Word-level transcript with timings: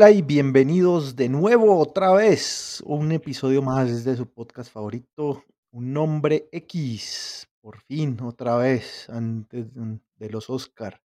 Hola 0.00 0.12
y 0.12 0.22
bienvenidos 0.22 1.14
de 1.14 1.28
nuevo 1.28 1.78
otra 1.78 2.14
vez. 2.14 2.82
Un 2.86 3.12
episodio 3.12 3.60
más 3.60 4.02
de 4.02 4.16
su 4.16 4.26
podcast 4.32 4.72
favorito, 4.72 5.44
Un 5.72 5.92
Nombre 5.92 6.48
X. 6.52 7.46
Por 7.60 7.82
fin, 7.82 8.18
otra 8.22 8.56
vez, 8.56 9.10
antes 9.10 9.66
de 9.74 10.30
los 10.30 10.48
Oscar. 10.48 11.02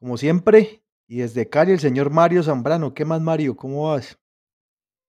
Como 0.00 0.16
siempre, 0.16 0.82
y 1.08 1.18
desde 1.18 1.48
Cali, 1.48 1.70
el 1.70 1.78
señor 1.78 2.10
Mario 2.10 2.42
Zambrano. 2.42 2.94
¿Qué 2.94 3.04
más, 3.04 3.20
Mario? 3.20 3.54
¿Cómo 3.54 3.90
vas? 3.92 4.18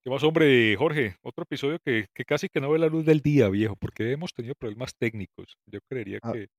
¿Qué 0.04 0.12
más, 0.12 0.22
hombre, 0.22 0.76
Jorge? 0.76 1.16
Otro 1.24 1.42
episodio 1.42 1.80
que, 1.84 2.06
que 2.14 2.24
casi 2.24 2.50
que 2.50 2.62
no 2.62 2.70
ve 2.70 2.78
la 2.78 2.86
luz 2.86 3.04
del 3.04 3.22
día, 3.22 3.50
viejo, 3.50 3.76
porque 3.78 4.12
hemos 4.12 4.32
tenido 4.32 4.54
problemas 4.54 4.94
técnicos. 4.96 5.58
Yo 5.66 5.80
creería 5.90 6.20
Ah, 6.22 6.34
que 6.34 6.50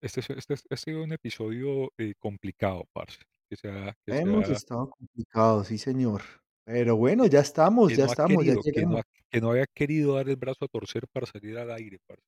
este, 0.00 0.20
es- 0.20 0.30
este, 0.30 0.54
es- 0.54 0.64
ha 0.70 0.76
sido 0.76 1.02
un 1.02 1.12
episodio 1.12 1.90
eh, 1.98 2.14
complicado, 2.20 2.84
parce. 2.92 3.18
Que 3.50 3.56
sea, 3.56 3.94
que 4.04 4.18
hemos 4.18 4.46
sea, 4.46 4.56
estado 4.56 4.90
complicados, 4.90 5.68
sí, 5.68 5.78
señor. 5.78 6.22
Pero 6.64 6.96
bueno, 6.96 7.24
ya 7.26 7.40
estamos, 7.40 7.88
que 7.88 7.96
ya 7.96 8.04
no 8.04 8.10
ha 8.10 8.12
estamos, 8.12 8.44
ya 8.44 8.54
querido, 8.54 8.62
que 8.62 8.70
no, 8.72 8.76
llegamos. 8.76 9.00
ha- 9.00 9.02
que 9.30 9.40
no 9.40 9.50
había 9.50 9.66
querido 9.74 10.14
dar 10.16 10.28
el 10.28 10.36
brazo 10.36 10.64
a 10.66 10.68
torcer 10.68 11.08
para 11.08 11.26
salir 11.26 11.56
al 11.58 11.70
aire, 11.70 11.98
parce. 12.06 12.22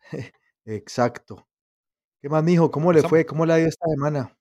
Exacto. 0.66 1.48
¿Qué 2.22 2.28
más, 2.30 2.44
mijo? 2.44 2.70
¿Cómo 2.70 2.92
le 2.92 3.00
Estamos 3.00 3.10
fue? 3.10 3.26
¿Cómo 3.26 3.46
le 3.46 3.52
ha 3.54 3.58
ido 3.60 3.68
esta 3.68 3.86
semana? 3.88 4.36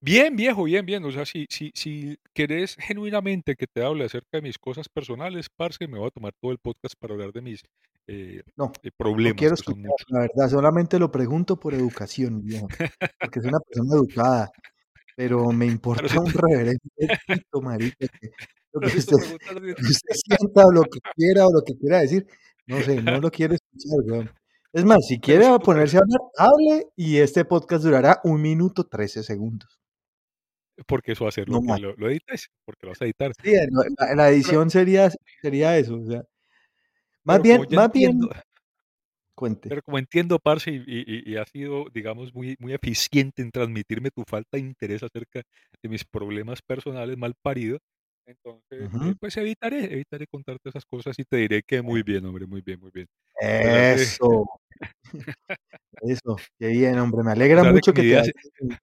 Bien, 0.00 0.36
viejo, 0.36 0.64
bien, 0.64 0.84
bien. 0.86 1.04
O 1.04 1.12
sea, 1.12 1.24
si, 1.26 1.46
si, 1.50 1.70
si 1.74 2.18
querés 2.34 2.76
genuinamente 2.76 3.56
que 3.56 3.66
te 3.66 3.82
hable 3.84 4.04
acerca 4.04 4.38
de 4.38 4.42
mis 4.42 4.58
cosas 4.58 4.88
personales, 4.88 5.48
parce, 5.54 5.86
me 5.88 5.98
voy 5.98 6.08
a 6.08 6.10
tomar 6.10 6.32
todo 6.40 6.52
el 6.52 6.58
podcast 6.58 6.94
para 6.98 7.14
hablar 7.14 7.32
de 7.32 7.42
mis 7.42 7.62
eh, 8.06 8.42
No, 8.56 8.72
eh, 8.82 8.90
no 8.90 8.90
problemas, 8.96 9.38
quiero 9.38 9.54
escuchar, 9.54 9.90
la 10.08 10.20
verdad, 10.20 10.48
solamente 10.48 10.98
lo 10.98 11.10
pregunto 11.12 11.58
por 11.60 11.74
educación, 11.74 12.42
viejo, 12.42 12.68
porque 13.20 13.40
soy 13.40 13.50
una 13.50 13.60
persona 13.60 13.94
educada. 13.96 14.50
Pero 15.16 15.46
me 15.52 15.66
importa 16.12 16.20
un 16.20 16.32
tú, 16.32 16.38
reverendo 16.38 16.80
marica, 17.62 17.96
que 17.98 18.30
lo 18.72 18.80
que 18.80 18.98
usted 18.98 19.16
usted 19.80 20.14
sienta, 20.14 20.66
o 20.66 20.72
lo 20.72 20.82
que 20.84 21.00
quiera, 21.16 21.46
o 21.46 21.52
lo 21.52 21.62
que 21.62 21.74
quiera 21.76 22.00
decir, 22.00 22.26
no 22.66 22.80
sé, 22.82 23.02
no 23.02 23.20
lo 23.20 23.30
quiero 23.30 23.54
escuchar, 23.54 24.00
weón. 24.06 24.30
Es 24.72 24.84
más, 24.84 25.06
si 25.06 25.18
quiere 25.18 25.46
ponerse 25.60 25.96
a 25.96 26.00
hablar, 26.00 26.20
hable, 26.38 26.88
y 26.96 27.18
este 27.18 27.44
podcast 27.44 27.82
durará 27.84 28.20
un 28.24 28.40
minuto 28.42 28.84
13 28.84 29.22
segundos, 29.22 29.80
porque 30.86 31.12
eso 31.12 31.24
va 31.24 31.28
a 31.30 31.32
ser 31.32 31.48
lo 31.48 31.54
no 31.54 31.60
que 31.60 31.68
más. 31.68 31.80
lo, 31.80 31.94
lo 31.96 32.08
edites, 32.10 32.48
porque 32.64 32.86
lo 32.86 32.90
vas 32.90 33.02
a 33.02 33.04
editar. 33.04 33.32
Sí, 33.42 33.52
la 33.52 34.30
Pero, 34.30 34.30
edición 34.30 34.70
sería 34.70 35.10
sería 35.42 35.76
eso, 35.78 35.96
o 35.96 36.04
sea, 36.06 36.22
más 37.24 37.42
bien 37.42 37.60
más 37.70 37.86
entiendo, 37.86 38.28
bien 38.28 38.42
cuente. 39.34 39.68
pero 39.68 39.82
como 39.82 39.98
entiendo, 39.98 40.38
parce, 40.38 40.70
y, 40.70 40.82
y, 40.86 41.32
y 41.32 41.36
has 41.36 41.48
sido, 41.50 41.86
digamos, 41.92 42.34
muy, 42.34 42.56
muy 42.58 42.72
eficiente 42.72 43.42
en 43.42 43.50
transmitirme 43.50 44.10
tu 44.10 44.22
falta 44.28 44.56
de 44.56 44.60
interés 44.60 45.02
acerca 45.02 45.42
de 45.82 45.88
mis 45.88 46.04
problemas 46.04 46.60
personales 46.62 47.16
mal 47.16 47.34
parido, 47.42 47.78
entonces, 48.26 48.90
eh, 49.02 49.14
pues 49.18 49.36
evitaré, 49.38 49.84
evitaré 49.92 50.26
contarte 50.26 50.68
esas 50.68 50.84
cosas 50.84 51.18
y 51.18 51.24
te 51.24 51.36
diré 51.38 51.62
que 51.62 51.80
muy 51.82 52.02
bien, 52.02 52.24
hombre, 52.26 52.46
muy 52.46 52.60
bien, 52.60 52.78
muy 52.80 52.90
bien. 52.92 53.06
Eso, 53.40 54.46
eso, 56.02 56.36
qué 56.58 56.68
bien, 56.68 56.98
hombre, 56.98 57.22
me 57.22 57.32
alegra 57.32 57.62
que 57.62 57.72
mucho 57.72 57.92
que 57.92 58.02
te 58.02 58.08
vida, 58.08 58.20
vaya 58.20 58.32
se- 58.42 58.50
bien. 58.60 58.78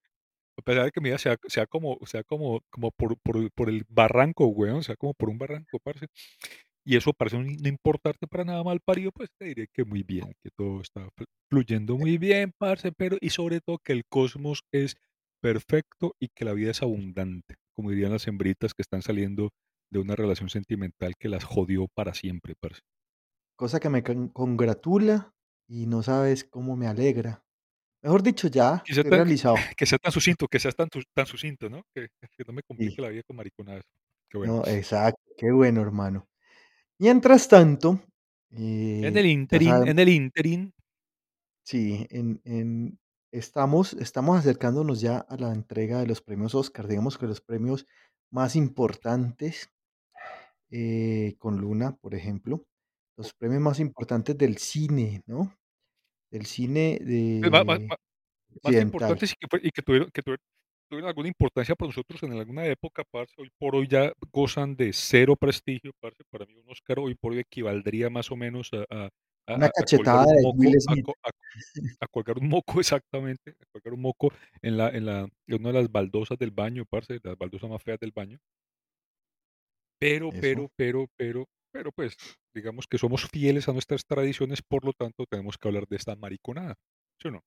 a 0.54 0.54
pesar 0.65 0.85
de 0.85 0.91
que 0.91 1.01
mi 1.01 1.09
vida 1.09 1.19
sea, 1.19 1.37
sea 1.47 1.67
como, 1.67 1.99
sea 2.07 2.23
como, 2.25 2.61
como 2.71 2.91
por, 2.91 3.17
por, 3.21 3.51
por 3.53 3.69
el 3.69 3.85
barranco, 3.89 4.47
weón, 4.47 4.83
sea 4.83 4.97
como 4.97 5.13
por 5.15 5.29
un 5.29 5.37
barranco, 5.39 5.79
parce. 5.83 6.07
y 6.85 6.97
eso 6.97 7.13
parece 7.13 7.37
no 7.39 7.45
no 7.45 7.69
importarte 7.69 8.27
para 8.27 8.45
nada 8.45 8.63
mal 8.63 8.79
parido, 8.81 9.11
pues 9.11 9.29
te 9.39 9.45
diré 9.45 9.67
que 9.73 9.85
muy 9.85 10.03
bien, 10.03 10.33
que 10.43 10.49
todo 10.55 10.81
está 10.81 11.07
fl- 11.17 11.25
fluyendo 11.49 11.97
muy 11.97 12.17
bien, 12.17 12.51
parce, 12.57 12.91
pero 12.91 13.17
y 13.21 13.29
sobre 13.31 13.61
todo 13.61 13.79
que 13.83 13.93
el 13.93 14.03
cosmos 14.09 14.61
es 14.71 14.95
perfecto 15.41 16.15
y 16.19 16.29
que 16.35 16.45
la 16.45 16.53
vida 16.53 16.71
es 16.71 16.81
abundante, 16.83 17.55
como 17.75 17.91
dirían 17.91 18.11
las 18.11 18.27
hembritas 18.27 18.73
que 18.73 18.81
están 18.83 19.01
saliendo 19.01 19.51
de 19.91 19.99
una 19.99 20.15
relación 20.15 20.49
sentimental 20.49 21.13
que 21.19 21.29
las 21.29 21.43
jodió 21.43 21.87
para 21.95 22.13
siempre, 22.13 22.55
parce. 22.59 22.81
Cosa 23.57 23.79
que 23.81 23.89
me 23.89 24.03
con 24.03 24.29
congratula 24.29 25.35
y 25.67 25.87
no 25.87 26.03
sabes 26.03 26.43
cómo 26.45 26.75
me 26.75 26.87
alegra. 26.87 27.44
Mejor 28.05 28.21
dicho, 28.21 28.47
ya 28.49 28.83
Que 28.85 28.93
sea 28.93 29.03
tan, 29.03 29.13
realizado. 29.13 29.55
que 29.77 29.85
sea 29.87 29.97
tan 29.97 30.11
sucinto, 30.11 30.47
que 30.47 30.59
seas 30.59 30.75
tan, 30.75 30.87
tan 31.15 31.25
sucinto, 31.25 31.69
¿no? 31.69 31.81
Que, 31.91 32.09
que 32.37 32.43
no 32.45 32.53
me 32.53 32.61
Sí, 32.61 32.67
complique 32.67 33.01
la 33.01 33.09
vida 33.09 33.23
con 33.23 33.35
mariconadas. 33.35 33.83
Qué 34.29 34.37
bueno. 34.37 34.57
no, 34.57 34.67
exacto, 34.67 35.23
qué 35.35 35.51
bueno, 35.51 35.81
hermano. 35.81 36.27
Mientras 36.99 37.47
tanto, 37.47 37.99
En 38.51 39.17
eh, 39.17 39.19
el 39.19 39.25
interín, 39.25 39.87
en 39.87 39.97
el 39.99 40.09
interín, 40.09 40.71
sí, 41.63 42.05
en 42.11 42.39
en 42.45 42.99
estamos 43.31 43.93
estamos 43.93 44.37
acercándonos 44.39 45.01
ya 45.01 45.17
a 45.17 45.35
la 45.37 45.51
entrega 45.51 45.99
de 45.99 46.07
los 46.07 46.21
premios 46.21 46.53
Oscar, 46.55 46.87
digamos 46.87 47.17
que 47.17 47.25
los 47.25 47.41
premios 47.41 47.87
más 48.31 48.55
importantes, 48.55 49.71
eh, 50.69 51.35
con 51.39 51.57
Luna, 51.57 51.95
por 51.97 52.13
ejemplo, 52.15 52.65
los 53.17 53.33
premios 53.33 53.61
más 53.61 53.79
importantes 53.79 54.37
del 54.37 54.57
cine, 54.57 55.23
¿no? 55.25 55.53
Del 56.35 56.45
cine 56.45 56.97
pues, 56.99 57.07
de 57.09 57.49
ma- 57.49 57.63
más 57.63 57.79
occidental. 58.61 58.83
importantes 58.85 59.31
y 59.31 59.35
que, 59.35 59.67
y 59.67 59.71
que 59.71 59.81
tuvieron, 59.81 60.09
que 60.11 60.21
tuvieron, 60.21 60.43
tuvieron 60.89 61.07
alguna 61.07 61.29
importancia 61.29 61.75
para 61.75 61.87
nosotros 61.87 62.21
en 62.23 62.33
alguna 62.33 62.65
época, 62.65 63.03
parce, 63.09 63.33
hoy 63.37 63.49
por 63.57 63.73
hoy 63.75 63.87
ya 63.87 64.11
gozan 64.33 64.75
de 64.75 64.91
cero 64.91 65.37
prestigio, 65.37 65.91
parce. 66.01 66.23
Para 66.29 66.45
mí 66.45 66.55
un 66.57 66.69
Oscar 66.69 66.99
hoy 66.99 67.15
por 67.15 67.31
hoy 67.31 67.39
equivaldría 67.39 68.09
más 68.09 68.29
o 68.31 68.35
menos 68.35 68.69
a, 68.73 68.83
a- 68.93 69.09
a- 69.47 69.55
Una 69.55 69.69
cachetada 69.69 70.25
un 70.25 70.35
de 70.35 70.51
Will 70.55 70.81
Smith. 70.81 71.05
co- 71.05 71.15
a- 71.23 71.29
a 72.01 72.07
colgar 72.07 72.37
un 72.37 72.49
moco 72.49 72.73
exactamente, 72.81 73.51
a 73.51 73.65
colgar 73.71 73.93
un 73.93 74.01
moco 74.01 74.33
en 74.61 74.75
la, 74.75 74.89
en 74.89 75.05
la, 75.05 75.19
en 75.47 75.59
una 75.61 75.69
de 75.71 75.79
las 75.79 75.89
baldosas 75.91 76.37
del 76.37 76.51
baño, 76.51 76.83
parce, 76.89 77.17
las 77.23 77.37
baldosas 77.37 77.69
más 77.69 77.81
feas 77.81 77.99
del 77.99 78.11
baño. 78.11 78.37
Pero, 79.97 80.29
Eso. 80.29 80.41
pero, 80.41 80.69
pero, 80.75 81.07
pero, 81.15 81.45
pero 81.75 81.91
pues, 81.91 82.15
digamos 82.53 82.87
que 82.87 82.97
somos 82.97 83.25
fieles 83.29 83.67
a 83.67 83.73
nuestras 83.73 84.05
tradiciones, 84.05 84.61
por 84.61 84.85
lo 84.85 84.93
tanto 84.93 85.25
tenemos 85.29 85.57
que 85.57 85.67
hablar 85.67 85.85
de 85.89 85.97
esta 85.97 86.15
mariconada, 86.15 86.75
¿sí 87.21 87.27
o 87.27 87.31
no? 87.31 87.41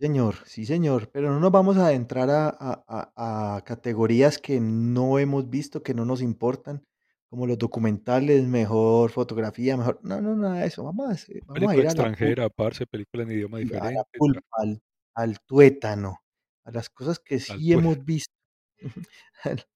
Señor, 0.00 0.34
sí, 0.46 0.66
señor, 0.66 1.10
pero 1.10 1.30
no 1.32 1.40
nos 1.40 1.50
vamos 1.52 1.76
a 1.78 1.86
adentrar 1.86 2.28
a, 2.30 2.48
a- 2.48 2.84
a- 2.88 3.56
a 3.56 3.62
categorías 3.64 4.38
que 4.38 4.60
no 4.60 5.18
hemos 5.18 5.48
visto, 5.48 5.82
que 5.82 5.94
no 5.94 6.04
nos 6.04 6.20
importan, 6.20 6.84
como 7.30 7.46
los 7.46 7.58
documentales, 7.58 8.44
mejor 8.46 9.10
fotografía, 9.10 9.76
mejor. 9.76 10.00
No, 10.02 10.20
no, 10.20 10.34
nada 10.36 10.56
de 10.60 10.66
eso. 10.66 10.84
Vamos 10.84 11.08
a, 11.08 11.12
hacer- 11.12 11.42
vamos 11.46 11.72
a 11.72 11.76
Película 11.76 11.78
ir 11.78 11.86
a 11.88 11.94
la 11.94 12.06
pulpa, 12.06 12.44
extranjera, 12.44 12.50
parce, 12.50 12.86
película 12.86 13.22
en 13.22 13.30
idioma 13.32 13.58
a 13.58 13.60
la 13.60 13.64
diferente, 13.64 14.20
tal, 14.20 14.42
pulpa, 14.42 14.42
al, 14.62 14.82
al 15.14 15.40
tuétano, 15.46 16.18
a 16.64 16.70
las 16.72 16.90
cosas 16.90 17.18
que 17.20 17.38
al 17.48 17.62
sí 17.62 17.72
hemos 17.72 18.04
visto. 18.04 18.32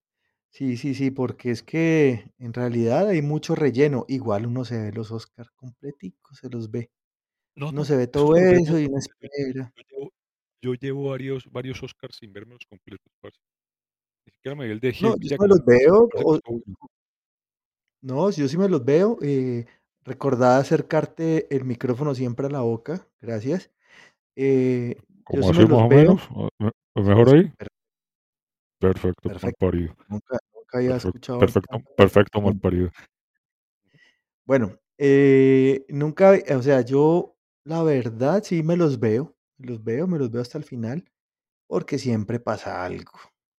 Sí, 0.50 0.76
sí, 0.76 0.94
sí, 0.94 1.10
porque 1.10 1.50
es 1.50 1.62
que 1.62 2.32
en 2.38 2.53
realidad 2.53 3.09
hay 3.09 3.22
mucho 3.22 3.54
relleno. 3.54 4.04
Igual 4.09 4.47
uno 4.47 4.64
se 4.64 4.78
ve 4.82 4.92
los 4.92 5.10
Oscar 5.12 5.50
completicos, 5.54 6.38
se 6.38 6.48
los 6.48 6.70
ve. 6.70 6.91
No, 7.54 7.66
Uno 7.69 7.78
no, 7.81 7.84
se 7.84 7.97
ve 7.97 8.06
todo 8.06 8.34
eso 8.36 8.78
y 8.78 8.87
uno 8.87 8.94
yo 8.94 8.98
espera. 8.98 9.72
yo 9.76 9.82
llevo 9.91 10.12
yo 10.62 10.75
llevo 10.75 11.11
varios 11.11 11.50
varios 11.52 11.82
Oscars 11.82 12.17
sin 12.17 12.32
vérmelos 12.32 12.64
completos, 12.69 13.12
parce. 13.20 13.38
Ni 14.26 14.32
siquiera 14.32 14.56
me 14.56 14.67
vi 14.67 14.72
el 14.72 14.81
de 14.81 14.90
No, 15.00 15.11
Hugh 15.14 15.20
yo 15.20 15.28
sí 15.28 15.37
me 15.38 15.49
los 15.49 15.58
Jackman, 15.61 15.78
veo, 15.78 16.08
parece 16.08 16.40
que. 16.44 16.62
No, 18.02 18.31
yo 18.31 18.49
sí 18.49 18.56
me 18.58 18.69
los 18.69 18.84
veo. 18.84 19.19
Eh, 19.22 19.67
recordá 20.05 20.58
acercarte 20.58 21.55
el 21.55 21.64
micrófono 21.64 22.14
siempre 22.14 22.46
a 22.46 22.50
la 22.50 22.61
boca. 22.61 23.06
Gracias. 23.20 23.70
Eh, 24.37 24.96
yo 24.99 25.14
¿Cómo 25.25 25.43
sí 25.43 25.50
así 25.50 25.62
me 25.62 25.69
más 25.69 25.69
los 25.69 25.78
o 25.84 25.88
veo. 25.88 26.00
menos? 26.00 26.28
¿O 26.32 26.49
me 26.58 26.69
o 26.94 27.02
Sí, 27.02 27.08
mejor 27.11 27.28
sí, 27.28 27.37
ahí? 27.37 27.52
per- 27.58 27.69
Perfecto, 28.81 29.28
mal 29.28 29.34
perfecto. 29.34 29.67
parido. 29.67 29.94
Nunca, 30.08 30.38
nunca 30.69 30.79
había 30.79 30.93
Perfecto, 30.93 31.09
escuchado 31.09 31.38
perfecto, 31.38 31.79
perfecto, 31.97 32.41
mal 32.41 32.59
parido. 32.59 32.91
Bueno, 34.44 34.79
eh, 34.99 35.85
nunca, 35.88 36.32
o 36.56 36.62
sea, 36.62 36.81
yo 36.81 37.37
la 37.65 37.82
verdad 37.82 38.43
sí 38.44 38.62
me 38.62 38.76
los 38.76 38.99
veo. 38.99 39.37
Los 39.59 39.82
veo, 39.85 40.06
me 40.06 40.19
los 40.19 40.31
veo 40.31 40.41
hasta 40.43 40.59
el 40.59 40.65
final, 40.65 41.05
porque 41.69 41.99
siempre 41.99 42.41
pasa 42.41 42.85
algo. 42.85 43.12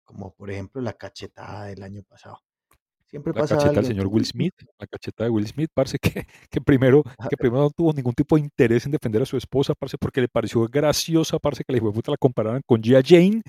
Como 0.04 0.34
por 0.34 0.50
ejemplo 0.50 0.82
la 0.82 0.94
cachetada 0.94 1.66
del 1.66 1.82
año 1.84 2.02
pasado. 2.04 2.40
Siempre 3.10 3.32
La 3.34 3.40
pasa 3.40 3.56
cacheta 3.56 3.80
del 3.80 3.86
señor 3.86 4.06
Will 4.06 4.24
Smith, 4.24 4.54
la 4.78 4.86
cacheta 4.86 5.24
de 5.24 5.30
Will 5.30 5.46
Smith, 5.46 5.68
parce, 5.74 5.98
que 6.22 6.26
que 6.48 6.60
primero 6.60 7.02
que 7.28 7.36
primero 7.36 7.62
no 7.62 7.70
tuvo 7.70 7.92
ningún 7.92 8.14
tipo 8.14 8.36
de 8.36 8.42
interés 8.42 8.86
en 8.86 8.92
defender 8.92 9.22
a 9.22 9.26
su 9.26 9.36
esposa, 9.36 9.74
parce, 9.74 9.98
porque 9.98 10.20
le 10.20 10.28
pareció 10.28 10.66
graciosa, 10.68 11.38
parce, 11.40 11.64
que 11.64 11.72
la 11.72 11.78
hijueputa 11.78 12.12
la 12.12 12.16
compararan 12.16 12.62
con 12.64 12.80
G.I. 12.80 13.02
Jane, 13.04 13.42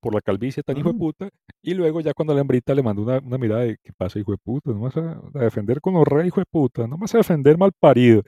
por 0.00 0.14
la 0.14 0.22
calvicie 0.22 0.62
tan 0.62 0.76
mm, 0.76 0.80
hijueputa, 0.80 1.28
y 1.62 1.74
luego 1.74 2.00
ya 2.00 2.14
cuando 2.14 2.34
la 2.34 2.40
hembrita 2.40 2.74
le 2.74 2.82
mandó 2.82 3.02
una 3.02 3.18
una 3.18 3.36
mirada 3.38 3.62
de: 3.62 3.76
"¿Qué 3.82 3.92
pasa, 3.92 4.18
hijueputa? 4.18 4.70
No 4.70 4.80
vas 4.80 4.96
a 4.96 5.20
a 5.34 5.40
defender 5.44 5.80
con 5.82 5.94
hijo 5.96 6.22
hijueputa, 6.22 6.86
no 6.86 6.96
me 6.96 7.02
vas 7.02 7.14
a 7.14 7.18
defender 7.18 7.58
malparido". 7.58 8.22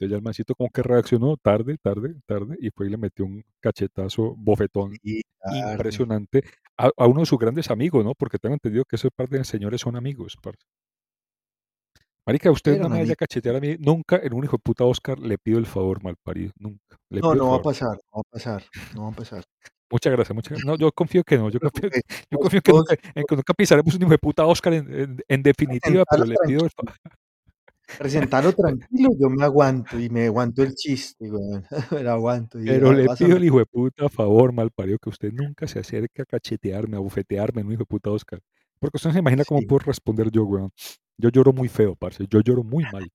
Entonces 0.00 0.12
ya 0.12 0.16
el 0.16 0.22
mancito 0.22 0.54
como 0.54 0.70
que 0.70 0.82
reaccionó 0.82 1.36
tarde, 1.36 1.76
tarde, 1.82 2.14
tarde, 2.26 2.56
y 2.60 2.70
fue 2.70 2.86
y 2.86 2.90
le 2.90 2.96
metió 2.96 3.24
un 3.26 3.42
cachetazo, 3.60 4.34
bofetón 4.38 4.94
sí, 5.02 5.20
impresionante 5.72 6.42
a 6.86 6.90
a 6.96 7.06
uno 7.06 7.20
de 7.20 7.26
sus 7.26 7.38
grandes 7.38 7.70
amigos, 7.70 8.04
¿no? 8.04 8.14
Porque 8.14 8.38
tengo 8.38 8.54
entendido 8.54 8.84
que 8.84 8.96
esos 8.96 9.10
par 9.14 9.28
de 9.28 9.44
señores 9.44 9.80
son 9.80 9.96
amigos. 9.96 10.36
Marica, 12.26 12.50
usted 12.50 12.72
no 12.72 12.76
Eran 12.78 12.92
me 12.92 12.98
vaya 13.00 13.12
a 13.14 13.16
cachetear 13.16 13.56
a 13.56 13.60
mí 13.60 13.76
nunca 13.78 14.20
en 14.22 14.34
un 14.34 14.44
hijo 14.44 14.56
de 14.56 14.62
puta 14.62 14.84
Oscar, 14.84 15.18
le 15.18 15.36
pido 15.38 15.58
el 15.58 15.66
favor, 15.66 16.02
malparido, 16.02 16.52
nunca. 16.58 16.96
Le 17.10 17.20
No, 17.20 17.34
no 17.34 17.44
va 17.50 17.56
a 17.56 17.58
favor. 17.58 17.62
pasar, 17.62 17.96
no 18.12 18.16
va 18.16 18.20
a 18.20 18.30
pasar, 18.30 18.64
no 18.94 19.02
va 19.02 19.08
a 19.08 19.12
pasar. 19.12 19.44
Muchas 19.90 20.12
gracias, 20.12 20.34
muchas 20.34 20.50
gracias. 20.50 20.66
No, 20.66 20.76
yo 20.76 20.92
confío 20.92 21.24
que 21.24 21.36
No 21.36 21.44
no, 21.44 21.50
yo 21.50 21.58
confío 21.58 21.90
yo 22.30 22.38
confío 22.38 22.60
que 22.62 22.72
nunca 22.72 22.94
en 23.14 23.24
que 23.24 23.36
nunca 23.36 23.54
pisaremos 23.54 23.94
un 23.94 24.02
hijo 24.02 24.10
de 24.10 24.18
puta 24.18 24.46
Oscar 24.46 24.74
en 24.74 24.94
en 24.94 25.18
en 25.26 25.42
definitiva, 26.02 26.04
pero 26.08 26.24
le 26.24 26.36
pido 26.46 26.64
el 26.64 26.70
fa 26.70 26.82
tranquilo, 26.84 27.19
presentalo 27.98 28.52
tranquilo, 28.56 29.10
yo 29.18 29.28
me 29.30 29.44
aguanto 29.44 29.98
y 29.98 30.08
me 30.10 30.26
aguanto 30.26 30.62
el 30.62 30.74
chiste, 30.74 31.30
weón, 31.30 31.64
me 31.92 32.02
lo 32.02 32.10
aguanto 32.12 32.60
y 32.60 32.66
pero 32.66 32.92
le 32.92 33.10
a 33.10 33.14
pido 33.14 33.36
el 33.36 33.44
hijo 33.44 33.58
de 33.58 33.66
puta 33.66 34.08
favor, 34.08 34.52
malparido, 34.52 34.98
que 34.98 35.08
usted 35.10 35.32
nunca 35.32 35.66
se 35.68 35.78
acerque 35.78 36.22
a 36.22 36.24
cachetearme, 36.24 36.96
a 36.96 37.00
bofetearme 37.00 37.60
en 37.60 37.66
un 37.68 37.72
hijo 37.74 37.80
de 37.82 37.86
puta 37.86 38.10
Oscar. 38.10 38.40
Porque 38.78 38.96
usted 38.96 39.08
no 39.10 39.14
se 39.14 39.18
imagina 39.20 39.44
cómo 39.44 39.60
Sí. 39.60 39.66
puedo 39.66 39.80
responder 39.80 40.30
yo, 40.30 40.44
weón. 40.44 40.70
Yo 41.18 41.28
lloro 41.28 41.52
muy 41.52 41.68
feo, 41.68 41.96
parce, 41.96 42.24
yo 42.30 42.40
lloro 42.40 42.62
muy 42.64 42.84
mal. 42.92 43.06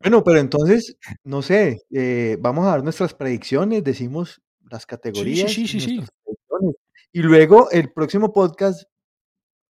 Bueno, 0.00 0.22
pero 0.24 0.38
entonces, 0.38 0.96
no 1.24 1.40
sé, 1.42 1.82
eh, 1.90 2.36
vamos 2.40 2.66
a 2.66 2.70
dar 2.70 2.82
nuestras 2.84 3.14
predicciones, 3.14 3.82
decimos 3.84 4.42
las 4.70 4.82
Sí, 4.82 4.84
sí, 4.84 4.86
categorías 4.88 5.50
sí, 5.52 5.66
sí, 5.66 5.80
sí. 5.80 5.86
predicciones. 6.24 6.76
Y 7.12 7.20
luego 7.22 7.70
el 7.70 7.90
próximo 7.92 8.32
podcast 8.32 8.84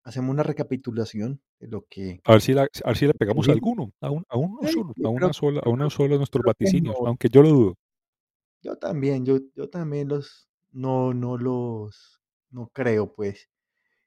hacemos 0.07 0.31
una 0.31 0.43
recapitulación 0.43 1.41
de 1.59 1.67
lo 1.67 1.85
que 1.89 2.21
A 2.23 2.31
ver 2.31 2.41
si 2.41 2.53
la 2.53 2.61
a 2.63 2.87
ver 2.87 2.97
si 2.97 3.05
le 3.07 3.13
pegamos 3.13 3.49
a 3.49 3.51
alguno, 3.51 3.91
a 3.99 4.09
un 4.09 4.23
a 4.29 4.37
uno 4.37 4.57
solo, 4.67 4.93
a 5.03 5.09
creo 5.09 5.09
una 5.09 5.33
sola 5.33 5.61
a 5.63 5.69
uno 5.69 5.89
solo 5.89 6.13
de 6.13 6.17
nuestros 6.17 6.43
vaticinios, 6.45 6.95
no. 6.99 7.07
aunque 7.07 7.27
yo 7.29 7.43
lo 7.43 7.49
dudo. 7.49 7.75
Yo 8.63 8.77
también, 8.77 9.25
yo 9.25 9.39
yo 9.53 9.69
también 9.69 10.07
los 10.07 10.47
no 10.71 11.13
no 11.13 11.37
los 11.37 12.21
no 12.51 12.69
creo, 12.73 13.13
pues. 13.13 13.49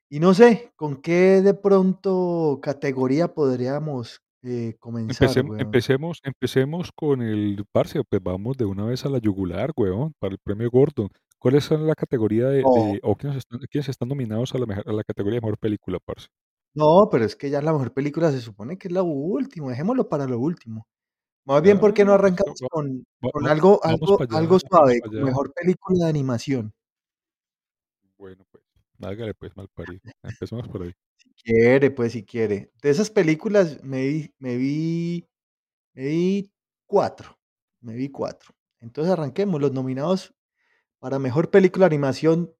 Y 0.09 0.19
no 0.19 0.33
sé, 0.33 0.73
¿con 0.75 1.01
qué 1.01 1.41
de 1.41 1.53
pronto 1.53 2.59
categoría 2.61 3.33
podríamos, 3.33 4.21
eh, 4.41 4.75
comenzar, 4.79 5.27
Empecem 5.27 5.49
weón? 5.49 5.61
empecemos 5.61 6.19
empecemos 6.23 6.91
con 6.93 7.21
el 7.21 7.63
parce, 7.71 8.03
pues 8.03 8.21
vamos 8.23 8.57
de 8.57 8.65
una 8.65 8.85
vez 8.85 9.05
a 9.05 9.09
la 9.09 9.19
yugular, 9.19 9.71
huevón, 9.75 10.13
para 10.19 10.33
el 10.33 10.39
premio 10.39 10.69
Gordon. 10.71 11.09
¿Cuáles 11.41 11.63
son 11.63 11.87
la 11.87 11.95
categoría 11.95 12.49
de 12.49 12.61
No, 12.61 12.69
de 12.69 12.99
o 13.01 13.15
quiénes 13.15 13.37
están 13.39 13.59
quiénes 13.71 13.89
están 13.89 14.09
nominados 14.09 14.53
a 14.53 14.59
la 14.59 14.67
meja 14.67 14.83
a 14.85 14.93
la 14.93 15.03
categoría 15.03 15.37
de 15.37 15.41
mejor 15.41 15.57
película, 15.57 15.97
parce? 16.05 16.27
no, 16.75 17.09
pero 17.11 17.25
es 17.25 17.35
que 17.35 17.49
ya 17.49 17.61
la 17.61 17.73
mejor 17.73 17.93
película 17.93 18.31
se 18.31 18.41
supone 18.41 18.77
que 18.77 18.87
es 18.87 18.93
la 18.93 19.03
última, 19.03 19.69
dejémoslo 19.71 20.07
para 20.07 20.27
lo 20.27 20.39
último. 20.39 20.87
Más 21.45 21.61
bien, 21.63 21.79
¿por 21.79 21.93
qué 21.93 22.05
no 22.05 22.13
listo, 22.13 22.25
arrancamos 22.25 22.59
con 22.71 23.05
algo 23.47 23.79
algo 23.83 24.17
algo 24.31 24.59
suave, 24.59 25.01
mejor 25.11 25.53
película 25.53 26.05
de 26.05 26.09
animación? 26.11 26.73
Bueno, 28.19 28.45
pues, 28.51 28.63
hágale 29.01 29.33
pues, 29.33 29.55
malparido. 29.57 30.01
Empecemos 30.23 30.67
por 30.67 30.83
ahí. 30.83 30.93
Si 31.17 31.29
quiere, 31.43 31.91
pues, 31.91 32.13
si 32.13 32.23
quiere. 32.23 32.71
De 32.81 32.89
esas 32.89 33.09
películas 33.09 33.83
me 33.83 34.07
vi 34.07 34.33
me 34.39 34.57
vi 34.57 35.27
me 35.95 36.05
vi 36.05 36.51
4, 36.87 37.37
me 37.81 37.95
vi 37.95 38.09
4. 38.09 38.53
Entonces 38.79 39.13
arranquemos, 39.13 39.61
los 39.61 39.73
nominados 39.73 40.33
para 41.01 41.17
mejor 41.17 41.49
película 41.49 41.85
de 41.89 41.95
animación 41.95 42.55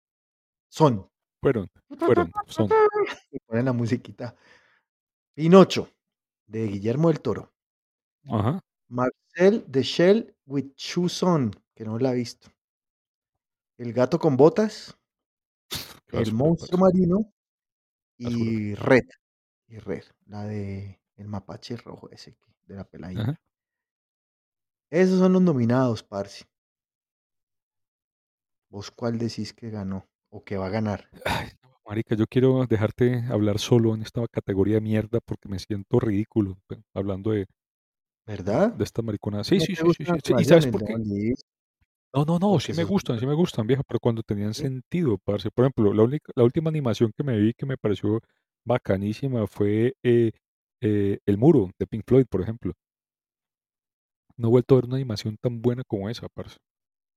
son 0.70 1.08
Fueron 1.42 1.68
fueron, 2.00 2.32
son. 2.48 2.70
y 3.32 3.40
ponen 3.40 3.66
la 3.66 3.74
musiquita. 3.74 4.36
Pinocho, 5.36 5.90
de 6.48 6.68
Guillermo 6.68 7.10
del 7.10 7.22
Toro. 7.22 7.54
Ajá. 8.30 8.60
Marcel 8.90 9.64
the 9.72 9.84
Shell 9.84 10.36
with 10.46 10.72
Shoes 10.76 11.22
On, 11.24 11.52
que 11.76 11.86
no 11.86 11.98
la 12.00 12.12
he 12.12 12.16
visto. 12.16 12.50
El 13.78 13.94
gato 13.94 14.20
con 14.20 14.38
botas, 14.38 14.98
El 16.12 16.34
monstruo 16.34 16.80
marino 16.80 17.32
y 18.18 18.76
Red, 18.76 19.06
y 19.68 19.78
Red, 19.80 20.04
la 20.26 20.44
de 20.46 21.00
el 21.16 21.28
mapache 21.28 21.78
rojo 21.78 22.10
ese 22.12 22.36
de 22.68 22.76
la 22.76 22.82
Ajá. 22.82 22.90
peladita. 22.90 23.40
Esos 24.92 25.20
son 25.20 25.34
los 25.34 25.42
nominados, 25.42 26.04
parce. 26.04 26.46
¿Vos 28.72 28.90
cuál 28.90 29.18
decís 29.18 29.52
que 29.54 29.70
ganó 29.70 30.08
o 30.30 30.46
que 30.46 30.56
va 30.56 30.68
a 30.68 30.70
ganar? 30.70 31.10
Ay, 31.26 31.50
no, 31.62 31.70
marica, 31.86 32.16
yo 32.16 32.26
quiero 32.26 32.66
dejarte 32.66 33.24
hablar 33.30 33.60
solo 33.60 33.94
en 33.94 34.02
esta 34.02 34.26
categoría 34.30 34.76
de 34.76 34.82
mierda 34.82 35.20
porque 35.20 35.50
me 35.50 35.60
siento 35.60 36.00
ridículo, 36.00 36.58
pe 36.68 36.82
hablando 36.94 37.32
de 37.32 37.48
¿Verdad? 38.26 38.74
de 38.78 38.84
esta 38.84 39.02
maricona. 39.02 39.44
Sí, 39.44 39.60
¿No 39.60 39.66
sí, 39.66 39.76
sí, 39.76 40.06
sí, 40.24 40.34
¿y 40.38 40.46
sabes 40.46 40.68
por 40.68 40.84
qué? 40.84 40.94
No, 42.14 42.26
no, 42.26 42.40
no, 42.40 42.60
sí 42.60 42.74
me 42.74 42.84
gustan, 42.84 43.20
sí 43.20 43.26
me 43.26 43.34
gustan, 43.34 43.68
viejo, 43.68 43.84
pero 43.88 44.00
cuando 44.00 44.22
tenían 44.24 44.54
sentido, 44.54 45.18
parce. 45.18 45.50
Por 45.50 45.64
ejemplo, 45.66 45.94
la 45.94 46.04
única 46.04 46.32
la 46.36 46.44
última 46.44 46.70
animación 46.70 47.12
que 47.16 47.24
me 47.24 47.38
vi 47.40 47.54
que 47.54 47.66
me 47.66 47.78
pareció 47.78 48.20
bacanísima 48.66 49.48
fue, 49.48 49.94
eh 50.04 50.32
eh, 50.82 51.20
El 51.26 51.38
Muro, 51.38 51.70
de 51.80 51.88
Pink 51.88 52.04
Floyd, 52.08 52.26
por 52.30 52.42
ejemplo. 52.42 52.74
No 54.38 54.48
he 54.50 54.52
vuelto 54.52 54.76
a 54.76 54.78
ver 54.80 54.86
una 54.86 54.96
animación 54.98 55.38
tan 55.42 55.62
buena 55.62 55.84
como 55.86 56.10
esa, 56.10 56.28
parce. 56.28 56.58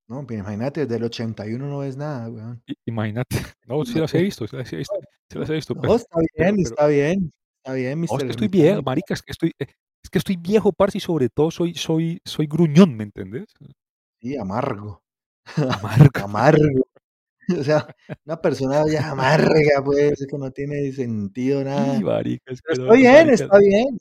No, 0.09 0.27
pero 0.27 0.41
imagínate, 0.41 0.81
desde 0.83 0.97
el 0.97 1.05
81 1.05 1.67
no 1.69 1.79
ves 1.79 1.97
nada, 1.97 2.29
weón. 2.29 2.63
Imagínate. 2.87 3.29
No, 3.67 3.85
sí 3.85 3.99
las 4.01 4.15
he 4.15 4.23
visto, 4.23 4.47
sí 4.47 4.57
las 4.57 4.73
he 4.73 4.77
visto, 4.77 4.95
sí 5.31 5.39
las 5.39 5.51
he 5.51 5.55
visto, 5.55 5.75
No, 5.75 5.81
pero 5.81 5.95
está 5.97 6.19
bien, 6.37 6.57
pero 6.57 6.69
está 6.69 6.87
bien, 6.87 7.31
está 7.59 7.73
bien, 7.75 8.01
no, 8.01 8.05
es 8.19 8.25
que 8.25 8.31
estoy 8.31 8.49
viejo, 8.49 8.83
marica, 8.83 9.15
es 9.15 9.23
que 9.23 9.33
estoy, 9.33 9.53
eh, 9.59 9.67
es 10.03 10.11
que 10.11 10.19
estoy 10.19 10.37
viejo, 10.37 10.73
parce, 10.73 10.99
y 10.99 11.01
sobre 11.01 11.29
todo 11.31 11.51
soy 11.51 11.75
soy 11.75 12.21
soy 12.25 12.47
gruñón, 12.47 12.95
¿me 12.97 13.05
entendés? 13.05 13.47
Sí, 14.21 14.37
amargo. 14.37 15.03
Amargo. 15.57 16.11
Amargo. 16.25 16.87
O 17.59 17.63
sea, 17.63 17.87
una 18.25 18.41
persona 18.41 18.83
ya 18.91 19.11
amarga, 19.11 19.83
pues, 19.85 20.27
que 20.31 20.39
no 20.39 20.51
tiene 20.51 20.93
sentido 20.93 21.63
nada. 21.65 22.01
marica, 22.01 22.43
Pero 22.47 22.55
está 22.55 22.73
asqueroso, 22.73 22.93
bien, 22.95 23.27
marica. 23.29 23.35
está 23.35 23.59
bien, 23.59 23.87
está 23.87 23.97
bien. 23.97 23.99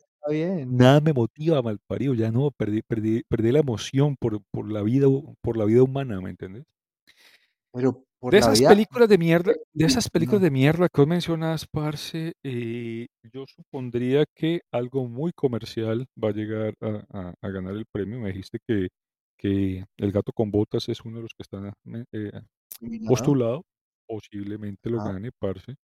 Nada 0.66 1.02
me 1.02 1.14
motiva, 1.14 1.62
malparido, 1.62 2.14
ya 2.14 2.32
no, 2.32 2.50
perdí 2.52 2.82
perdí 2.84 3.24
perdí 3.28 3.52
la 3.52 3.60
emoción 3.60 4.16
por 4.18 4.42
por 4.52 4.72
la 4.72 4.82
vida 4.82 5.08
por 5.42 5.58
la 5.58 5.66
vida 5.66 5.84
humana, 5.84 6.22
¿me 6.22 6.30
entiendes? 6.30 6.64
Pero 7.74 8.06
por 8.20 8.36
De 8.36 8.38
esas 8.38 8.62
vida 8.62 8.70
películas 8.70 9.10
de 9.10 9.18
mierda 9.18 9.52
de 9.74 9.86
esas 9.86 10.08
películas 10.10 10.42
no, 10.42 10.44
de 10.44 10.52
mierda 10.52 10.88
que 10.90 11.02
vos 11.02 11.08
mencionas, 11.08 11.66
parce, 11.68 12.34
eh, 12.44 13.08
yo 13.34 13.46
supondría 13.48 14.26
que 14.36 14.62
algo 14.72 15.08
muy 15.10 15.32
comercial 15.34 16.06
va 16.24 16.30
a 16.30 16.32
llegar 16.34 16.76
a 16.82 17.04
a 17.12 17.34
a 17.42 17.50
ganar 17.50 17.74
el 17.76 17.86
premio. 17.92 18.20
Me 18.20 18.30
dijiste 18.30 18.60
que 18.68 18.90
que 19.38 19.86
El 19.98 20.12
gato 20.12 20.32
con 20.32 20.52
botas 20.52 20.88
es 20.88 21.02
uno 21.04 21.18
de 21.18 21.24
los 21.24 21.34
que 21.36 21.42
están, 21.44 21.74
eh, 22.14 22.32
postulado, 23.06 23.64
posiblemente 24.08 24.90
lo 24.90 25.02
Ajá. 25.02 25.04
gane, 25.04 25.32
parce. 25.40 25.76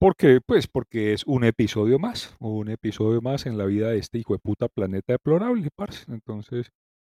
¿Por 0.00 0.16
qué? 0.16 0.40
Pues 0.40 0.66
porque 0.66 1.12
es 1.12 1.24
un 1.26 1.44
episodio 1.44 1.98
más, 1.98 2.34
un 2.38 2.70
episodio 2.70 3.20
más 3.20 3.44
en 3.44 3.58
la 3.58 3.66
vida 3.66 3.90
de 3.90 3.98
este 3.98 4.16
hijo 4.16 4.32
de 4.32 4.38
puta 4.38 4.66
planeta 4.66 5.12
deplorable, 5.12 5.68
parce. 5.76 6.10
Entonces, 6.10 6.72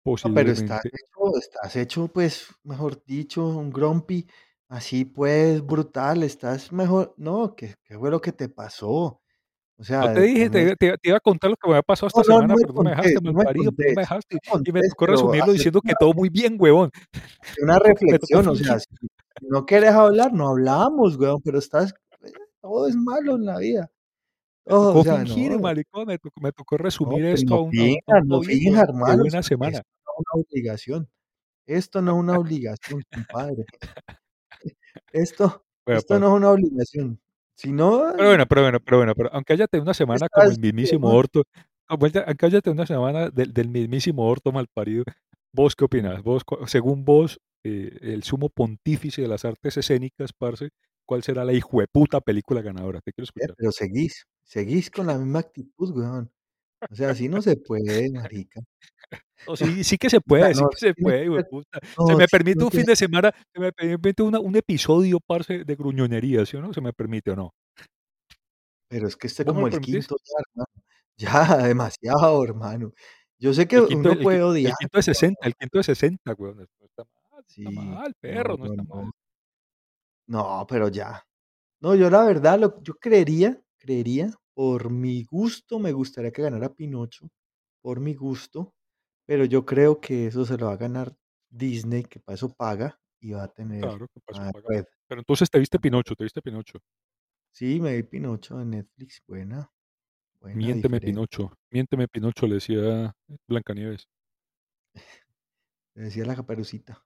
No, 0.04 0.34
pero 0.34 0.50
estás 0.50 0.80
posiblemente 0.82 0.88
hecho 0.88 1.38
estás 1.38 1.76
hecho, 1.76 2.08
pues, 2.08 2.48
mejor 2.64 3.00
dicho, 3.04 3.46
un 3.46 3.70
grumpy, 3.70 4.26
así, 4.68 5.04
pues, 5.04 5.64
brutal, 5.64 6.24
estás 6.24 6.72
mejor 6.72 7.14
no, 7.18 7.54
¿qué 7.54 7.76
qué 7.84 7.96
fue 7.96 8.10
lo 8.10 8.20
que 8.20 8.32
te 8.32 8.48
pasó? 8.48 8.90
O 8.90 9.20
no 9.78 9.84
te 9.84 9.84
sea, 9.84 10.12
dije, 10.14 10.50
te 10.50 10.74
te 10.74 10.86
iba 10.86 10.96
te 10.96 11.08
iba 11.08 11.16
a 11.18 11.20
contar 11.20 11.50
lo 11.50 11.56
que 11.56 11.68
me 11.68 11.74
había 11.74 11.82
pasado 11.82 12.08
esta 12.08 12.20
no, 12.20 12.24
semana, 12.24 12.54
pero 12.60 12.74
no 12.74 12.82
me 12.82 12.90
dejaste, 12.90 13.20
malparido, 13.20 13.70
pero 13.76 13.90
no 13.90 13.94
me 13.94 14.02
dejaste. 14.02 14.38
Y 14.64 14.72
me 14.72 14.80
tocó 14.88 15.06
resumirlo 15.06 15.52
diciendo 15.52 15.80
una 15.84 15.88
que 15.88 15.94
todo 16.00 16.12
muy 16.14 16.30
bien, 16.30 16.56
huevón. 16.58 16.90
una 17.62 17.78
reflexión, 17.78 18.48
o 18.48 18.56
sea, 18.56 18.80
si 18.80 18.88
no 19.42 19.66
quieres 19.66 19.92
hablar, 19.92 20.32
no 20.32 20.48
hablamos, 20.48 21.16
weón, 21.16 21.40
pero 21.44 21.60
estás 21.60 21.94
todo 22.62 22.88
es 22.88 22.96
malo 22.96 23.36
en 23.36 23.44
la 23.44 23.58
vida, 23.58 23.90
todo, 24.64 24.98
o 24.98 25.02
sea, 25.02 25.18
no, 25.18 25.26
fingir, 25.26 25.58
maricón, 25.60 26.06
me 26.06 26.18
tocó 26.18 26.40
me 26.40 26.52
tocó 26.52 26.76
no, 26.78 26.84
resumir 26.84 27.22
pues 27.22 27.42
esto 27.42 27.54
no 27.54 27.60
a 27.60 27.62
un 27.64 28.28
no 28.28 28.40
bien, 28.40 28.76
hermano, 28.76 29.18
buena 29.24 29.42
semana. 29.42 29.78
esto 29.78 29.88
no 30.06 30.12
es 30.12 30.18
una 30.18 30.42
obligación, 30.42 31.08
esto 31.66 32.02
no 32.02 32.12
es 32.12 32.18
una 32.18 32.38
obligación, 32.38 33.02
compadre. 33.12 33.64
Esto 35.12 35.64
Bueno, 35.86 35.98
esto 35.98 36.18
no 36.18 36.28
es 36.28 36.32
una 36.34 36.50
obligación. 36.50 37.20
Si 37.56 37.72
no, 37.72 38.12
Pero 38.16 38.28
bueno, 38.28 38.46
pero 38.46 38.62
bueno, 38.62 38.80
pero 38.80 38.96
bueno, 38.98 39.14
pero 39.14 39.30
aunque 39.32 39.52
haya 39.52 39.66
tenido 39.66 39.84
una 39.84 39.94
semana 39.94 40.28
como 40.28 40.50
el 40.50 40.58
mismísimo 40.58 41.08
weón, 41.08 41.18
orto, 41.18 41.42
aunque 41.88 42.46
haya 42.46 42.60
tenido 42.60 42.72
una 42.72 42.86
semana 42.86 43.30
del 43.30 43.52
del 43.52 43.68
mismísimo 43.68 44.26
orto 44.28 44.52
malparido, 44.52 45.04
¿vos 45.52 45.76
qué 45.76 45.84
opinás? 45.84 46.22
Vos, 46.22 46.42
según 46.66 47.04
vos, 47.04 47.40
eh, 47.64 47.98
el 48.00 48.22
sumo 48.22 48.48
pontífice 48.48 49.22
de 49.22 49.28
las 49.28 49.44
artes 49.44 49.76
escénicas, 49.76 50.32
parce, 50.32 50.70
cuál 51.06 51.22
será 51.22 51.44
la 51.44 51.52
hijueputa 51.52 52.20
película 52.20 52.62
ganadora. 52.62 53.00
Te 53.00 53.12
quiero 53.12 53.24
Eh, 53.40 53.46
escuchar. 53.46 53.56
pero 53.56 53.72
seguís, 53.72 54.26
seguís 54.44 54.90
con 54.90 55.06
la 55.06 55.18
misma 55.18 55.40
actitud, 55.40 55.90
weón. 55.96 56.30
O 56.90 56.94
sea, 56.96 57.10
así 57.10 57.28
no 57.28 57.42
se 57.42 57.56
puede, 57.56 58.10
marica. 58.12 58.60
No, 59.46 59.56
sí, 59.56 59.84
sí 59.84 59.98
que 59.98 60.08
se 60.10 60.20
puede, 60.20 60.54
sí 60.54 60.62
no, 60.62 60.68
que 60.68 60.76
se 60.76 60.94
puede, 60.94 61.24
hijueputa. 61.24 61.80
Se 62.06 62.14
no, 62.14 62.16
me 62.16 62.28
permite 62.28 62.64
un 62.64 62.70
fin 62.70 62.86
de 62.86 62.96
semana, 62.96 63.32
se 63.52 63.60
me 63.60 63.72
permite 63.72 64.22
una 64.22 64.38
un 64.40 64.54
episodio, 64.56 65.18
parce, 65.20 65.64
de 65.64 65.74
gruñonería, 65.76 66.46
¿sí 66.46 66.56
o 66.56 66.62
no? 66.62 66.72
¿Se 66.72 66.80
me 66.80 66.92
permite 66.92 67.32
o 67.32 67.36
no? 67.36 67.52
pero 68.88 69.06
es 69.08 69.16
que 69.16 69.26
este 69.26 69.42
es 69.42 69.46
¿Vos 69.46 69.54
me 69.54 69.62
como 69.62 69.66
el 69.68 69.74
permitís? 69.74 70.08
quinto 70.08 70.16
ya, 70.24 70.34
hermano. 70.40 70.66
Ya, 71.58 71.66
demasiado, 71.68 72.44
hermano. 72.44 72.92
Yo 73.38 73.52
sé 73.54 73.68
que 73.68 73.76
El 73.76 73.84
quinto 73.84 74.10
uno 74.10 74.18
el 74.18 74.18
puede 74.20 74.38
el 74.38 74.44
odiar, 74.44 74.74
quinto 74.74 74.98
de 74.98 75.02
pero 75.04 75.04
60, 75.04 75.46
el 75.46 75.54
quinto 75.56 75.78
de 75.78 75.84
60, 75.84 76.34
weón. 76.34 76.56
No 76.58 76.62
está 76.86 77.04
mal, 77.04 77.30
no 77.32 77.40
está 77.40 77.46
sí, 77.46 77.62
mal, 77.70 78.14
no, 78.20 78.20
perro, 78.20 78.56
no 78.56 78.66
no, 78.66 78.66
está 78.66 78.82
no. 78.84 78.96
mal. 78.96 79.12
No, 80.32 80.66
pero 80.66 80.88
ya. 80.88 81.22
No, 81.82 81.94
yo 81.94 82.08
la 82.08 82.24
verdad, 82.24 82.58
lo 82.58 82.82
yo 82.82 82.94
creería 82.94 83.62
creería, 83.78 84.32
por 84.54 84.90
mi 84.90 85.24
gusto, 85.24 85.78
me 85.78 85.92
gustaría 85.92 86.32
que 86.32 86.40
ganara 86.40 86.72
Pinocho, 86.72 87.28
por 87.82 88.00
mi 88.00 88.14
gusto, 88.14 88.74
pero 89.26 89.44
yo 89.44 89.66
creo 89.66 90.00
que 90.00 90.28
eso 90.28 90.46
se 90.46 90.56
lo 90.56 90.66
va 90.66 90.72
a 90.72 90.76
ganar 90.78 91.14
Disney, 91.50 92.04
que 92.04 92.18
para 92.20 92.36
eso 92.36 92.48
paga, 92.54 92.98
y 93.20 93.32
va 93.32 93.42
a 93.44 93.48
tener 93.52 93.82
Claro, 93.82 94.06
que 94.08 94.20
para 94.20 94.44
eso 94.46 94.52
paga. 94.52 94.68
Red. 94.68 94.84
Pero 95.06 95.20
entonces 95.20 95.50
te 95.50 95.58
viste 95.58 95.78
Pinocho, 95.78 96.14
te 96.14 96.24
viste 96.24 96.40
Pinocho. 96.40 96.78
Sí, 97.52 97.78
me 97.80 97.94
vi 97.96 98.02
Pinocho 98.02 98.58
en 98.58 98.70
Netflix, 98.70 99.20
buena, 99.26 99.70
buena, 100.40 100.58
Miénteme 100.58 100.96
diferente, 100.96 101.06
Pinocho, 101.06 101.52
miénteme 101.70 102.08
Pinocho, 102.08 102.46
le 102.46 102.54
decía 102.54 103.12
Blancanieves. 103.48 104.08
le 105.94 106.04
decía 106.04 106.24
la 106.24 106.36
Caperucita. 106.36 107.04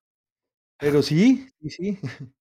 Pero 0.78 1.02
sí, 1.02 1.48
sí, 1.60 1.70
sí, 1.70 1.98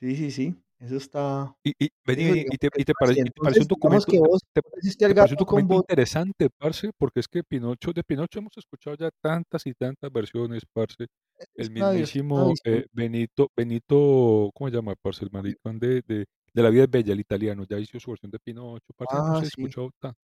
sí, 0.00 0.16
sí, 0.16 0.30
sí, 0.30 0.56
eso 0.78 0.96
está 0.96 1.56
Y 1.64 1.72
y 1.78 1.90
vení, 2.06 2.46
y 2.50 2.56
te 2.56 2.68
y 2.74 2.84
te 2.84 2.94
pare 2.94 3.14
te 3.16 3.30
pareció 3.38 3.64
un 3.64 3.68
digamos 3.68 3.68
documento 3.68 4.06
que 4.06 4.18
vos 4.18 4.40
te 4.54 4.62
te 5.06 5.14
pareció 5.14 5.34
un 5.34 5.38
documento 5.38 5.74
interesante, 5.74 6.48
parce, 6.50 6.90
porque 6.96 7.20
es 7.20 7.28
que 7.28 7.44
Pinocho 7.44 7.92
de 7.92 8.02
Pinocho 8.02 8.38
hemos 8.38 8.56
escuchado 8.56 8.96
ya 8.96 9.10
tantas 9.20 9.66
y 9.66 9.74
tantas 9.74 10.10
versiones, 10.12 10.64
parce. 10.72 11.06
es 11.38 11.48
El 11.56 11.70
mismísimo, 11.70 12.54
eh, 12.64 12.86
Benito 12.92 13.48
Benito, 13.56 14.50
¿cómo 14.54 14.70
se 14.70 14.76
llama, 14.76 14.94
parce? 15.02 15.24
El 15.24 15.30
maricón 15.32 15.78
de 15.78 16.02
de 16.06 16.26
de 16.54 16.62
La 16.62 16.70
vida 16.70 16.84
es 16.84 16.90
bella, 16.90 17.12
el 17.12 17.20
italiano, 17.20 17.64
ya 17.68 17.78
hizo 17.78 18.00
su 18.00 18.10
versión 18.10 18.30
de 18.32 18.38
Pinocho, 18.40 18.92
parce, 18.96 19.18
hemos 19.18 19.42
ah, 19.42 19.44
sí. 19.44 19.70
escuchado 19.70 19.90
ta 20.00 20.14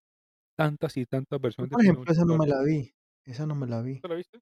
tantas 0.56 0.96
y 0.98 1.06
tantas 1.06 1.40
versiones 1.40 1.70
de 1.70 1.76
por 1.76 1.82
ejemplo, 1.82 2.06
Pinocho, 2.06 2.12
esa 2.12 2.24
no 2.24 2.34
me 2.36 2.46
parce. 2.46 2.48
la 2.48 2.62
vi, 2.62 2.92
esa 3.24 3.46
no 3.46 3.54
me 3.54 3.66
la 3.66 3.82
vi. 3.82 4.02
¿Te 4.02 4.08
la 4.08 4.14
viste? 4.14 4.40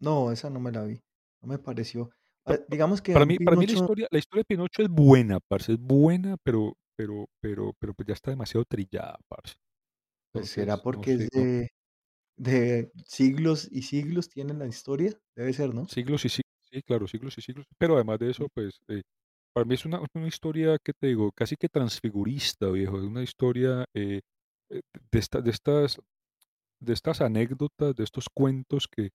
No, 0.00 0.32
esa 0.32 0.50
no 0.50 0.58
me 0.60 0.72
la 0.72 0.84
vi, 0.84 1.02
no 1.40 1.48
me 1.48 1.58
pareció. 1.58 2.10
Ah, 2.48 2.58
digamos 2.68 3.02
que 3.02 3.12
para 3.12 3.26
mí 3.26 3.38
para 3.40 3.56
mí 3.56 3.66
la 3.66 3.72
historia 3.74 4.06
la 4.10 4.18
historia 4.18 4.40
de 4.42 4.46
Pinocho 4.56 4.82
es 4.82 4.88
buena, 4.88 5.40
parce, 5.40 5.72
es 5.74 5.78
buena, 5.80 6.36
pero 6.42 6.76
pero 6.96 7.26
pero 7.40 7.72
pero, 7.78 7.94
pues, 7.94 8.06
ya 8.08 8.14
está 8.14 8.30
demasiado 8.30 8.64
trillada, 8.64 9.18
parce. 9.28 9.56
pues, 10.32 10.48
será 10.50 10.82
no 10.92 11.04
porque 11.04 11.18
es 11.18 11.28
no 11.34 11.44
de 11.44 11.68
de 12.38 12.92
siglos 13.06 13.68
y 13.72 13.82
siglos 13.82 14.28
tiene 14.30 14.54
la 14.54 14.66
historia, 14.68 15.20
debe 15.36 15.52
ser, 15.54 15.74
¿no? 15.74 15.88
siglos 15.88 16.24
y 16.24 16.28
siglos, 16.28 16.44
sí, 16.72 16.82
claro, 16.82 17.06
siglos 17.08 17.38
y 17.38 17.42
siglos. 17.42 17.66
Pero 17.78 17.94
además 17.96 18.18
de 18.18 18.30
eso, 18.30 18.48
pues, 18.54 18.80
eh, 18.88 19.02
para 19.54 19.64
mí 19.66 19.74
es 19.74 19.84
una 19.86 20.00
una 20.14 20.28
historia, 20.28 20.76
¿qué 20.84 20.92
te 20.98 21.08
digo? 21.08 21.32
Casi 21.32 21.56
que 21.56 21.68
transfigurista, 21.68 22.68
viejo, 22.70 22.98
es 22.98 23.04
una 23.04 23.22
historia, 23.22 23.84
eh, 23.94 24.20
eh, 24.70 24.80
de 25.12 25.18
esta 25.18 25.40
de 25.40 25.50
estas 25.50 25.98
de 26.80 26.94
estas 26.94 27.20
anécdotas, 27.22 27.96
de 27.96 28.04
estos 28.04 28.26
cuentos 28.34 28.88
que, 28.88 29.10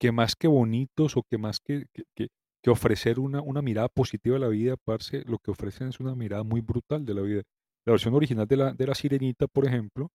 que 0.00 0.12
más 0.12 0.36
que 0.36 0.48
bonitos 0.48 1.16
o 1.18 1.22
que 1.30 1.38
más 1.38 1.60
que, 1.60 1.86
que, 1.94 2.04
que- 2.16 2.28
que 2.62 2.70
ofrecer 2.70 3.18
una, 3.20 3.40
una 3.40 3.62
mirada 3.62 3.88
positiva 3.88 4.36
a 4.36 4.40
la 4.40 4.48
vida, 4.48 4.76
parce, 4.76 5.22
lo 5.26 5.38
que 5.38 5.50
ofrecen 5.50 5.88
es 5.88 6.00
una 6.00 6.14
mirada 6.14 6.42
muy 6.42 6.60
brutal 6.60 7.04
de 7.04 7.14
la 7.14 7.22
vida. 7.22 7.42
La 7.86 7.92
versión 7.92 8.14
original 8.14 8.46
de 8.46 8.56
la, 8.56 8.72
de 8.72 8.86
la 8.86 8.94
Sirenita, 8.94 9.46
por 9.46 9.66
ejemplo, 9.66 10.10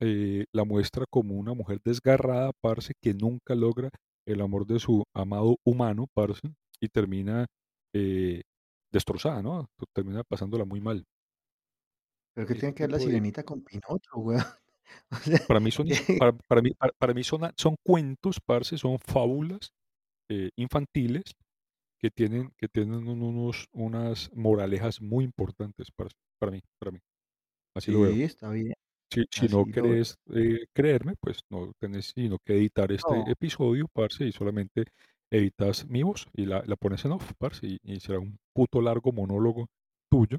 eh, 0.00 0.46
la 0.52 0.64
muestra 0.64 1.04
como 1.08 1.34
una 1.36 1.54
mujer 1.54 1.80
desgarrada, 1.84 2.52
parce, 2.60 2.94
que 3.00 3.14
nunca 3.14 3.54
logra 3.54 3.90
el 4.26 4.40
amor 4.40 4.66
de 4.66 4.78
su 4.78 5.04
amado 5.14 5.58
humano, 5.64 6.06
parce, 6.14 6.42
y 6.80 6.88
termina 6.88 7.46
eh, 7.94 8.42
destrozada, 8.92 9.42
¿no? 9.42 9.68
Termina 9.92 10.24
pasándola 10.24 10.64
muy 10.64 10.80
mal. 10.80 11.04
Pero, 12.34 12.46
¿qué 12.48 12.52
Ese 12.54 12.60
tiene 12.60 12.74
que 12.74 12.82
ver 12.82 12.90
la 12.90 12.98
de, 12.98 13.04
sirenita 13.04 13.44
con 13.44 13.62
Pinocho, 13.62 14.16
weón? 14.16 14.42
O 15.10 15.16
sea, 15.16 15.38
Para 15.48 15.60
mí 15.60 15.70
son, 15.70 15.86
que 15.86 16.16
para 16.18 16.32
para 16.32 16.60
mí 16.60 16.70
para 16.74 16.92
para 16.92 17.14
mí 17.14 17.24
son 17.24 17.40
son 17.56 17.74
cuentos, 17.82 18.38
parce, 18.44 18.76
son 18.76 18.98
fábulas, 18.98 19.72
eh, 20.28 20.50
infantiles 20.56 21.22
que 22.04 22.10
tienen 22.12 22.52
que 22.58 22.68
tienen 22.68 23.08
un 23.08 23.22
unos 23.22 23.66
unas 23.72 24.30
moralejas 24.34 25.00
muy 25.02 25.24
importantes, 25.24 25.88
parce, 25.96 26.14
para 26.40 26.52
mí 26.52 26.60
para 26.80 26.92
mí, 26.92 27.00
así 27.76 27.92
lo 27.92 28.02
veo. 28.02 28.16
sí, 28.16 28.22
está 28.22 28.50
bien, 28.50 28.74
Si 29.12 29.24
si 29.30 29.48
no 29.48 29.66
querés, 29.66 30.16
eh, 30.34 30.66
creerme, 30.74 31.14
pues 31.20 31.40
no 31.50 31.72
tenés 31.80 32.12
sino 32.16 32.38
que 32.44 32.54
editar 32.54 32.90
este 32.92 33.20
No, 33.20 33.30
episodio, 33.30 33.86
parce, 33.92 34.26
y 34.26 34.32
solamente 34.32 34.84
editas 35.32 35.86
mi 35.88 36.02
voz 36.02 36.26
y 36.34 36.46
la 36.46 36.62
la 36.66 36.76
pones 36.76 37.04
en 37.04 37.12
off, 37.12 37.32
parce, 37.38 37.66
y 37.66 37.78
y 37.82 38.00
será 38.00 38.18
un 38.20 38.38
puto 38.54 38.80
largo 38.82 39.12
monólogo 39.12 39.68
tuyo, 40.10 40.38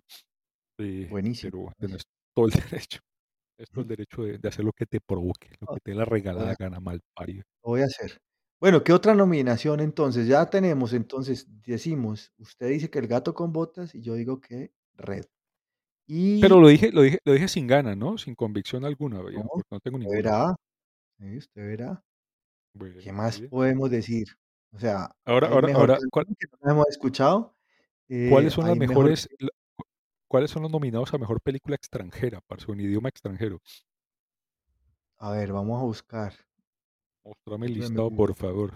eh, 0.80 1.10
buenísimo, 1.10 1.52
pero 1.52 1.72
tenés 1.80 2.04
todo 2.36 2.48
el 2.48 2.52
derecho. 2.72 3.00
Esto 3.60 3.82
el 3.82 3.88
derecho 3.88 4.24
de 4.24 4.40
de 4.40 4.50
hacer 4.50 4.66
lo 4.66 4.74
que 4.74 4.86
te 4.88 5.02
provoque, 5.02 5.50
lo 5.62 5.68
que 5.70 5.82
te 5.82 5.96
la 5.96 6.06
regalada 6.06 6.56
gana, 6.60 6.80
malparido. 6.82 7.44
lo 7.64 7.72
voy 7.72 7.82
a 7.82 7.86
hacer. 7.86 8.18
Bueno, 8.60 8.84
¿qué 8.84 8.94
otra 8.94 9.14
nominación 9.16 9.80
entonces? 9.82 10.28
Ya 10.28 10.50
tenemos, 10.50 10.94
entonces, 10.94 11.48
decimos, 11.64 12.34
usted 12.38 12.70
dice 12.70 12.90
que 12.90 13.00
El 13.00 13.08
gato 13.08 13.34
con 13.34 13.52
botas 13.52 13.94
y 13.96 14.02
yo 14.02 14.16
digo 14.16 14.40
que 14.40 14.74
Red. 14.96 15.26
Pero 16.40 16.60
Y 16.60 16.60
lo 16.60 16.68
dije 16.68 16.92
lo 16.92 17.02
dije 17.02 17.20
lo 17.26 17.34
dije 17.34 17.48
sin 17.48 17.68
ganas, 17.68 17.98
¿no? 17.98 18.18
Sin 18.18 18.36
convicción 18.36 18.86
alguna, 18.86 19.18
no, 19.32 19.44
porque 19.54 19.68
no 19.72 19.80
tengo 19.80 19.98
usted 19.98 20.00
ninguna. 20.00 20.18
verá, 20.18 20.56
usted 21.38 21.68
verá. 21.68 22.04
¿Qué 23.00 23.12
Bueno, 23.12 23.14
más 23.14 23.40
bien. 23.40 23.50
podemos 23.50 23.90
decir? 23.90 24.28
O 24.74 24.80
sea, 24.80 25.12
Ahora 25.26 25.48
hay 25.48 25.54
ahora 25.54 25.68
mejor 25.68 25.92
ahora, 25.92 25.98
¿cuál 26.12 26.26
canción 26.26 26.36
que 26.38 26.48
no 26.66 26.72
hemos 26.72 26.88
escuchado, 26.90 27.56
eh, 28.10 28.30
cuáles 28.30 28.54
son 28.54 28.68
las 28.68 28.74
hay 28.74 28.80
mejor 28.80 29.16
mejores 29.16 29.28
la 29.40 29.50
cu 29.50 29.84
cuáles 30.28 30.52
son 30.52 30.64
los 30.64 30.72
nominados 30.72 31.14
a 31.14 31.18
mejor 31.20 31.42
película 31.42 31.76
extranjera, 31.76 32.42
parce, 32.48 32.66
o 32.70 32.74
en 32.74 32.82
idioma 32.82 33.10
extranjero? 33.10 33.62
a 35.18 35.32
ver, 35.32 35.52
vamos 35.52 35.82
a 35.82 35.86
buscar. 35.86 36.34
Móstrame 37.26 37.66
el 37.66 37.74
listado, 37.74 38.10
por 38.12 38.34
favor. 38.36 38.72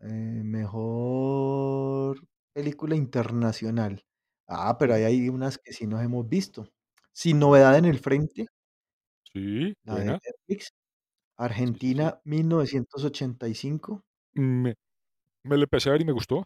Eh, 0.00 0.42
mejor 0.44 2.20
película 2.52 2.96
internacional. 2.96 4.02
Ah, 4.46 4.76
pero 4.78 4.94
ahí 4.94 5.04
hay 5.04 5.28
unas 5.28 5.58
que 5.58 5.72
sí 5.72 5.86
nos 5.86 6.02
hemos 6.02 6.28
visto. 6.28 6.68
Sin 7.12 7.38
novedad 7.38 7.76
en 7.78 7.86
el 7.86 7.98
frente, 7.98 8.46
sí, 9.32 9.74
la 9.84 9.94
de 9.96 10.04
buena. 10.04 10.18
Netflix. 10.24 10.64
Sí, 10.66 10.70
sí. 10.70 10.74
Argentina 11.38 12.20
1985. 12.24 14.02
Me 14.34 14.74
me 15.44 15.56
la 15.56 15.64
empecé 15.64 15.88
a 15.88 15.92
ver 15.92 16.02
y 16.02 16.04
me 16.04 16.12
gustó, 16.12 16.44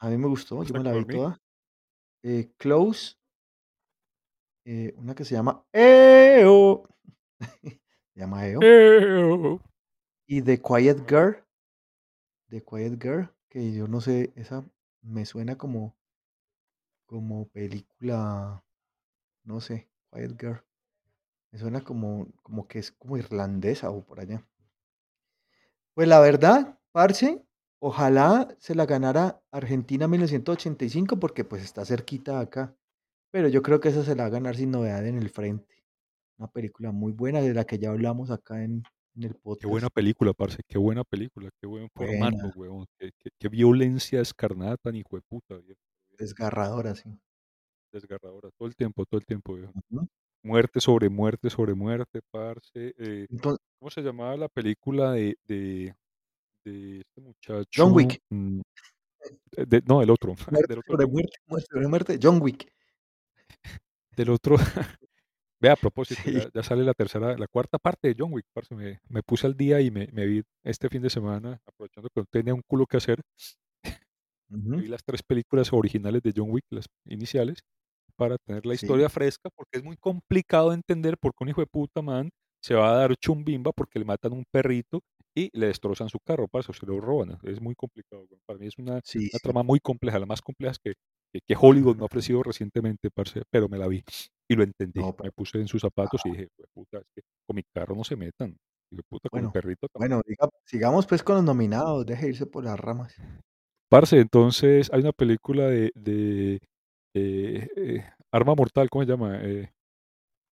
A 0.00 0.08
mí 0.10 0.18
me 0.18 0.26
gustó, 0.26 0.62
yo 0.64 0.74
hasta 0.74 0.78
me 0.78 0.84
que 0.84 0.84
la 0.84 0.92
vi 0.92 1.00
dormí. 1.00 1.14
toda. 1.14 1.38
Eh, 2.22 2.52
Close, 2.58 3.14
eh, 4.64 4.92
una 4.96 5.14
que 5.14 5.24
se 5.24 5.34
llama 5.34 5.64
EO. 5.72 6.84
Se 8.14 8.20
llama 8.20 8.46
EO. 8.46 8.60
¡Eo! 8.62 9.60
Y 10.32 10.42
The 10.42 10.62
Quiet. 10.62 11.08
Girl. 11.08 11.42
The 12.50 12.62
Quiet 12.62 13.02
Girl, 13.02 13.28
que 13.48 13.72
yo 13.72 13.88
no 13.88 14.00
sé, 14.00 14.32
esa 14.36 14.64
me 15.02 15.26
suena 15.26 15.58
como, 15.58 15.96
como 17.04 17.48
película, 17.48 18.62
no 19.42 19.60
sé, 19.60 19.88
Quiet 20.12 20.40
Girl. 20.40 20.62
Me 21.50 21.58
suena 21.58 21.80
como, 21.80 22.28
como 22.44 22.68
que 22.68 22.78
es 22.78 22.92
como 22.92 23.16
irlandesa 23.16 23.90
o 23.90 24.04
por 24.04 24.20
allá. 24.20 24.46
Pues 25.94 26.06
la 26.06 26.20
verdad, 26.20 26.78
parce, 26.92 27.44
ojalá 27.80 28.54
se 28.60 28.76
la 28.76 28.86
ganara 28.86 29.42
Argentina 29.50 30.06
1985 30.06 31.18
porque 31.18 31.42
pues 31.42 31.64
está 31.64 31.84
cerquita 31.84 32.38
acá. 32.38 32.76
Pero 33.32 33.48
yo 33.48 33.62
creo 33.62 33.80
que 33.80 33.88
esa 33.88 34.04
se 34.04 34.14
la 34.14 34.22
va 34.22 34.26
a 34.28 34.30
ganar 34.30 34.54
sin 34.54 34.70
novedad 34.70 35.04
en 35.04 35.18
el 35.18 35.30
frente. 35.30 35.82
Una 36.38 36.46
película 36.46 36.92
muy 36.92 37.10
buena 37.10 37.40
de 37.40 37.52
la 37.52 37.64
que 37.64 37.80
ya 37.80 37.90
hablamos 37.90 38.30
acá 38.30 38.62
en, 38.62 38.84
en 39.16 39.24
el 39.24 39.36
Qué 39.60 39.66
buena 39.66 39.88
película, 39.90 40.32
parce, 40.32 40.62
qué 40.68 40.78
buena 40.78 41.04
película, 41.04 41.50
qué 41.60 41.66
buen 41.66 41.88
formato, 41.94 42.48
huevón, 42.54 42.86
qué 42.98 43.10
qué 43.18 43.30
qué 43.38 43.48
violencia 43.48 44.18
descarnada 44.18 44.76
tan 44.76 44.94
hijueputa, 44.96 45.56
viejo. 45.56 45.80
desgarradora, 46.18 46.94
sí. 46.94 47.10
Desgarradora, 47.92 48.50
todo 48.56 48.68
el 48.68 48.76
tiempo, 48.76 49.04
todo 49.06 49.18
el 49.18 49.26
tiempo, 49.26 49.54
viejo. 49.54 49.72
Ujú. 49.90 50.06
Muerte 50.42 50.80
sobre 50.80 51.08
muerte 51.08 51.50
sobre 51.50 51.74
muerte, 51.74 52.20
parce. 52.30 52.94
Eh, 52.96 53.26
Entonces, 53.28 53.58
¿cómo 53.78 53.90
se 53.90 54.00
llamaba 54.00 54.36
la 54.36 54.48
película 54.48 55.12
de, 55.12 55.36
de, 55.46 55.94
de 56.64 57.00
este 57.00 57.20
John 57.20 57.24
muchacho? 57.24 57.86
Wick. 57.88 58.20
Mm, 58.30 58.60
eh, 59.56 59.66
de- 59.66 59.82
no, 59.86 60.00
del 60.00 60.10
otro, 60.10 60.34
Muerte 60.50 60.66
del 60.72 60.78
otro 60.78 60.92
sobre 60.96 61.04
John 61.06 61.12
muerte 61.46 61.66
sobre 61.70 61.88
muerte. 61.88 62.18
John 62.22 62.40
Wick. 62.40 62.72
Del 64.16 64.30
otro. 64.30 64.56
Ve, 65.62 65.68
a 65.68 65.76
propósito, 65.76 66.22
Sí. 66.24 66.32
ya, 66.32 66.48
ya 66.54 66.62
sale 66.62 66.84
la 66.84 66.94
tercera, 66.94 67.36
la 67.36 67.46
cuarta 67.46 67.78
parte 67.78 68.08
de 68.08 68.14
John 68.18 68.32
Wick, 68.32 68.46
parce. 68.54 68.74
Me, 68.74 68.98
me 69.08 69.22
puse 69.22 69.46
al 69.46 69.54
día 69.56 69.80
y 69.82 69.90
me, 69.90 70.08
me 70.12 70.24
vi 70.26 70.42
este 70.64 70.88
fin 70.88 71.02
de 71.02 71.10
semana, 71.10 71.60
aprovechando 71.66 72.08
que 72.14 72.20
no 72.22 72.26
tenía 72.30 72.54
un 72.54 72.62
culo 72.66 72.86
que 72.86 72.96
hacer. 72.96 73.20
Me 74.50 74.56
Ujú. 74.56 74.82
vi 74.82 74.88
las 74.88 75.02
3 75.04 75.22
películas 75.22 75.72
originales 75.72 76.22
de 76.22 76.32
John 76.36 76.50
Wick, 76.50 76.64
las 76.70 76.86
iniciales, 77.06 77.60
para 78.16 78.38
tener 78.38 78.66
la 78.66 78.74
Sí. 78.74 79.00
historia 79.00 79.08
fresca, 79.10 79.50
porque 79.56 79.78
es 79.78 79.84
muy 79.84 79.96
complicado 79.96 80.70
de 80.70 80.76
entender 80.76 81.18
por 81.18 81.32
qué 81.32 81.44
un 81.44 81.50
hijo 81.50 81.62
de 81.62 81.68
puta 81.68 82.02
man 82.02 82.30
se 82.62 82.74
va 82.74 82.92
a 82.92 82.96
dar 82.96 83.16
chumbimba 83.16 83.72
porque 83.72 83.98
le 84.00 84.04
matan 84.06 84.32
un 84.34 84.44
perrito 84.50 85.00
y 85.34 85.50
le 85.58 85.68
destrozan 85.68 86.08
su 86.10 86.20
carro, 86.20 86.48
parce, 86.48 86.72
o 86.72 86.74
se 86.74 86.86
lo 86.86 87.00
roban. 87.00 87.38
Es 87.44 87.60
muy 87.62 87.74
complicado. 87.76 88.26
Para 88.46 88.58
mí 88.60 88.66
es 88.68 88.78
una 88.78 89.02
Sí, 89.04 89.30
una 89.32 89.40
trama 89.40 89.62
muy 89.64 89.80
compleja, 89.80 90.18
la 90.20 90.26
más 90.26 90.42
compleja 90.42 90.74
que 90.84 90.94
que 91.46 91.54
Hollywood 91.58 91.96
me 91.96 92.02
ha 92.02 92.06
ofrecido 92.06 92.42
recientemente, 92.42 93.10
parce, 93.10 93.42
pero 93.50 93.68
me 93.68 93.78
la 93.78 93.88
vi 93.88 94.02
y 94.48 94.54
lo 94.56 94.62
entendí. 94.64 95.00
No, 95.00 95.14
Me 95.22 95.30
pero 95.30 95.32
puse 95.32 95.58
en 95.60 95.68
sus 95.68 95.82
zapatos 95.82 96.22
y 96.26 96.30
dije: 96.30 96.48
"Jueputa, 96.56 96.98
es 96.98 97.04
que 97.14 97.22
con 97.46 97.56
mi 97.56 97.62
carro 97.74 97.94
no 97.96 98.04
se 98.04 98.16
metan, 98.16 98.56
hijueputa, 98.90 99.28
con 99.30 99.42
mi 99.42 99.48
bueno, 99.48 99.52
perrito 99.52 99.88
bueno, 99.94 100.20
tampoco". 100.20 100.24
diga 100.26 100.48
sigamos, 100.64 101.06
pues, 101.06 101.22
con 101.22 101.36
los 101.36 101.44
nominados, 101.44 102.04
deje 102.06 102.22
de 102.26 102.28
irse 102.30 102.46
por 102.46 102.64
las 102.64 102.78
ramas. 102.80 103.14
Parce, 103.90 104.12
entonces 104.20 104.88
hay 104.92 105.00
una 105.00 105.12
película 105.12 105.66
de 105.66 105.90
de, 105.96 106.60
eh 107.14 107.68
eh, 107.76 108.04
Arma 108.30 108.54
Mortal, 108.54 108.88
¿cómo 108.88 109.04
se 109.04 109.10
llama? 109.10 109.36
Eh, 109.42 109.72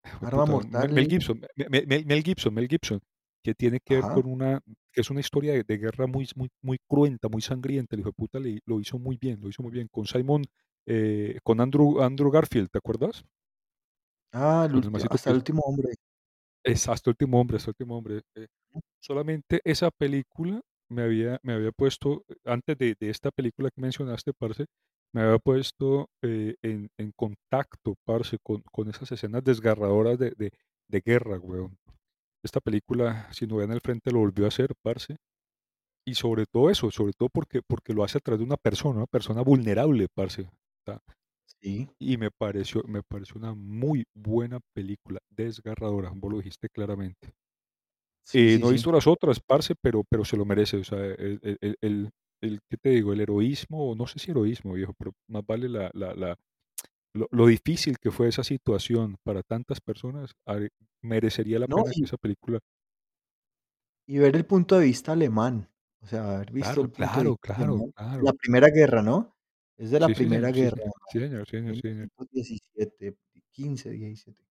Arma 0.22 0.46
Me 0.78 0.88
Mel 0.88 1.06
mortal 1.06 1.08
Gibson, 1.08 1.40
Me 1.56 1.66
Me 1.68 1.86
Mel 1.86 2.04
Mel 2.06 2.22
Gibson 2.22 2.54
Mel 2.54 2.68
Gibson, 2.68 3.00
que 3.44 3.54
tiene 3.54 3.80
que 3.84 3.96
ver 3.96 4.06
con 4.10 4.26
una 4.26 4.60
que 4.92 5.00
es 5.02 5.10
una 5.10 5.20
historia 5.20 5.52
de 5.54 5.64
de 5.64 5.78
guerra 5.78 6.06
muy 6.06 6.28
muy 6.36 6.48
muy 6.62 6.78
cruenta, 6.88 7.28
muy 7.28 7.42
sangrienta. 7.42 7.96
El 7.96 8.00
hijueputa 8.00 8.40
le 8.40 8.60
lo 8.66 8.80
hizo 8.80 8.98
muy 8.98 9.16
bien, 9.18 9.40
lo 9.42 9.48
hizo 9.48 9.62
muy 9.62 9.72
bien. 9.72 9.88
Con 9.90 10.06
Simon, 10.06 10.44
eh, 10.86 11.38
con 11.44 11.60
Andrew 11.60 12.00
Andrew 12.02 12.30
Garfield, 12.30 12.68
¿te 12.70 12.78
acuerdas? 12.78 13.24
Ah, 14.32 14.66
el 14.70 14.76
hasta 15.10 15.30
que 15.30 15.30
el 15.30 15.36
es 15.36 15.36
último 15.36 15.62
hombre. 15.62 15.94
es 16.64 16.88
Hasta 16.88 17.10
el 17.10 17.12
último 17.12 17.40
hombre, 17.40 17.56
Hasta 17.56 17.70
el 17.70 17.72
último 17.72 17.96
hombre. 17.98 18.22
Eh, 18.34 18.46
solamente 19.00 19.60
esa 19.64 19.90
película 19.90 20.60
me 20.90 21.02
había 21.02 21.38
me 21.42 21.54
había 21.54 21.72
puesto, 21.72 22.24
eh, 22.28 22.36
antes 22.44 22.76
de 22.78 22.96
de 22.98 23.10
esta 23.10 23.30
película 23.30 23.70
que 23.70 23.80
mencionaste, 23.80 24.32
parce, 24.34 24.66
me 25.12 25.22
había 25.22 25.38
puesto, 25.38 26.08
eh, 26.22 26.56
en 26.62 26.88
en 26.98 27.12
contacto, 27.16 27.94
parce, 28.04 28.38
con 28.42 28.62
con 28.72 28.88
esas 28.88 29.12
escenas 29.12 29.44
desgarradoras 29.44 30.18
de 30.18 30.32
de 30.36 30.50
de 30.88 31.00
guerra, 31.04 31.38
weón. 31.40 31.78
Esta 32.44 32.60
película, 32.60 33.28
Sin 33.32 33.50
novedad 33.50 33.70
en 33.70 33.74
el 33.76 33.82
frente, 33.82 34.12
lo 34.12 34.20
volvió 34.20 34.46
a 34.46 34.48
hacer, 34.48 34.74
parce, 34.82 35.16
y 36.06 36.14
sobre 36.14 36.46
todo 36.46 36.70
eso, 36.70 36.90
sobre 36.90 37.12
todo 37.14 37.28
porque 37.30 37.62
porque 37.66 37.94
lo 37.94 38.04
hace 38.04 38.18
a 38.18 38.20
través 38.20 38.40
de 38.40 38.46
una 38.46 38.56
persona, 38.58 38.98
una 38.98 39.06
persona 39.06 39.42
vulnerable, 39.42 40.08
parce, 40.14 40.48
Sí, 41.60 41.88
y 41.98 42.16
me 42.16 42.30
pareció 42.30 42.82
me 42.84 43.02
pareció 43.02 43.36
una 43.36 43.54
muy 43.54 44.04
buena 44.14 44.60
película, 44.74 45.20
desgarradora, 45.30 46.10
vos 46.14 46.32
lo 46.32 46.38
dijiste 46.38 46.68
claramente. 46.70 47.34
sí, 48.24 48.48
Eh, 48.48 48.58
sí, 48.60 48.60
no 48.60 48.68
he 48.68 48.72
visto 48.72 48.92
las 48.92 49.06
otras, 49.06 49.40
parce, 49.40 49.74
pero 49.80 50.04
pero 50.08 50.24
se 50.24 50.36
lo 50.36 50.44
merece, 50.44 50.76
o 50.78 50.84
sea, 50.84 50.98
el 51.04 51.40
el 51.80 52.10
el 52.42 52.60
¿qué 52.70 52.76
te 52.76 52.90
digo? 52.90 53.12
El 53.12 53.20
heroísmo, 53.22 53.94
no 53.96 54.06
sé 54.06 54.18
si 54.18 54.30
heroísmo, 54.30 54.74
viejo, 54.74 54.92
pero 54.98 55.12
más 55.28 55.42
vale 55.46 55.68
la 55.68 55.90
la 55.94 56.14
la 56.14 56.36
lo 57.14 57.28
lo 57.32 57.46
difícil 57.48 57.98
que 58.00 58.10
fue 58.12 58.28
esa 58.28 58.44
situación 58.44 59.16
para 59.24 59.42
tantas 59.42 59.80
personas, 59.80 60.32
merecería 61.02 61.58
la 61.60 61.68
No, 61.68 61.76
pena 61.76 61.94
que 61.98 62.04
y 62.04 62.06
esa 62.06 62.18
película 62.18 62.60
y 64.06 64.18
ver 64.18 64.36
el 64.36 64.46
punto 64.46 64.78
de 64.78 64.84
vista 64.86 65.12
alemán, 65.12 65.70
o 66.02 66.06
sea, 66.06 66.36
haber 66.36 66.52
visto 66.52 66.80
claro, 66.80 66.80
el 66.80 66.90
punto 66.90 67.20
de 67.20 67.26
claro, 67.26 67.36
vista 67.38 67.40
claro, 67.40 67.82
claro. 67.94 68.24
la 68.24 68.32
Primera 68.32 68.68
Guerra, 68.70 69.02
¿no? 69.02 69.35
Es 69.78 69.90
de 69.90 70.00
la 70.00 70.12
Sí, 70.12 70.14
Primera 70.14 70.50
señor, 70.50 70.50
Guerra, 70.50 70.90
sí, 71.06 71.20
señor, 71.20 71.46
sí, 71.48 71.56
señor, 71.58 71.76
sí, 71.76 71.80
señor. 71.82 72.08
novecientos 72.14 72.28
diecisiete, 72.30 73.16
quince, 73.52 73.90
diecisiete. 73.90 74.44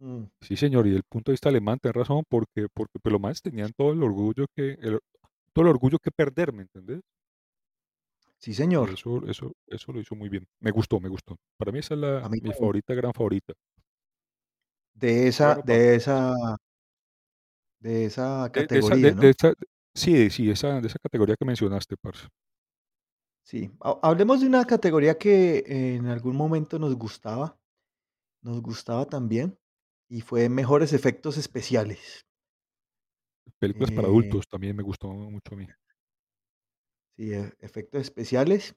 Mm, 0.00 0.28
Sí, 0.40 0.56
señor, 0.56 0.86
y 0.86 0.94
el 0.94 1.02
punto 1.04 1.30
de 1.30 1.34
vista 1.34 1.48
alemán, 1.48 1.78
tenés 1.80 1.96
razón, 1.96 2.22
porque 2.28 2.66
porque, 2.72 2.98
pues, 3.00 3.12
los 3.12 3.20
manes 3.20 3.42
tenían 3.42 3.72
todo 3.76 3.92
el 3.92 4.02
orgullo 4.02 4.46
que 4.54 4.72
el 4.80 5.00
todo 5.54 5.64
el 5.66 5.70
orgullo 5.70 5.98
que 5.98 6.10
perder, 6.12 6.52
¿me 6.52 6.62
entendés? 6.62 7.00
sí, 8.38 8.54
señor. 8.54 8.90
eso 8.92 9.22
eso 9.26 9.52
eso 9.66 9.92
lo 9.92 10.00
hizo 10.00 10.14
muy 10.14 10.28
bien. 10.28 10.46
Me 10.60 10.70
gustó, 10.70 11.00
me 11.00 11.08
gustó. 11.08 11.36
Para 11.58 11.72
mí 11.72 11.78
esa 11.80 11.94
es 11.94 12.00
la 12.00 12.24
mi 12.40 12.52
también. 12.52 12.52
favorita, 12.52 12.94
gran 12.94 13.12
favorita. 13.12 13.54
De 14.94 15.28
esa 15.28 15.56
Bueno, 15.56 15.62
de 15.64 15.94
esa 15.96 16.34
de 17.78 18.06
esa 18.06 18.50
de 18.52 18.68
de 18.68 18.80
categoría, 18.80 19.14
de 19.14 19.14
¿no? 19.14 19.30
esa 19.30 19.54
sí, 19.94 20.30
sí, 20.30 20.50
esa 20.50 20.80
de 20.80 20.86
esa 20.88 20.98
categoría 20.98 21.36
que 21.36 21.44
mencionaste, 21.44 21.96
parce. 21.96 22.28
Sí. 23.44 23.70
Ha 23.80 23.98
hablemos 24.02 24.40
de 24.40 24.46
una 24.46 24.64
categoría 24.64 25.18
que 25.18 25.64
en 25.96 26.06
algún 26.06 26.34
momento 26.36 26.78
nos 26.78 26.94
gustaba, 26.96 27.58
nos 28.42 28.62
gustaba 28.62 29.06
también, 29.06 29.58
y 30.08 30.22
fue 30.22 30.48
mejores 30.48 30.92
efectos 30.94 31.36
especiales. 31.38 32.26
Películas 33.58 33.90
para 33.92 34.08
Eh, 34.08 34.10
adultos 34.10 34.46
también 34.48 34.74
me 34.76 34.82
gustó 34.82 35.08
mucho 35.08 35.54
a 35.54 35.56
mí. 35.58 35.66
sí, 37.16 37.32
e 37.32 37.52
efectos 37.60 38.00
especiales, 38.02 38.76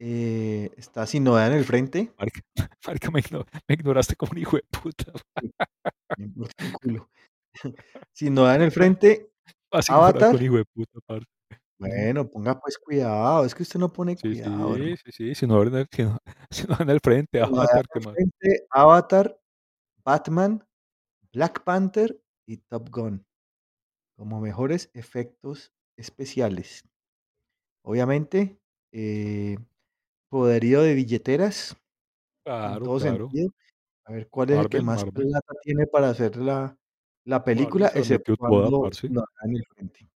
eh, 0.00 0.70
está 0.76 1.06
Sin 1.06 1.24
novedad 1.24 1.52
en 1.52 1.58
el 1.58 1.64
frente. 1.64 2.12
Marica 2.18 2.40
marica, 2.86 3.10
me 3.10 3.20
igno 3.20 3.44
me 3.68 3.74
ignoraste 3.74 4.16
como 4.16 4.32
un 4.32 4.38
hijo 4.38 4.56
de 4.56 4.64
puta. 4.70 5.12
Sí, 5.40 5.52
me 6.16 6.24
importa 6.26 6.64
un 6.64 6.72
culo. 6.72 7.10
Sin 8.12 8.34
novedad 8.34 8.56
en 8.56 8.62
el 8.62 8.72
frente, 8.72 9.30
Vas 9.72 9.88
a 9.90 9.94
ignorar 9.94 10.26
con 10.28 10.40
Avatar. 10.40 10.42
hijo 10.42 10.56
de 10.56 10.64
puta, 10.66 11.00
parce. 11.06 11.26
Bueno, 11.82 12.30
ponga 12.30 12.58
pues 12.60 12.78
cuidado, 12.78 13.44
es 13.44 13.54
que 13.54 13.62
usted 13.64 13.80
no 13.80 13.92
pone 13.92 14.16
Sí, 14.16 14.28
cuidado, 14.28 14.76
sí, 14.76 14.76
hermano. 14.76 14.96
sí, 15.04 15.10
sí, 15.12 15.34
si 15.34 15.46
no 15.46 15.62
en 15.62 15.74
el 15.74 15.88
si 15.90 16.02
no 16.04 16.18
si 16.50 16.66
no 16.66 16.76
en 16.80 16.90
el 16.90 17.00
frente, 17.00 17.40
Avatar, 17.40 17.84
en 17.84 17.88
¿qué 17.92 18.00
el 18.00 18.00
más? 18.00 18.18
frente, 18.40 18.66
Avatar, 18.70 19.40
Batman, 20.04 20.66
Black 21.32 21.64
Panther 21.64 22.22
y 22.46 22.58
Top 22.58 22.90
Gun, 22.90 23.26
como 24.16 24.40
mejores 24.40 24.90
efectos 24.94 25.72
especiales. 25.98 26.84
Obviamente, 27.84 28.60
eh, 28.92 29.58
poderío 30.30 30.82
de 30.82 30.94
billeteras 30.94 31.76
en 32.62 32.78
Claro, 32.78 32.80
todo 32.80 32.98
claro. 32.98 33.36
sentido. 33.38 33.50
A 34.06 34.12
ver 34.12 34.28
cuál 34.30 34.50
es 34.50 34.60
el 34.60 34.68
que 34.68 34.80
Marvel, 34.80 34.82
más 34.82 35.04
Marvel. 35.04 35.12
plata 35.14 35.54
tiene 35.62 35.86
para 35.88 36.10
hacer 36.10 36.36
la 36.38 36.78
la 37.26 37.44
Marvel 37.54 37.86
película, 37.86 37.86
se 37.86 37.98
la 38.00 38.04
metió 38.06 38.36
toda, 38.36 38.70
exceptuando 38.70 38.78
parce. 38.78 39.08
Sin 39.08 39.14
novedad 39.14 39.28
en 39.44 39.56
el 39.56 39.64
frente. 39.66 40.10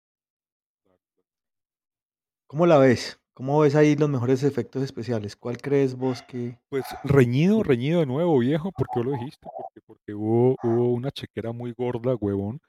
¿Cómo 2.52 2.66
la 2.66 2.76
ves? 2.76 3.18
¿Cómo 3.32 3.58
ves 3.60 3.74
ahí 3.74 3.96
los 3.96 4.10
mejores 4.10 4.42
efectos 4.42 4.82
especiales? 4.82 5.36
¿Cuál 5.36 5.56
crees 5.56 5.96
vos 5.96 6.20
que 6.20 6.58
Pues 6.68 6.84
reñido, 7.02 7.62
reñido 7.62 8.00
de 8.00 8.04
nuevo, 8.04 8.38
viejo, 8.40 8.70
porque 8.72 8.92
vos 9.00 9.06
lo 9.06 9.12
dijiste, 9.12 9.48
porque 9.86 10.12
hubo 10.12 10.54
una 10.92 11.10
chequera 11.10 11.52
muy 11.52 11.72
gorda, 11.72 12.14
huevón, 12.14 12.60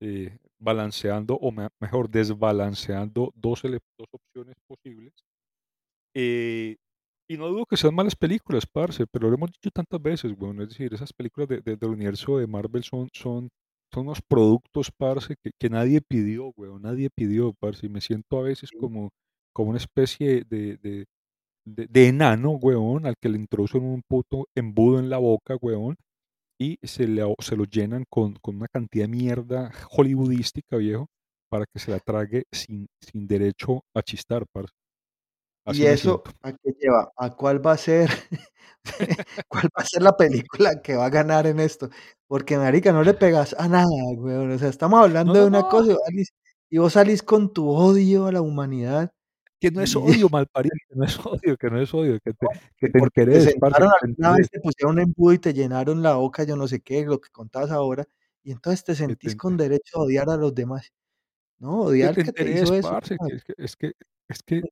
eh, 0.00 0.38
balanceando, 0.58 1.36
o 1.36 1.50
me 1.50 1.68
mejor, 1.80 2.10
desbalanceando 2.10 3.32
2 3.34 3.64
ele 3.64 3.78
2 3.98 4.08
opciones 4.12 4.56
posibles. 4.66 5.14
Eh, 6.14 6.76
y 7.28 7.36
no 7.38 7.48
dudo 7.48 7.66
que 7.66 7.76
sean 7.76 7.94
malas 7.94 8.16
películas, 8.16 8.66
parce, 8.66 9.06
pero 9.06 9.28
lo 9.28 9.36
hemos 9.36 9.50
dicho 9.52 9.70
tantas 9.70 10.02
veces, 10.02 10.32
weón. 10.38 10.60
Es 10.62 10.68
decir, 10.70 10.92
esas 10.92 11.12
películas 11.12 11.48
de 11.48 11.60
de 11.62 11.76
del 11.76 11.90
universo 11.90 12.38
de 12.38 12.46
Marvel 12.46 12.84
son 12.84 13.08
son 13.12 13.48
son 13.92 14.04
unos 14.08 14.22
productos, 14.22 14.90
parce, 14.96 15.36
que 15.42 15.50
que 15.58 15.70
nadie 15.70 16.00
pidió, 16.02 16.52
weón, 16.56 16.82
nadie 16.82 17.10
pidió, 17.10 17.54
parce, 17.60 17.86
y 17.86 17.90
me 17.90 18.00
siento 18.00 18.38
a 18.38 18.42
veces 18.42 18.70
como 18.72 19.10
como 19.54 19.70
una 19.70 19.78
especie 19.78 20.44
de 20.48 20.76
de 20.78 21.06
de 21.66 21.86
de 21.88 22.08
enano, 22.08 22.52
weón, 22.52 23.06
al 23.06 23.16
que 23.20 23.28
le 23.30 23.38
introducen 23.38 23.84
un 23.84 24.02
puto 24.08 24.48
embudo 24.56 24.98
en 25.00 25.10
la 25.10 25.18
boca, 25.18 25.56
weón, 25.62 25.96
y 26.60 26.78
se 26.84 27.08
le 27.08 27.22
se 27.40 27.56
lo 27.56 27.64
llenan 27.66 28.04
con 28.10 28.34
con 28.42 28.56
una 28.56 28.68
cantidad 28.68 29.04
de 29.06 29.08
mierda 29.10 29.72
hollywoodística, 29.90 30.76
viejo, 30.78 31.08
para 31.50 31.66
que 31.66 31.78
se 31.80 31.90
la 31.92 32.00
trague 32.00 32.44
sin 32.52 32.88
sin 33.00 33.26
derecho 33.28 33.84
a 33.94 34.02
chistar, 34.02 34.46
parce. 34.52 34.72
¿Y 35.66 35.70
Así 35.70 35.86
eso 35.86 36.22
a 36.42 36.52
qué 36.52 36.72
lleva? 36.80 37.12
¿A 37.16 37.30
cuál 37.36 37.64
va 37.64 37.72
a 37.72 37.76
ser 37.76 38.10
cuál 39.48 39.64
va 39.66 39.82
a 39.82 39.84
ser 39.84 40.02
la 40.02 40.16
película 40.16 40.82
que 40.82 40.96
va 40.96 41.06
a 41.06 41.10
ganar 41.10 41.46
en 41.46 41.60
esto? 41.60 41.88
Porque, 42.26 42.56
marica, 42.58 42.92
no 42.92 43.02
le 43.04 43.14
pegas 43.14 43.54
a 43.58 43.68
nada, 43.68 43.86
weón. 44.16 44.50
O 44.52 44.58
sea, 44.58 44.68
estamos 44.68 44.98
No, 44.98 45.04
hablando 45.04 45.34
de 45.34 45.46
una 45.46 45.60
no, 45.60 45.68
cosa 45.68 45.96
y 46.70 46.78
vos 46.78 46.94
salís 46.94 47.22
con 47.22 47.52
tu 47.52 47.68
odio 47.70 48.26
a 48.26 48.32
la 48.32 48.40
humanidad 48.40 49.12
que 49.60 49.70
no 49.70 49.80
es 49.82 49.94
odio, 49.94 50.28
malparido, 50.28 50.74
que 50.88 50.96
no 50.96 51.04
es 51.04 51.18
odio, 51.24 51.56
que 51.56 51.70
no 51.70 51.80
es 51.80 51.94
odio, 51.94 52.18
que 52.24 52.32
te 52.32 52.46
que 52.78 52.88
te 52.88 52.98
porque 52.98 53.24
te 53.26 53.40
sentaron 53.40 53.90
que 54.00 54.06
alguna 54.06 54.32
vez, 54.38 54.50
te 54.50 54.60
pusieron 54.60 54.94
un 54.96 55.02
embudo 55.02 55.32
y 55.34 55.38
te 55.38 55.54
llenaron 55.54 56.02
la 56.02 56.14
boca, 56.16 56.42
yo 56.44 56.56
no 56.56 56.66
sé 56.66 56.80
qué, 56.80 57.04
lo 57.04 57.20
que 57.20 57.30
contabas 57.30 57.70
ahora, 57.70 58.04
y 58.42 58.50
entonces 58.50 58.82
te 58.84 58.92
que 58.92 58.96
te 58.96 58.98
sentís 59.06 59.36
con 59.36 59.56
derecho 59.56 59.98
a 59.98 60.02
odiar 60.02 60.30
a 60.30 60.36
los 60.36 60.52
demás. 60.54 60.92
No, 61.58 61.82
que 61.84 61.88
odia 61.90 62.08
al 62.08 62.14
te 62.16 62.24
que 62.24 62.32
te 62.32 62.50
hizo 62.50 62.74
eso, 62.74 62.90
parce, 62.90 63.16
que 63.18 63.54
es 63.58 63.76
que 63.76 63.92
es 64.28 64.42
que 64.42 64.62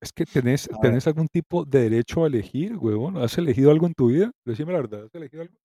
es 0.00 0.12
que 0.12 0.26
tenés 0.26 0.68
ver, 0.68 0.78
tenés 0.80 1.06
algún 1.06 1.28
tipo 1.28 1.64
de 1.64 1.80
derecho 1.82 2.24
a 2.24 2.26
elegir, 2.28 2.76
huevón, 2.76 3.16
¿has 3.18 3.36
elegido 3.38 3.70
algo 3.70 3.86
en 3.86 3.94
tu 3.94 4.08
vida? 4.08 4.30
Decime 4.44 4.72
la 4.72 4.80
verdad, 4.80 5.04
¿has 5.04 5.14
elegido 5.14 5.42
algo? 5.42 5.56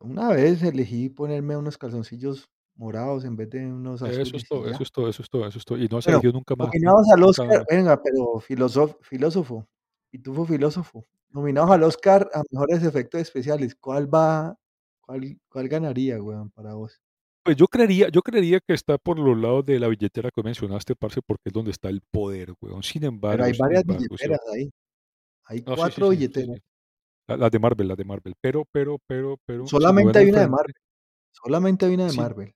una 0.00 0.28
vez 0.28 0.62
elegí 0.62 1.08
ponerme 1.08 1.56
unos 1.56 1.78
calzoncillos 1.78 2.50
morados 2.74 3.24
en 3.24 3.36
vez 3.36 3.48
de 3.50 3.66
unos 3.72 4.02
Eso 4.02 4.22
es 4.22 4.32
azules 4.32 4.42
y 4.44 4.46
todo, 4.48 4.68
ya. 4.68 4.70
eso 4.70 4.82
es 4.82 4.90
todo, 4.92 5.08
eso 5.08 5.22
es 5.22 5.28
todo, 5.30 5.46
eso 5.46 5.58
es 5.58 5.64
todo, 5.64 5.78
y 5.78 5.88
no 5.88 5.98
has 5.98 6.06
Bueno, 6.06 6.18
elegido 6.20 6.32
nunca 6.32 6.54
más, 6.56 6.68
nominados 6.72 7.06
al 7.12 7.22
nunca 7.22 7.44
Oscar 7.44 7.58
más. 7.58 7.66
venga, 7.70 8.02
pero 8.02 8.40
filosof 8.40 8.96
filósofo, 9.02 9.66
pitufo 10.10 10.44
filósofo, 10.46 11.04
nominados 11.30 11.70
al 11.70 11.82
Oscar 11.84 12.28
a 12.34 12.42
mejores 12.50 12.82
efectos 12.82 13.20
especiales, 13.20 13.74
¿cuál 13.76 14.12
va 14.12 14.56
cuál 15.00 15.38
cuál 15.48 15.68
ganaría, 15.68 16.20
weón, 16.22 16.50
para 16.50 16.74
vos? 16.74 17.00
Pues 17.44 17.56
yo 17.56 17.66
creería 17.66 18.08
yo 18.08 18.22
creería 18.22 18.60
que 18.60 18.72
está 18.74 18.98
por 18.98 19.18
los 19.18 19.36
lados 19.36 19.64
de 19.66 19.80
la 19.80 19.88
billetera 19.88 20.30
que 20.30 20.42
mencionaste, 20.44 20.94
parce, 20.94 21.20
porque 21.22 21.42
es 21.48 21.52
donde 21.52 21.72
está 21.72 21.88
el 21.88 22.00
poder, 22.00 22.54
weón. 22.60 22.82
Sin 22.84 23.02
Pero 23.02 23.44
hay 23.44 23.50
embargo 23.50 23.54
sin 23.54 23.58
varias 23.58 23.82
embargo, 23.82 24.04
billeteras 24.08 24.40
ahí. 24.54 24.70
Hay 25.46 25.58
no, 25.60 25.64
sí, 25.64 25.70
sí, 25.74 25.76
4 25.76 26.06
sí, 26.06 26.12
sí, 26.12 26.16
billeteras. 26.18 26.56
sí. 26.56 26.62
La 27.28 27.36
las 27.36 27.50
de 27.50 27.58
Marvel, 27.58 27.88
las 27.88 27.96
de 27.96 28.04
Marvel. 28.04 28.34
Pero 28.40 28.64
pero 28.72 28.98
pero 29.06 29.38
pero 29.46 29.66
Solamente 29.66 30.18
hay 30.20 30.30
una 30.30 30.40
de 30.42 30.48
Marvel, 30.48 30.74
solamente 31.32 31.86
hay 31.86 31.94
una 31.94 32.06
de 32.06 32.12
Marvel. 32.16 32.52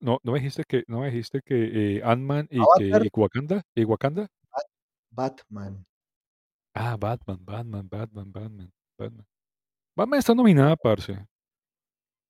no 0.00 0.18
no 0.22 0.32
me 0.32 0.38
dijiste 0.40 0.64
que 0.68 0.84
no 0.88 1.00
me 1.00 1.06
dijiste 1.10 1.40
que, 1.44 1.96
eh, 1.98 2.02
Ant-Man 2.04 2.48
y 2.50 2.58
que 2.78 2.84
Avatar, 2.92 3.06
y 3.06 3.10
Wakanda 3.14 3.62
y 3.74 3.84
Wakanda. 3.84 4.28
Bat 5.10 5.40
Batman, 5.50 5.86
Ah, 6.74 6.96
Batman, 6.98 7.38
Batman, 7.44 7.88
Batman, 7.88 8.32
Batman, 8.32 8.72
Batman. 8.98 9.26
Batman 9.96 10.18
está 10.18 10.34
nominada, 10.34 10.74
parce. 10.76 11.18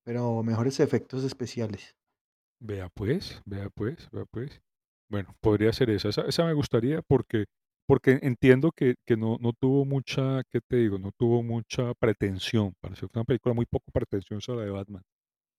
Pero 0.05 0.43
mejores 0.43 0.81
efectos 0.81 1.25
especiales. 1.25 1.95
Vea 2.61 2.89
pues, 2.91 3.43
vea 3.45 3.69
pues, 3.71 4.09
vea 4.11 4.25
pues. 4.31 4.61
Bueno, 5.11 5.35
podría 5.41 5.73
ser 5.73 5.91
esa. 5.91 6.09
Esa, 6.09 6.23
esa 6.23 6.45
me 6.45 6.55
gustaría 6.55 7.03
porque, 7.03 7.47
porque 7.87 8.19
entiendo 8.23 8.73
que, 8.73 8.95
que 9.07 9.17
no, 9.17 9.37
no 9.41 9.53
tuvo 9.53 9.85
mucha, 9.85 10.43
¿qué 10.51 10.61
te 10.61 10.77
digo? 10.77 10.99
No 10.99 11.11
tuvo 11.19 11.43
mucha 11.43 11.93
pretensión. 11.95 12.75
Pareció 12.81 13.09
una 13.15 13.25
película 13.25 13.55
muy 13.55 13.67
poco 13.67 13.91
pretenciosa 13.93 14.55
la 14.55 14.65
de 14.65 14.71
Batman. 14.71 15.03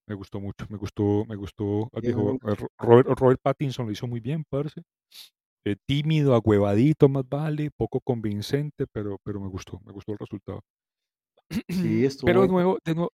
Me 0.08 0.16
gustó 0.16 0.40
mucho, 0.40 0.66
me 0.70 0.78
gustó, 0.78 1.26
me 1.28 1.36
gustó 1.36 1.90
viejo 2.02 2.34
eh, 2.34 2.56
Robert, 2.78 3.08
Robert 3.18 3.40
Pattinson 3.42 3.86
lo 3.86 3.92
hizo 3.92 4.08
muy 4.08 4.20
bien, 4.20 4.44
parce. 4.50 4.82
Eh, 5.66 5.78
tímido, 5.86 6.36
agüevadito, 6.36 7.08
más 7.08 7.24
vale, 7.28 7.72
poco 7.72 8.02
convincente, 8.02 8.86
pero, 8.92 9.18
pero 9.24 9.40
me 9.40 9.48
gustó, 9.48 9.80
me 9.86 9.94
gustó 9.94 10.12
el 10.12 10.18
resultado. 10.18 10.62
Sí, 11.70 12.06
estuvo 12.06 12.28
Pero 12.28 12.42
de 12.42 12.48
nuevo, 12.50 12.80
de 12.84 12.96
nuevo, 12.96 13.12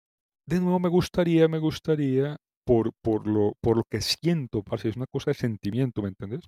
de 0.47 0.61
nuevo 0.61 0.79
me 0.79 0.89
gustaría, 0.89 1.49
me 1.49 1.59
gustaría, 1.59 2.37
por, 2.65 2.93
por 3.03 3.27
lo, 3.27 3.55
por 3.61 3.77
lo 3.77 3.85
que 3.85 4.01
siento, 4.01 4.63
parce, 4.63 4.89
es 4.89 4.97
una 4.97 5.07
cosa 5.07 5.31
de 5.31 5.35
sentimiento, 5.35 6.03
¿me 6.03 6.09
entendés? 6.09 6.45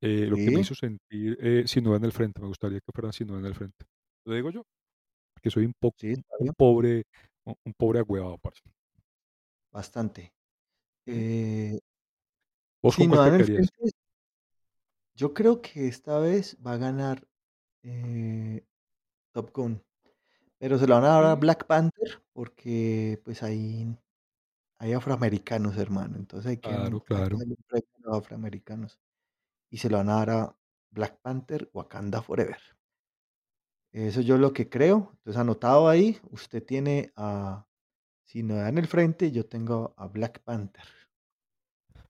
Eh, 0.00 0.26
lo 0.26 0.36
que 0.36 0.50
me 0.52 0.60
hizo 0.60 0.76
sentir 0.76 1.36
eh, 1.40 1.64
Sin 1.66 1.86
en 1.86 2.04
el 2.04 2.12
frente, 2.12 2.40
me 2.40 2.46
gustaría 2.48 2.80
que 2.80 2.92
fuera 2.92 3.12
Sin 3.12 3.30
en 3.30 3.44
el 3.44 3.54
frente. 3.54 3.84
Lo 4.24 4.34
digo 4.34 4.50
yo, 4.50 4.62
que 5.42 5.50
soy 5.50 5.66
un, 5.66 5.74
po- 5.78 5.94
sí, 5.96 6.14
un, 6.38 6.52
pobre, 6.54 7.04
un, 7.44 7.74
pobre 7.76 7.98
agüevado, 8.00 8.38
parce. 8.38 8.62
bastante. 9.72 10.32
Eh, 11.06 11.78
¿Vos 12.82 12.94
si 12.94 13.06
no 13.06 13.24
el 13.24 13.44
frente, 13.44 13.70
yo 15.16 15.34
creo 15.34 15.60
que 15.60 15.88
esta 15.88 16.18
vez 16.18 16.56
va 16.64 16.74
a 16.74 16.76
ganar, 16.76 17.26
eh, 17.82 18.64
Top 19.32 19.50
Gun, 19.52 19.82
pero 20.58 20.78
se 20.78 20.86
lo 20.86 20.94
van 20.94 21.04
a 21.04 21.08
dar 21.08 21.24
a 21.24 21.36
Mm, 21.36 21.40
Black 21.40 21.66
Panther 21.66 22.22
porque, 22.38 23.20
pues, 23.24 23.42
ahí 23.42 23.98
hay 24.78 24.92
afroamericanos, 24.92 25.76
hermano, 25.76 26.16
entonces 26.18 26.50
hay 26.50 26.58
que 26.58 26.70
Claro, 26.70 27.00
hay 27.00 27.02
claro. 27.06 27.36
darle 27.38 27.54
un 27.58 27.64
premio 27.68 27.88
a 27.96 28.08
los 28.10 28.18
afroamericanos, 28.18 29.00
y 29.70 29.78
se 29.78 29.90
lo 29.90 29.98
van 29.98 30.10
a 30.10 30.14
dar 30.16 30.30
a 30.30 30.56
Black 30.92 31.20
Panther, 31.22 31.70
Wakanda 31.74 32.22
Forever. 32.22 32.60
Eso 33.92 34.20
yo 34.20 34.36
lo 34.36 34.52
que 34.52 34.68
creo, 34.68 35.10
entonces 35.14 35.40
anotado 35.40 35.88
ahí, 35.88 36.18
usted 36.30 36.62
tiene 36.64 37.10
a 37.16 37.66
Si 38.24 38.42
no 38.42 38.56
dan 38.56 38.78
el 38.78 38.86
frente, 38.88 39.32
yo 39.32 39.46
tengo 39.46 39.94
a 39.96 40.08
Black 40.08 40.42
Panther. 40.44 40.84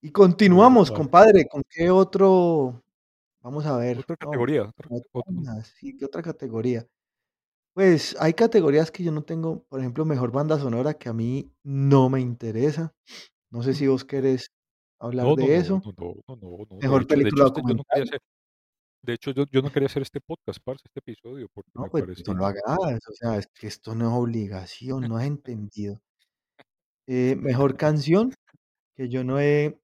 Y 0.03 0.11
continuamos, 0.13 0.91
compadre, 0.91 1.49
¿con 1.49 1.63
qué 1.69 1.91
otro? 1.91 2.85
Vamos 3.43 3.67
a 3.67 3.77
ver, 3.77 3.99
Otra 3.99 4.17
no, 4.21 4.27
categoría, 4.27 4.63
otra, 4.65 4.89
no 4.91 5.23
tantas, 5.23 5.69
sí, 5.69 5.97
¿qué 5.97 6.05
otra 6.05 6.23
categoría? 6.23 6.87
Pues, 7.79 8.17
hay 8.19 8.35
categorías 8.35 8.91
que 8.91 9.05
yo 9.05 9.13
no 9.13 9.23
tengo, 9.23 9.63
por 9.69 9.79
ejemplo, 9.79 10.05
mejor 10.05 10.33
banda 10.33 10.59
sonora, 10.59 10.95
que 10.95 11.09
a 11.09 11.13
mí 11.13 11.53
no 11.63 12.11
me 12.11 12.19
interesa. 12.21 12.93
No 13.53 13.63
sé 13.63 13.73
si 13.73 13.87
vos 13.87 14.05
querés 14.05 14.51
hablar 14.99 15.27
No, 15.27 15.37
no, 15.37 15.37
de 15.37 15.47
no, 15.47 15.53
eso. 15.55 15.83
no, 15.85 15.93
no, 15.97 16.15
no, 16.27 16.37
no, 16.37 16.67
no. 16.71 16.77
De 16.89 16.89
Mejor 16.89 17.03
hecho, 17.03 17.15
de 17.15 17.15
película 17.15 17.45
hecho, 17.45 17.47
este 17.47 17.63
yo 17.69 17.75
no 17.75 17.85
quería 17.85 18.03
documental, 18.03 18.03
hacer, 18.05 18.21
de 19.03 19.13
hecho, 19.15 19.31
yo, 19.31 19.45
yo 19.53 19.63
no 19.63 19.71
quería 19.73 19.87
hacer 19.87 20.03
este 20.03 20.21
podcast, 20.21 20.61
parce, 20.65 20.83
este 20.87 21.01
episodio, 21.01 21.49
porque 21.55 21.71
no, 21.75 21.83
me 21.83 21.91
pues 21.91 22.05
no 22.27 22.35
lo 22.35 22.45
parecía, 22.45 22.47
hagas, 22.47 23.01
o 23.09 23.13
sea, 23.13 23.37
es 23.39 23.47
que 23.55 23.67
esto 23.69 23.95
no 23.95 24.09
es 24.09 24.15
obligación, 24.15 25.09
no 25.09 25.17
has 25.17 25.27
entendido. 25.27 26.01
Eh, 27.07 27.37
mejor 27.37 27.77
canción, 27.77 28.35
que 28.97 29.09
yo 29.09 29.25
no 29.25 29.41
he 29.41 29.81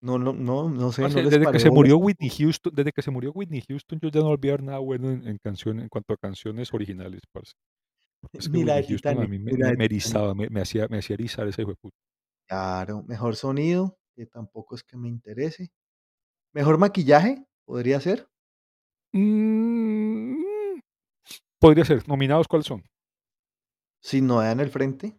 no 0.00 0.18
no 0.18 0.32
no 0.32 0.68
no 0.70 0.92
sé, 0.92 1.08
les 1.08 1.30
desde 1.30 1.46
que 1.50 1.58
se 1.60 1.70
murió. 1.70 1.98
Whitney 1.98 2.30
Houston, 2.30 2.72
desde 2.74 2.92
que 2.92 3.02
se 3.02 3.10
murió 3.10 3.32
Whitney 3.32 3.62
Houston, 3.68 3.98
yo 4.00 4.08
ya 4.10 4.20
no 4.20 4.36
ver 4.38 4.62
nada 4.62 4.78
bueno 4.78 5.10
en, 5.10 5.26
en 5.26 5.38
canciones, 5.38 5.82
en 5.84 5.88
cuanto 5.88 6.14
a 6.14 6.16
canciones 6.16 6.72
originales, 6.74 7.22
parce. 7.32 7.52
Es 8.32 8.48
que 8.48 8.58
Whitney 8.58 8.82
Houston 8.84 9.18
a 9.20 9.26
mí 9.26 9.38
me, 9.38 9.54
me, 9.54 9.74
me 9.76 9.84
erizaba, 9.86 10.34
me, 10.34 10.48
me 10.50 10.60
hacía, 10.62 10.88
me 10.88 10.98
hacía 10.98 11.14
erizar 11.14 11.46
ese 11.48 11.62
hijo 11.62 11.70
de 11.72 11.76
puta. 11.76 11.96
Claro, 12.48 13.02
mejor 13.04 13.34
sonido, 13.36 13.98
que 14.14 14.26
tampoco 14.26 14.74
es 14.74 14.82
que 14.84 14.96
me 14.98 15.08
interese. 15.08 15.72
Mejor 16.54 16.78
maquillaje, 16.78 17.46
podría 17.66 18.00
ser, 18.00 18.28
Mm, 19.12 20.42
podría 21.60 21.84
ser. 21.84 22.06
¿Nominados 22.08 22.48
cuáles 22.48 22.66
son? 22.66 22.82
si 24.02 24.20
no 24.20 24.40
dan 24.40 24.60
el 24.60 24.68
frente, 24.70 25.18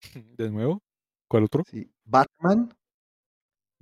De 0.38 0.50
nuevo. 0.50 0.80
¿Cuál 1.28 1.44
otro? 1.44 1.64
sí. 1.64 1.90
Batman, 2.04 2.70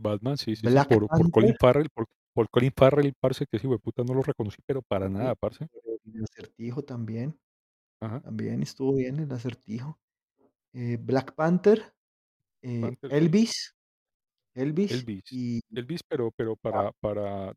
Batman, 0.00 0.36
sí, 0.36 0.56
sí, 0.56 0.66
sí. 0.66 0.74
Por, 0.88 1.06
por 1.06 1.30
Colin 1.30 1.54
Farrell, 1.58 1.88
por, 1.90 2.06
por 2.32 2.48
Colin 2.50 2.72
Farrell, 2.76 3.14
parce, 3.18 3.46
que 3.46 3.56
hijo 3.56 3.70
de 3.72 3.78
puta 3.78 4.02
no 4.04 4.14
lo 4.14 4.22
reconocí, 4.22 4.58
pero 4.66 4.82
para 4.82 5.06
sí, 5.06 5.12
nada, 5.14 5.34
parce. 5.34 5.66
el 6.04 6.24
Acertijo 6.24 6.82
también, 6.82 7.38
Ajá. 8.00 8.20
también 8.20 8.62
estuvo 8.62 8.94
bien 8.94 9.18
el 9.18 9.30
Acertijo. 9.32 9.98
Eh, 10.72 10.96
Black 11.00 11.34
Panther, 11.34 11.94
eh, 12.62 12.80
Panther, 12.80 13.10
sí. 13.10 13.16
Elvis, 13.16 13.76
Elvis 14.54 14.92
Elvis. 14.92 15.22
y, 15.32 15.60
Elvis, 15.70 16.02
pero, 16.02 16.30
pero 16.32 16.52
ah, 16.52 16.56
para, 16.60 16.92
para, 17.00 17.54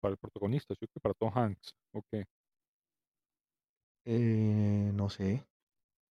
para 0.00 0.12
el 0.12 0.18
protagonista, 0.18 0.74
¿sí? 0.74 0.86
Para 1.00 1.14
Tom 1.14 1.30
Hanks. 1.34 1.74
Ok. 1.92 2.06
eh, 4.04 4.90
no 4.94 5.08
sé, 5.10 5.44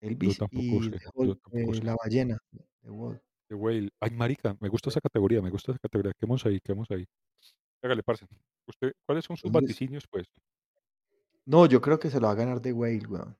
Yo 0.01 0.09
Elvis 0.09 0.37
tampoco 0.37 0.61
y 0.61 0.83
sé. 0.83 0.91
The 0.91 0.99
Yo 0.99 1.11
Hulk, 1.13 1.41
tampoco 1.41 1.73
eh, 1.73 1.77
sé. 1.77 1.83
la 1.83 1.95
ballena, 1.95 2.37
The 2.81 2.89
Whale. 2.89 3.21
The 3.49 3.55
Whale. 3.55 3.89
Ay, 4.01 4.11
marica, 4.11 4.55
me 4.59 4.69
gusta 4.69 4.89
esa 4.89 5.01
categoría, 5.01 5.41
me 5.41 5.49
gusta 5.49 5.71
esa 5.71 5.79
categoría. 5.79 6.13
Quedemos 6.19 6.45
ahí, 6.45 6.59
quedemos 6.63 6.89
ahí. 6.91 7.05
Hágale, 7.83 8.03
parce. 8.03 8.27
Usted, 8.67 8.93
¿cuáles 9.05 9.25
son 9.25 9.37
sus 9.37 9.51
Entonces, 9.51 9.51
vaticinios, 9.51 10.05
pues? 10.09 10.27
no, 11.45 11.65
yo 11.65 11.81
creo 11.81 11.99
que 11.99 12.11
se 12.11 12.19
lo 12.19 12.27
va 12.27 12.33
a 12.33 12.35
ganar 12.35 12.59
The 12.61 12.71
Whale, 12.73 13.07
weón. 13.07 13.37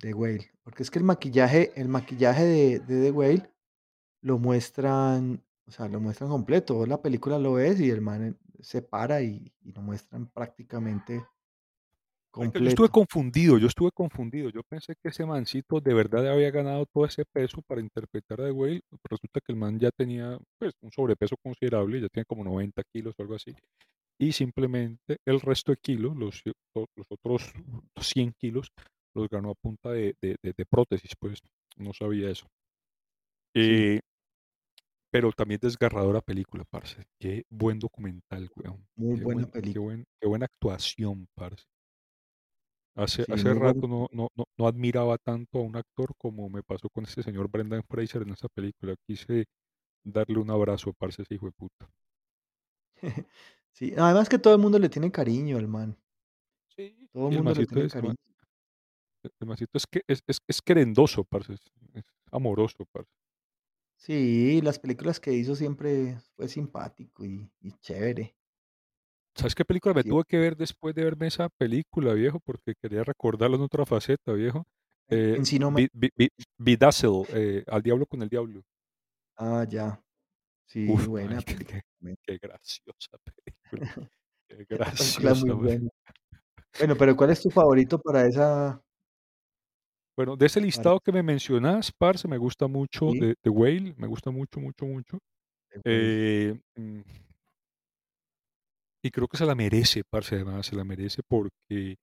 The 0.00 0.14
Whale, 0.14 0.50
porque 0.62 0.82
es 0.82 0.90
que 0.90 0.98
el 0.98 1.04
maquillaje 1.04 1.72
el 1.80 1.88
maquillaje 1.88 2.44
de 2.44 2.78
de 2.80 3.02
The 3.02 3.10
Whale 3.10 3.50
lo 4.22 4.38
muestran, 4.38 5.44
o 5.66 5.72
sea, 5.72 5.88
lo 5.88 6.00
muestran 6.00 6.30
completo. 6.30 6.86
La 6.86 7.02
película 7.02 7.38
lo 7.38 7.54
ves 7.54 7.80
y 7.80 7.90
el 7.90 8.00
man 8.02 8.38
se 8.60 8.82
para 8.82 9.22
y 9.22 9.54
y 9.62 9.72
lo 9.72 9.82
muestran 9.82 10.28
prácticamente 10.28 11.26
Marica, 12.36 12.60
yo 12.60 12.68
estuve 12.68 12.88
completo. 12.88 12.92
confundido, 12.92 13.58
yo 13.58 13.66
estuve 13.66 13.90
confundido. 13.92 14.50
Yo 14.50 14.62
pensé 14.68 14.94
que 15.02 15.08
ese 15.10 15.26
mancito 15.26 15.80
de 15.80 15.94
verdad 15.94 16.26
había 16.28 16.50
ganado 16.50 16.86
todo 16.92 17.04
ese 17.06 17.24
peso 17.24 17.62
para 17.66 17.80
interpretar 17.80 18.40
a 18.40 18.44
The 18.44 18.52
Whale. 18.52 18.80
pero 18.90 19.16
Resulta 19.16 19.40
que 19.40 19.52
el 19.52 19.58
man 19.58 19.78
ya 19.78 19.90
tenía 19.90 20.38
pues, 20.58 20.72
un 20.82 20.92
sobrepeso 20.92 21.36
considerable, 21.42 22.00
ya 22.00 22.08
tiene 22.08 22.26
como 22.26 22.44
90 22.44 22.82
kilos 22.92 23.14
o 23.18 23.22
algo 23.22 23.34
así. 23.34 23.54
Y 24.20 24.32
simplemente 24.32 25.18
el 25.26 25.40
resto 25.40 25.72
de 25.72 25.78
kilos, 25.78 26.16
los, 26.16 26.42
otros 27.10 27.52
100 28.00 28.32
kilos, 28.38 28.68
los 29.14 29.28
ganó 29.28 29.50
a 29.50 29.54
punta 29.54 29.90
de, 29.92 30.14
de- 30.22 30.36
de- 30.42 30.54
de 30.56 30.66
prótesis, 30.66 31.12
pues 31.18 31.40
no 31.76 31.92
sabía 31.92 32.30
eso. 32.30 32.46
Sí, 33.54 33.60
Eh, 33.62 34.00
pero 35.10 35.32
también 35.32 35.58
desgarradora 35.62 36.20
película, 36.20 36.64
parce. 36.70 37.04
Qué 37.18 37.44
buen 37.50 37.78
documental, 37.78 38.48
weón. 38.56 38.86
muy 38.96 39.16
Qué 39.16 39.24
buena 39.24 39.46
buen, 39.46 39.46
qué 39.46 39.60
película. 39.60 39.84
buen, 39.84 40.04
qué 40.20 40.28
buena 40.28 40.44
actuación, 40.46 41.26
parce. 41.34 41.64
Hace, 42.98 43.24
Sí, 43.24 43.32
hace 43.32 43.54
rato 43.54 43.88
no, 43.88 44.08
no, 44.12 44.28
no, 44.34 44.44
no 44.58 44.66
admiraba 44.68 45.16
tanto 45.16 45.58
a 45.58 45.62
un 45.62 45.74
actor 45.76 46.12
como 46.18 46.50
me 46.50 46.62
pasó 46.62 46.90
con 46.90 47.04
este 47.04 47.22
señor 47.22 47.48
Brendan 47.50 47.82
Fraser 47.88 48.22
en 48.22 48.30
esta 48.30 48.48
película. 48.48 48.94
Quise 49.06 49.46
darle 50.04 50.38
un 50.40 50.50
abrazo, 50.50 50.92
parce, 50.94 51.22
ese 51.22 51.34
hijo 51.34 51.46
de 51.46 51.52
puta. 51.52 51.90
Sí, 53.72 53.94
además 53.96 54.28
que 54.28 54.38
todo 54.38 54.54
el 54.54 54.60
mundo 54.60 54.78
le 54.78 54.88
tiene 54.88 55.12
cariño 55.12 55.56
al 55.58 55.68
man, 55.68 55.96
Sí. 56.74 57.08
todo 57.12 57.28
el 57.28 57.34
mundo 57.34 57.54
le 57.54 57.66
tiene 57.66 57.86
es, 57.86 57.92
cariño. 57.92 58.16
el 59.40 59.46
masito 59.46 59.78
es 59.78 59.86
que 59.86 60.02
es, 60.06 60.20
es, 60.26 60.38
es 60.46 60.62
querendoso, 60.62 61.24
parce. 61.24 61.54
Es, 61.54 61.60
es 61.94 62.04
amoroso, 62.30 62.84
parce. 62.92 63.10
Sí, 63.96 64.60
las 64.62 64.78
películas 64.78 65.20
que 65.20 65.32
hizo 65.34 65.54
siempre 65.56 66.18
fue 66.36 66.48
simpático 66.48 67.24
y 67.26 67.50
y 67.60 67.72
chévere. 67.80 68.37
¿Sabes 69.38 69.54
qué 69.54 69.64
película 69.64 69.94
me 69.94 70.02
Sí, 70.02 70.10
tuve 70.10 70.24
que 70.26 70.36
ver 70.38 70.56
después 70.56 70.94
de 70.94 71.04
verme 71.04 71.28
esa 71.28 71.48
película, 71.48 72.12
viejo? 72.14 72.40
Porque 72.40 72.74
quería 72.80 73.04
recordarlo 73.04 73.56
en 73.56 73.62
otra 73.62 73.86
faceta, 73.86 74.32
viejo. 74.32 74.64
en 75.08 75.16
Eh, 75.16 75.36
en 75.36 76.28
Bedazzle, 76.58 77.24
eh, 77.32 77.64
Al 77.68 77.82
Diablo 77.82 78.06
con 78.06 78.20
el 78.22 78.28
Diablo. 78.28 78.62
ah, 79.36 79.64
ya. 79.68 80.02
Sí, 80.66 80.86
Uf, 80.92 81.06
buena 81.06 81.42
qué, 81.42 82.38
graciosa 82.40 83.18
película. 83.24 83.86
Qué 84.48 84.64
muy 85.34 85.52
graciosa, 85.52 85.54
buena. 85.54 85.90
Bueno, 86.78 86.96
pero 86.96 87.16
¿cuál 87.16 87.30
es 87.30 87.42
tu 87.42 87.50
favorito 87.50 88.00
para 88.00 88.26
esa 88.26 88.82
Bueno, 90.16 90.36
de 90.36 90.46
ese 90.46 90.60
listado 90.60 90.98
que 91.00 91.12
me 91.12 91.22
mencionas, 91.22 91.92
parce, 91.92 92.26
me 92.26 92.38
gusta 92.38 92.66
mucho 92.66 93.12
Sí, 93.12 93.18
The 93.18 93.34
The 93.40 93.50
Whale, 93.50 93.94
me 93.96 94.08
gusta 94.08 94.30
mucho, 94.32 94.58
mucho, 94.60 94.84
mucho. 94.84 95.18
Eh, 95.84 96.58
mm, 96.76 97.00
y 99.02 99.10
creo 99.10 99.28
que 99.28 99.36
se 99.36 99.46
la 99.46 99.54
merece, 99.54 100.02
parce, 100.04 100.34
además, 100.36 100.66
se 100.66 100.76
la 100.76 100.84
merece 100.84 101.22
porque 101.26 101.96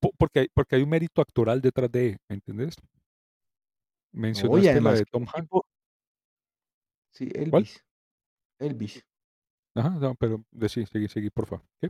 po 0.00 0.10
porque 0.18 0.40
hay 0.40 0.48
porque 0.52 0.76
hay 0.76 0.82
un 0.82 0.90
mérito 0.90 1.20
actoral 1.20 1.60
detrás 1.60 1.90
de, 1.90 2.18
¿me 2.28 2.36
entendés? 2.36 2.74
Mencionaste 4.12 4.80
la 4.80 4.92
de 4.92 5.04
Tom 5.04 5.26
Hanks, 5.32 5.48
sí, 7.12 7.30
¿cuál? 7.50 7.62
Elvis, 7.62 7.84
Elvis. 8.58 9.06
Ajá, 9.74 9.90
no, 9.90 10.14
pero 10.16 10.44
decí, 10.50 10.84
seguí, 10.86 11.08
seguí, 11.08 11.30
porfa. 11.30 11.62
¿Qué? 11.80 11.88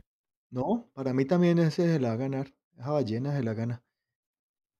No, 0.51 0.89
para 0.93 1.13
mí 1.13 1.25
también 1.25 1.59
ese 1.59 1.93
se 1.93 1.99
la 1.99 2.09
va 2.09 2.13
a 2.13 2.17
ganar. 2.17 2.53
Esa 2.77 2.91
ballena 2.91 3.35
se 3.35 3.43
la 3.43 3.53
gana. 3.53 3.83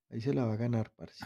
Ahí 0.10 0.22
se 0.22 0.34
la 0.34 0.46
va 0.46 0.54
a 0.54 0.58
ganar, 0.58 0.92
parce. 0.96 1.26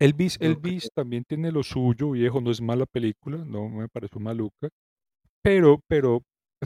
Elvis 0.00 0.36
Elvis 0.40 0.90
también 0.92 1.24
tiene 1.24 1.52
lo 1.52 1.62
suyo, 1.62 2.10
viejo, 2.10 2.40
no 2.40 2.50
es 2.50 2.60
mala 2.60 2.86
película, 2.86 3.38
no 3.38 3.68
me 3.68 3.88
pareció 3.88 4.18
maluca. 4.18 4.68
Pero 5.44 5.80
pero, 5.88 6.22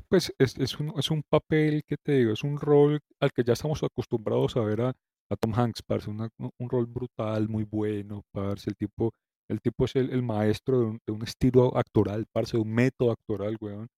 pues, 0.09 0.33
es 0.39 0.59
es 0.59 0.79
un 0.79 0.93
es 0.99 1.11
un 1.11 1.23
papel, 1.31 1.83
¿qué 1.87 1.97
te 1.97 2.13
digo? 2.13 2.33
Es 2.33 2.45
un 2.45 2.59
rol 2.61 3.01
al 3.21 3.33
que 3.33 3.43
ya 3.45 3.55
estamos 3.55 3.83
acostumbrados 3.83 4.57
a 4.57 4.61
ver 4.61 4.83
a 4.83 4.93
a 5.31 5.37
Tom 5.37 5.53
Hanks, 5.55 5.83
parce, 5.83 6.09
una 6.11 6.29
un 6.39 6.69
rol 6.71 6.87
brutal, 6.87 7.49
muy 7.49 7.65
bueno, 7.65 8.23
parce, 8.33 8.69
el 8.71 8.77
tipo 8.77 9.13
el 9.49 9.61
tipo 9.61 9.87
es 9.87 9.97
el 9.97 10.11
el 10.13 10.23
maestro 10.23 10.79
de 10.81 10.85
un 10.87 10.99
de 11.07 11.13
un 11.15 11.23
estilo 11.23 11.77
actoral, 11.77 12.27
parce, 12.33 12.57
de 12.57 12.63
un 12.63 12.73
método 12.75 13.13
actoral, 13.13 13.57
weón, 13.61 13.89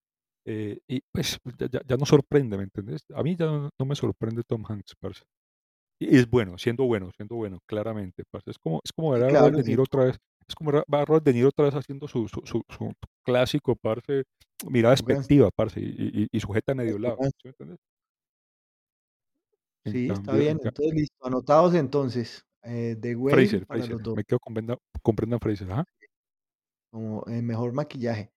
eh, 0.46 0.80
y 0.88 1.00
pues, 1.12 1.38
ya 1.88 1.96
no 1.98 2.06
sorprende, 2.06 2.56
¿me 2.58 2.64
entendés? 2.64 3.02
A 3.14 3.22
mí 3.24 3.36
ya 3.36 3.46
no 3.46 3.70
no 3.78 3.86
me 3.86 3.96
sorprende 3.96 4.42
Tom 4.48 4.64
Hanks, 4.68 4.94
parce. 5.00 5.24
Y 6.00 6.16
es 6.16 6.28
bueno, 6.30 6.58
siendo 6.58 6.84
bueno, 6.84 7.10
siendo 7.16 7.36
bueno, 7.36 7.60
claramente, 7.66 8.24
parce. 8.30 8.50
Es 8.52 8.58
como 8.58 8.80
es 8.84 8.92
como 8.92 9.12
ver 9.12 9.24
a 9.24 9.28
claro, 9.28 9.62
sí, 9.62 9.70
Niro 9.70 9.84
otra 9.84 10.04
vez 10.04 10.18
es 10.48 10.54
como 10.54 10.72
ver 10.72 10.80
a 10.80 10.84
ver 10.88 11.00
a 11.02 11.04
Robert 11.04 11.24
De 11.24 11.32
Niro 11.34 11.48
otra 11.48 11.66
vez 11.66 11.74
haciendo 11.74 12.08
su 12.08 12.28
su 12.28 12.42
su 12.44 12.62
su 12.68 12.92
clásico, 13.24 13.76
parce, 13.76 14.24
mirada 14.68 14.92
despectiva, 14.94 15.50
parce, 15.54 15.80
y 15.80 15.84
y 16.24 16.28
y 16.30 16.40
sujeta 16.40 16.72
a 16.72 16.74
medio 16.74 16.98
lado. 16.98 17.18
¿sí 19.84 20.08
está 20.10 20.32
bien. 20.34 20.58
Entonces, 20.62 20.94
listo, 20.94 21.26
anotados 21.26 21.74
entonces. 21.74 22.44
Eh, 22.64 22.96
Whale 23.16 23.34
Fraser, 23.36 23.66
para 23.66 23.78
Fraser, 23.78 23.94
los 23.94 24.02
2 24.02 24.16
me 24.16 24.24
quedo 24.24 24.38
con 24.40 24.52
Brenda 24.54 24.76
con 25.02 25.14
Brendan 25.14 25.40
Fraser, 25.40 25.70
ajá. 25.70 25.84
como 26.90 27.24
el 27.26 27.42
mejor 27.42 27.72
maquillaje. 27.72 28.30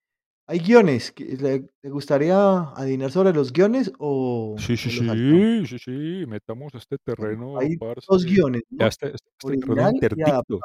¿Hay 0.47 0.59
guiones? 0.59 1.13
le 1.17 1.61
te 1.81 1.89
gustaría 1.89 2.35
adivinar 2.75 3.11
sobre 3.11 3.33
los 3.33 3.51
guiones 3.53 3.91
o 3.99 4.55
Sí, 4.57 4.77
sí, 4.77 4.89
sí, 4.89 5.65
sí, 5.65 5.79
sí, 5.79 6.25
metamos 6.27 6.73
este 6.75 6.97
terreno, 6.97 7.57
hay 7.57 7.77
parce, 7.77 8.05
2 8.07 8.25
guiones, 8.25 8.61
¿no? 8.69 8.85
este 8.85 9.07
este 9.07 9.29
este 9.39 9.57
terreno 9.57 9.89
interdicto, 9.89 10.59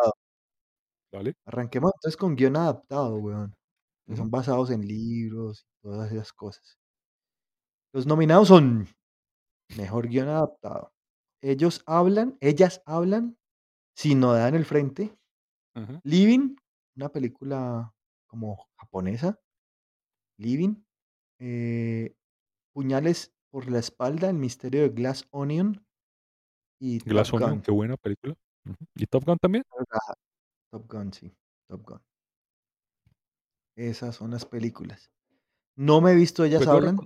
¿vale? 1.13 1.35
Arranquemos 1.47 1.93
entonces 1.97 2.17
con 2.17 2.37
guion 2.37 2.57
adaptado, 2.57 3.17
weón, 3.19 3.55
que 4.09 4.15
Ujú, 4.15 4.17
son 4.17 4.31
basados 4.31 4.71
en 4.71 4.83
libros 4.87 5.67
y 5.67 5.83
todas 5.83 6.13
esas 6.13 6.33
cosas. 6.33 6.79
Los 7.93 8.07
nominados 8.07 8.49
son 8.49 8.87
Mejor 9.77 10.09
guion 10.09 10.29
adaptado. 10.29 10.93
Ellos 11.43 11.83
hablan 11.87 12.39
ellas 12.41 12.83
hablan 12.87 13.39
sin 13.97 14.21
nodal 14.21 14.51
en 14.51 14.57
el 14.57 14.65
frente. 14.67 15.19
ajá. 15.75 16.01
Living, 16.05 16.57
una 16.97 17.11
película 17.11 17.95
como 18.29 18.69
japonesa, 18.79 19.41
Living, 20.39 20.85
eh, 21.41 22.15
Puñales 22.75 23.35
por 23.51 23.71
la 23.71 23.81
espalda, 23.81 24.31
El 24.31 24.37
misterio 24.37 24.83
de 24.83 24.91
Glass 24.91 25.29
Onion 25.33 25.87
y 26.81 27.01
Glass 27.05 27.31
Top 27.31 27.35
Onion, 27.35 27.59
Gun. 27.59 27.63
qué 27.63 27.71
buena 27.71 27.97
película. 27.97 28.35
Ujú. 28.67 28.77
¿Y 28.97 29.07
Top 29.07 29.25
Gun 29.25 29.39
también? 29.39 29.65
Top 30.73 30.91
Gun, 30.93 31.13
sí, 31.13 31.33
Top 31.69 31.83
Gun. 31.87 32.01
Esas 33.77 34.17
son 34.17 34.31
las 34.31 34.45
películas. 34.47 35.11
No 35.77 36.01
me 36.01 36.13
he 36.13 36.15
visto 36.15 36.45
Ellas 36.45 36.65
Pues 36.65 36.69
hablan, 36.69 36.99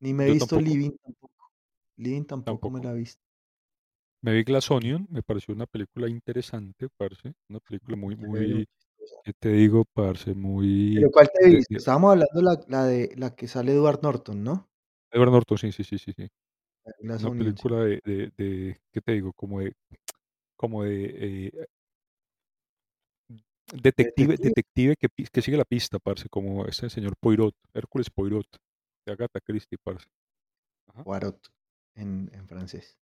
ni 0.00 0.14
me 0.14 0.28
he 0.28 0.32
visto 0.32 0.56
tampoco, 0.56 0.70
Living 0.70 0.96
tampoco. 1.02 1.34
Living 1.96 2.24
tampoco 2.24 2.70
me 2.70 2.80
la 2.82 2.92
he 2.92 2.96
visto. 2.96 3.20
Me 4.22 4.32
vi 4.32 4.42
Glass 4.44 4.70
Onion, 4.70 5.06
me 5.10 5.22
pareció 5.22 5.54
una 5.54 5.66
película 5.66 6.08
interesante, 6.08 6.88
parce, 6.96 7.34
una 7.48 7.60
película 7.60 7.96
muy, 7.96 8.16
Muy. 8.16 8.66
¿qué 9.22 9.32
te 9.34 9.50
digo, 9.50 9.84
parce? 9.92 10.34
Muy 10.34 10.94
Pero, 10.94 11.10
¿cuál 11.10 11.28
te 11.30 11.48
viste? 11.50 11.76
Estábamos 11.76 12.12
hablando 12.12 12.40
la 12.42 12.60
la 12.68 12.84
de 12.86 13.12
la 13.16 13.34
que 13.34 13.48
sale 13.48 13.72
Edward 13.72 14.00
Norton, 14.02 14.42
¿no? 14.42 14.70
Edward 15.10 15.30
Norton, 15.30 15.58
sí, 15.58 15.72
sí, 15.72 15.84
sí, 15.84 15.98
sí, 15.98 16.12
sí. 16.16 16.28
Glass 17.00 17.22
Una 17.22 17.30
Onion, 17.32 17.56
sí. 17.56 17.62
película 17.62 17.84
de 17.84 18.00
de 18.04 18.32
de, 18.36 18.80
¿qué 18.92 19.00
te 19.00 19.12
digo? 19.12 19.32
Como 19.34 19.60
de 19.60 19.74
como 20.56 20.84
de, 20.84 21.04
eh, 21.48 21.66
detective 23.72 24.36
Detective 24.36 24.96
que 24.96 25.42
sigue 25.42 25.56
la 25.56 25.64
pista, 25.64 25.98
parce, 25.98 26.28
como 26.28 26.66
ese 26.66 26.90
señor 26.90 27.14
Poirot, 27.20 27.54
Hércules 27.74 28.10
Poirot, 28.10 28.46
de 29.06 29.12
Agatha 29.12 29.40
Christie, 29.40 29.78
parce. 29.82 30.06
Ajá. 30.88 31.04
Poirot 31.04 31.38
en 31.96 32.30
en 32.32 32.48
francés. 32.48 32.98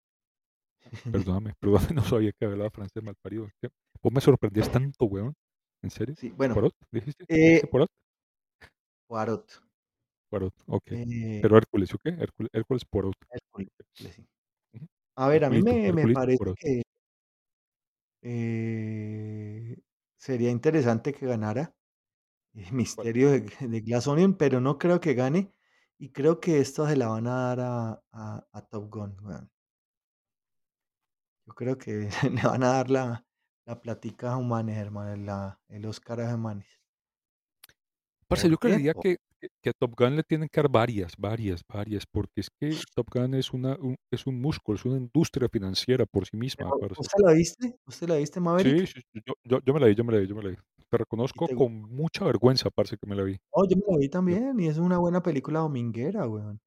Perdóname, 1.12 1.54
perdóname, 1.60 1.94
no 1.94 2.04
sabía 2.04 2.32
que 2.32 2.44
hablaba 2.46 2.70
francés 2.70 3.02
malparido. 3.02 3.46
Es 3.46 3.52
que 3.60 3.68
vos 4.02 4.12
me 4.12 4.20
sorprendías 4.20 4.70
tanto, 4.70 5.04
weón. 5.06 5.34
¿En 5.82 5.90
serio? 5.90 6.14
Sí, 6.16 6.30
bueno, 6.30 6.54
¿Poirot? 6.54 6.74
¿Dijiste? 6.90 7.24
¿Dijiste 7.28 7.66
eh, 7.66 7.66
Poirot? 7.70 7.88
Poirot, 9.08 9.62
Poirot, 10.30 10.54
okey. 10.66 11.02
eh, 11.02 11.38
Pero 11.42 11.56
Hércules, 11.56 11.92
¿o 11.94 11.98
qué? 11.98 12.10
Hércules 12.10 12.50
Hércules 12.52 12.84
Poirot. 12.84 13.14
Hércules, 13.30 13.68
sí. 13.94 14.26
A 15.16 15.28
ver, 15.28 15.44
a 15.44 15.50
mí 15.50 15.62
me 15.62 16.12
parece 16.14 16.38
Poirot. 16.38 16.56
que, 16.58 16.82
eh, 18.22 19.76
sería 20.20 20.50
interesante 20.50 21.12
que 21.14 21.26
ganara 21.26 21.74
El 22.54 22.72
¿Cuál? 22.94 23.10
misterio 23.10 23.30
de 23.30 23.40
de 23.60 23.80
Glass 23.80 24.06
Onion, 24.06 24.34
pero 24.36 24.60
no 24.60 24.78
creo 24.78 25.00
que 25.00 25.14
gane, 25.14 25.52
y 25.98 26.10
creo 26.12 26.40
que 26.40 26.60
esta 26.60 26.88
se 26.88 26.96
la 26.96 27.08
van 27.08 27.26
a 27.26 27.36
dar 27.48 27.60
a 27.60 28.02
a 28.12 28.46
a 28.52 28.62
Top 28.62 28.90
Gun. 28.90 29.16
Yo 31.46 31.54
creo 31.54 31.76
que 31.78 32.08
le 32.30 32.42
van 32.42 32.62
a 32.62 32.72
dar 32.72 32.90
la 32.90 33.26
la 33.66 33.80
plática 33.80 34.32
a 34.32 34.36
Humanes, 34.36 34.78
hermano, 34.78 35.16
la 35.16 35.60
el 35.68 35.86
Oscar 35.86 36.20
a 36.20 36.34
Humanes. 36.34 36.80
Parce, 38.28 38.44
¿Por 38.44 38.50
yo 38.52 38.58
creería 38.58 38.94
que 38.94 39.18
que 39.40 39.48
que 39.62 39.70
a 39.70 39.72
Top 39.72 39.94
Gun 39.98 40.16
le 40.16 40.22
tienen 40.22 40.48
que 40.50 40.60
dar 40.60 40.70
varias, 40.70 41.12
varias, 41.18 41.62
varias, 41.68 42.04
porque 42.06 42.40
es 42.40 42.48
que 42.50 42.76
Top 42.94 43.08
Gun 43.12 43.34
es 43.34 43.52
una 43.52 43.76
un 43.80 43.96
es 44.12 44.26
un 44.26 44.40
músculo, 44.40 44.76
es 44.76 44.84
una 44.84 44.98
industria 44.98 45.48
financiera 45.50 46.06
por 46.06 46.26
sí 46.26 46.36
misma. 46.36 46.70
¿usted 46.98 47.18
la 47.24 47.32
viste? 47.32 47.76
¿Usted 47.86 48.08
la 48.08 48.16
viste, 48.16 48.40
Maverick? 48.40 48.86
sí, 48.86 49.00
sí, 49.12 49.20
yo 49.26 49.34
yo 49.44 49.60
yo 49.64 49.74
me 49.74 49.80
la 49.80 49.86
vi, 49.86 49.94
yo 49.94 50.04
me 50.04 50.12
la 50.12 50.18
vi, 50.20 50.26
yo 50.26 50.34
me 50.36 50.42
la 50.42 50.50
vi. 50.50 50.56
Te 50.90 50.96
¿Y 50.96 50.98
reconozco 50.98 51.46
te 51.46 51.54
con 51.54 51.72
mucha 51.82 52.24
vergüenza, 52.24 52.68
parce, 52.70 52.96
que 52.96 53.06
me 53.06 53.14
la 53.14 53.22
vi. 53.22 53.36
No, 53.54 53.64
yo 53.68 53.76
me 53.76 53.92
la 53.92 53.98
vi 53.98 54.08
también, 54.08 54.58
y 54.60 54.66
es 54.68 54.78
una 54.78 54.98
buena 54.98 55.22
película 55.22 55.60
dominguera, 55.60 56.28
weón. 56.28 56.60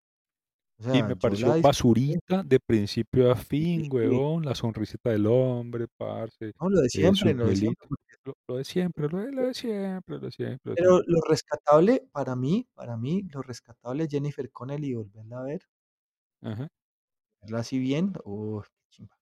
O 0.80 0.84
y 0.92 1.02
me 1.04 1.16
pareció 1.16 1.54
basurita 1.60 2.44
de 2.44 2.60
principio 2.60 3.32
a 3.32 3.36
fin, 3.36 3.88
huevón, 3.92 4.46
la 4.46 4.54
sonrisita 4.56 5.10
del 5.12 5.26
hombre, 5.28 5.88
parce, 5.98 6.54
no, 6.60 6.70
lo 6.70 6.82
de 6.82 6.90
siempre, 6.90 7.34
lo 7.34 7.48
de 7.48 7.56
siempre, 7.56 7.88
lo 8.26 8.34
lo 8.48 8.58
de 8.58 8.64
siempre, 8.64 9.08
lo 9.10 9.18
de 9.20 9.32
lo 9.32 9.48
de 9.48 9.54
siempre, 9.54 10.16
lo 10.18 10.26
de 10.26 10.32
siempre, 10.32 10.76
pero 10.76 11.02
lo 11.08 11.20
rescatable 11.28 12.08
para 12.12 12.36
mí 12.36 12.68
para 12.76 12.96
mí, 12.96 13.24
lo 13.32 13.42
rescatable 13.42 14.04
es 14.04 14.10
Jennifer 14.12 14.52
Connelly 14.52 14.90
y 14.90 14.94
volverla 14.94 15.40
a 15.40 15.44
ver, 15.44 15.68
Ajá. 16.42 16.70
verla 17.42 17.60
así 17.60 17.80
bien, 17.80 18.12
qué 18.14 18.22
chimba. 18.90 19.16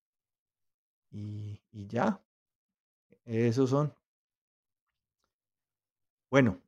Y 1.12 1.62
y 1.72 1.88
ya, 1.88 2.22
esos 3.26 3.70
son. 3.72 3.94
Bueno, 6.32 6.62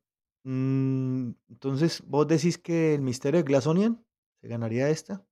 mm, 0.44 1.30
entonces, 1.48 2.02
¿vos 2.06 2.28
decís 2.28 2.58
que 2.58 2.94
El 2.94 3.00
misterio 3.00 3.38
de 3.38 3.44
Glass 3.44 3.66
Onion 3.66 4.04
se 4.44 4.48
ganaría 4.48 4.90
esta? 4.90 5.26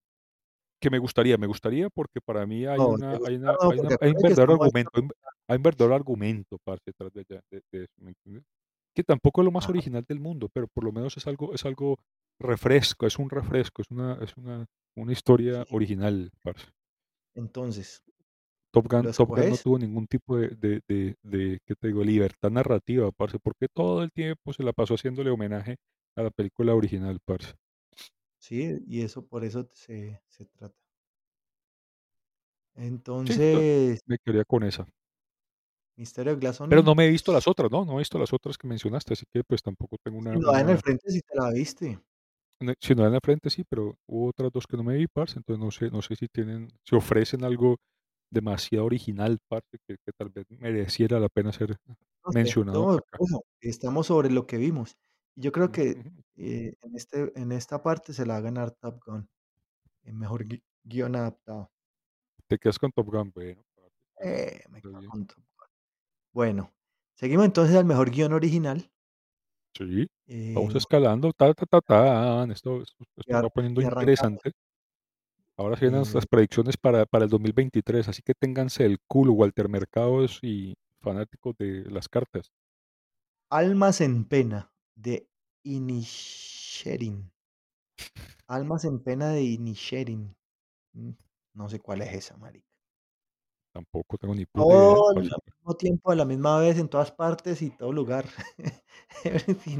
Que 0.82 0.90
me 0.90 0.98
gustaría, 0.98 1.38
me 1.38 1.46
gustaría 1.46 1.88
porque 1.90 2.20
para 2.20 2.44
mí 2.44 2.66
hay 2.66 2.84
No, 2.84 2.96
¿te 2.98 3.04
una 3.06 3.20
hay 3.22 3.36
una 3.36 3.56
no? 3.62 3.68
hay 3.68 3.78
una 3.78 3.90
Porque 3.90 3.96
hay 4.00 4.10
un 4.10 4.20
verdadero 4.20 4.54
argumento, 4.54 4.90
hay 4.94 5.02
un 5.04 5.10
hay 5.46 5.56
un 5.58 5.62
verdadero 5.62 5.94
argumento, 5.94 6.58
parce, 6.64 6.82
detrás 6.86 7.12
de 7.12 7.24
de 7.28 7.40
de 7.70 7.84
eso, 7.84 7.92
¿me 7.98 8.08
entiendes? 8.10 8.44
Que 8.94 9.04
tampoco 9.04 9.42
es 9.42 9.44
lo 9.44 9.52
más 9.52 9.68
ajá, 9.68 9.68
original 9.68 10.04
del 10.08 10.18
mundo, 10.20 10.48
pero 10.52 10.66
por 10.68 10.82
lo 10.84 10.90
menos 10.92 11.16
es 11.16 11.26
algo 11.28 11.54
es 11.54 11.64
algo 11.64 11.98
refresco, 12.40 13.06
es 13.06 13.18
un 13.18 13.30
refresco, 13.30 13.82
es 13.82 13.90
una 13.90 14.14
es 14.24 14.36
una 14.36 14.66
una 14.96 15.12
historia 15.12 15.64
sí. 15.64 15.72
original, 15.72 16.30
parce. 16.42 16.72
Entonces, 17.34 18.02
Top 18.74 18.86
Gun 18.88 19.06
¿lo 19.06 19.14
Top 19.14 19.30
Gun 19.34 19.48
no 19.50 19.58
tuvo 19.58 19.78
ningún 19.78 20.06
tipo 20.06 20.36
de 20.38 20.48
de 20.48 20.80
de 20.88 21.14
de, 21.22 21.58
¿qué 21.66 21.74
te 21.74 21.88
digo?, 21.88 22.02
libertad 22.04 22.50
narrativa, 22.50 23.10
parce, 23.12 23.38
porque 23.38 23.66
todo 23.72 24.02
el 24.02 24.10
tiempo 24.12 24.52
se 24.54 24.62
la 24.62 24.72
pasó 24.72 24.94
haciéndole 24.94 25.30
homenaje 25.30 25.76
a 26.16 26.22
la 26.22 26.30
película 26.30 26.74
original, 26.74 27.18
parce. 27.24 27.52
Sí, 28.44 28.76
y 28.88 29.02
eso 29.02 29.24
por 29.28 29.44
eso 29.44 29.70
se 29.72 30.20
se 30.26 30.44
trata. 30.46 30.74
Sí, 33.26 33.34
Entonces, 33.34 34.02
me 34.06 34.18
quedaría 34.18 34.44
con 34.44 34.64
esa. 34.64 34.86
¿Misterio 35.98 36.34
de 36.34 36.40
Glass 36.40 36.60
Pero 36.70 36.82
no 36.82 36.94
Onion? 36.94 36.94
me 36.94 37.06
he 37.06 37.10
visto 37.10 37.32
las 37.32 37.46
otras, 37.48 37.70
¿no? 37.70 37.84
No 37.84 37.94
he 37.94 37.98
visto 37.98 38.18
las 38.18 38.32
otras 38.32 38.56
que 38.58 38.66
mencionaste, 38.68 39.14
así 39.14 39.24
que, 39.32 39.42
pues, 39.44 39.62
tampoco 39.62 39.96
tengo 40.02 40.18
una 40.18 40.34
Sin 40.34 40.40
Nodal 40.40 40.62
en 40.62 40.68
el 40.70 40.78
una 40.78 40.82
frente 40.82 41.10
sí 41.10 41.20
te 41.20 41.36
la 41.36 41.50
viste. 41.50 41.98
Si 42.80 42.94
no 42.94 43.06
en 43.06 43.12
la 43.12 43.20
frente 43.22 43.50
sí, 43.50 43.64
pero 43.68 43.96
hubo 44.06 44.28
otras 44.28 44.52
2 44.52 44.66
que 44.66 44.76
no 44.76 44.84
me 44.84 44.94
vi, 44.96 45.06
parce, 45.08 45.38
entonces 45.38 45.62
no 45.64 45.70
sé 45.70 45.90
no 45.90 46.00
sé 46.02 46.14
si 46.16 46.28
tienen 46.28 46.68
si 46.84 46.94
ofrecen 46.94 47.44
algo 47.44 47.76
demasiado 48.30 48.86
original, 48.86 49.38
parce, 49.48 49.78
que 49.86 49.96
que 50.04 50.12
tal 50.16 50.30
vez 50.30 50.46
mereciera 50.50 51.18
la 51.20 51.28
pena 51.28 51.52
ser 51.52 51.76
No 52.24 52.32
sé, 52.32 52.52
mencionado 52.52 52.86
no, 52.90 52.94
acá. 52.96 53.18
eso, 53.18 53.44
estamos 53.60 54.06
sobre 54.06 54.30
lo 54.30 54.46
que 54.46 54.56
vimos. 54.56 54.96
Y 55.36 55.42
yo 55.42 55.52
creo 55.52 55.72
que, 55.72 55.90
eh, 56.36 56.74
en 56.80 56.96
este 56.96 57.32
en 57.40 57.52
esta 57.52 57.82
parte 57.82 58.12
se 58.12 58.26
la 58.26 58.34
va 58.34 58.38
a 58.38 58.42
ganar 58.42 58.70
Top 58.72 59.02
Gun, 59.04 59.28
el 60.04 60.14
mejor 60.14 60.46
gui 60.46 60.62
guion 60.84 61.16
adaptado. 61.16 61.72
Te 62.46 62.56
quedas 62.58 62.78
con 62.78 62.92
Top 62.92 63.08
Gun, 63.08 63.32
bueno, 63.34 63.64
Eh, 64.22 64.64
me 64.70 64.80
quedo 64.82 65.02
con 65.04 65.26
Top 65.26 65.36
Gun. 65.38 65.66
Bueno, 66.32 66.72
seguimos 67.14 67.46
entonces 67.46 67.76
al 67.76 67.84
mejor 67.86 68.10
guion 68.10 68.32
original, 68.34 68.92
Sí, 69.74 70.06
vamos 70.54 70.74
eh, 70.74 70.78
escalando, 70.78 71.32
ta, 71.32 71.52
ta, 71.54 71.64
ta, 71.66 71.80
tan, 71.80 72.50
esto 72.50 72.82
esto 72.82 73.04
y 73.16 73.20
esto 73.20 73.34
se 73.34 73.34
ar 73.34 73.46
va 73.46 73.50
poniendo 73.50 73.80
y 73.80 73.86
arrancamos, 73.86 74.42
interesante. 74.44 74.52
Ahora 75.56 75.76
se 75.76 75.86
vienen 75.86 76.00
nuestras 76.00 76.24
eh, 76.24 76.26
predicciones 76.26 76.76
para 76.76 77.06
para 77.06 77.24
el 77.24 77.30
2023, 77.30 78.06
así 78.08 78.22
que 78.22 78.34
ténganse 78.34 78.84
el 78.84 78.98
culo, 79.06 79.32
Walter 79.32 79.68
Mercados 79.68 80.38
y 80.42 80.74
fanáticos 81.00 81.56
de 81.58 81.84
las 81.90 82.08
cartas. 82.08 82.52
Almas 83.50 84.00
en 84.00 84.24
pena, 84.24 84.71
de 85.02 85.28
Inisherin. 85.64 87.30
Almas 88.46 88.84
en 88.84 89.00
pena 89.02 89.30
de 89.30 89.42
Inisherin. 89.42 90.36
Mm, 90.94 91.10
no 91.54 91.68
sé 91.68 91.80
cuál 91.80 92.02
es 92.02 92.12
esa, 92.14 92.36
marica. 92.36 92.68
Tampoco 93.72 94.16
tengo 94.18 94.34
ni 94.34 94.46
puta 94.46 94.74
idea, 94.74 94.96
Todo 94.96 95.08
al 95.10 95.16
parce. 95.16 95.30
mismo 95.46 95.74
tiempo, 95.78 96.10
a 96.10 96.14
la 96.14 96.24
misma 96.24 96.58
vez, 96.58 96.78
en 96.78 96.88
todas 96.88 97.10
partes 97.12 97.62
y 97.62 97.70
todo 97.70 97.92
lugar. 97.92 98.24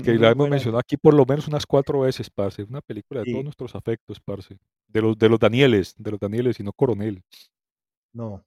Que 0.03 0.15
la 0.15 0.31
hemos 0.31 0.49
mencionado 0.49 0.79
aquí 0.81 0.97
por 0.97 1.15
lo 1.15 1.25
menos 1.27 1.49
unas 1.49 1.67
4 1.67 2.01
veces, 2.01 2.31
parce. 2.31 2.63
Una 2.65 2.81
película 2.81 3.21
de 3.21 3.27
todos 3.27 3.45
nuestros 3.45 3.75
afectos, 3.75 4.21
parce. 4.21 4.59
De 4.89 5.01
los 5.01 5.17
de 5.19 5.29
los 5.29 5.39
Danieles, 5.39 5.95
de 5.99 6.11
los 6.11 6.21
Danieles 6.21 6.61
y 6.61 6.63
no 6.65 6.73
Coronel. 6.73 7.23
no. 8.13 8.45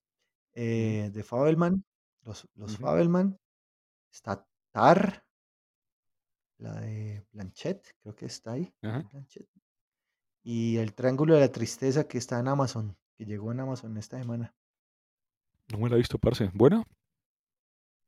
Ujú, 0.80 1.04
Eh, 1.04 1.12
de 1.14 1.24
Fabelman, 1.24 1.84
los 2.24 2.48
los 2.56 2.74
ujú, 2.74 2.82
Fabelman, 2.82 3.40
está 4.12 4.48
Tar, 4.74 5.25
la 6.58 6.80
de 6.80 7.26
Blanchett, 7.32 7.96
creo 8.02 8.15
que 8.15 8.26
está 8.26 8.54
ahí, 8.54 8.74
ajá. 8.82 9.02
Kate 9.04 9.10
Blanchett. 9.12 9.50
Y 10.44 10.78
El 10.78 10.94
Triángulo 10.94 11.36
de 11.36 11.41
la 11.41 11.52
Tristeza, 11.52 12.08
que 12.08 12.18
está 12.18 12.39
en 12.39 12.48
Amazon, 12.48 12.96
que 13.18 13.26
llegó 13.26 13.52
en 13.52 13.60
Amazon 13.60 13.98
esta 13.98 14.18
semana. 14.20 14.54
No 15.72 15.80
me 15.80 15.89
la 15.89 15.96
he 15.96 15.98
visto, 16.00 16.20
parce. 16.20 16.52
¿Buena? 16.54 16.84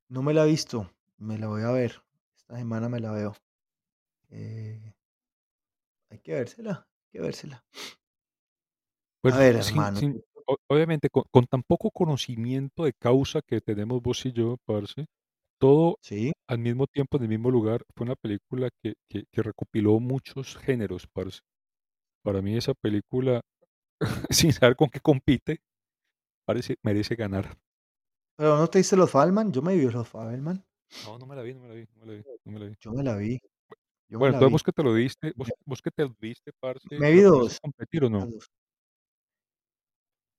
No 0.09 0.21
me 0.21 0.33
la 0.33 0.45
he 0.45 0.47
visto, 0.47 0.89
me 1.17 1.37
la 1.37 1.47
voy 1.47 1.63
a 1.63 1.71
ver. 1.71 2.03
Esta 2.37 2.57
semana 2.57 2.89
me 2.89 2.99
la 2.99 3.11
veo. 3.11 3.35
Eh, 4.29 4.93
hay 6.09 6.19
que 6.19 6.33
vérsela, 6.33 6.87
hay 6.87 7.09
que 7.11 7.21
vérsela. 7.21 7.57
A 7.57 9.19
Bueno, 9.23 9.37
ver, 9.39 9.63
sin 9.63 9.77
hermano, 9.77 9.99
sin 9.99 10.23
obviamente, 10.69 11.09
con 11.09 11.23
con 11.29 11.45
tan 11.45 11.63
poco 11.63 11.91
conocimiento 11.91 12.85
de 12.85 12.93
causa 12.93 13.41
que 13.41 13.59
tenemos 13.61 14.01
vos 14.01 14.25
y 14.25 14.31
yo, 14.31 14.57
parce, 14.65 15.07
todo 15.59 15.99
sí, 16.01 16.33
al 16.47 16.59
mismo 16.59 16.87
tiempo, 16.87 17.17
en 17.17 17.23
el 17.23 17.29
mismo 17.29 17.51
lugar, 17.51 17.83
fue 17.95 18.05
una 18.05 18.15
película 18.15 18.69
que 18.83 18.95
que 19.09 19.25
que 19.31 19.43
recopiló 19.43 19.99
muchos 19.99 20.57
géneros, 20.57 21.07
parce. 21.13 21.41
Para 22.23 22.41
mí 22.41 22.57
esa 22.57 22.73
película, 22.75 23.41
sin 24.31 24.53
saber 24.53 24.75
con 24.77 24.89
qué 24.89 24.99
compite, 25.01 25.59
parece 26.45 26.77
merece 26.83 27.15
ganar. 27.15 27.57
pero, 28.35 28.57
¿no 28.57 28.67
te 28.69 28.77
viste 28.79 28.95
los 28.95 29.09
Fabelman? 29.11 29.51
Yo 29.51 29.61
me 29.61 29.75
vi 29.75 29.89
los 29.89 30.07
Fabelman. 30.07 30.63
No, 31.01 31.17
no 31.19 31.25
me 31.25 31.35
la 31.35 31.41
vi, 31.43 31.53
no 31.53 31.61
me 31.61 31.67
la 31.69 31.75
vi, 31.75 31.87
no 31.95 31.99
me 32.01 32.07
la 32.07 32.13
vi, 32.17 32.25
no 32.45 32.51
me 32.51 32.59
la 32.59 32.65
vi. 32.67 32.75
Yo 32.81 32.91
me 32.93 33.03
la 33.03 33.15
vi, 33.15 33.39
yo 34.09 34.19
me 34.19 34.29
Bueno, 34.29 34.31
la 34.31 34.41
entonces 34.41 34.51
vi. 34.51 34.53
vos 34.53 34.63
que 34.63 34.71
te 34.71 34.83
lo 34.83 34.93
diste, 34.93 35.33
Me 35.35 35.35
vos 35.35 35.53
vos 35.65 35.81
que 35.81 35.91
te 35.91 36.03
lo 36.03 36.15
viste, 36.19 36.51
parce, 36.59 36.87
me 36.97 37.11
vi 37.11 37.21
¿la 37.21 37.23
pones 37.23 37.49
a 37.51 37.55
2, 37.55 37.59
competir 37.61 38.03
o 38.05 38.09
no? 38.09 38.25
las 38.25 38.31
2. 38.31 38.49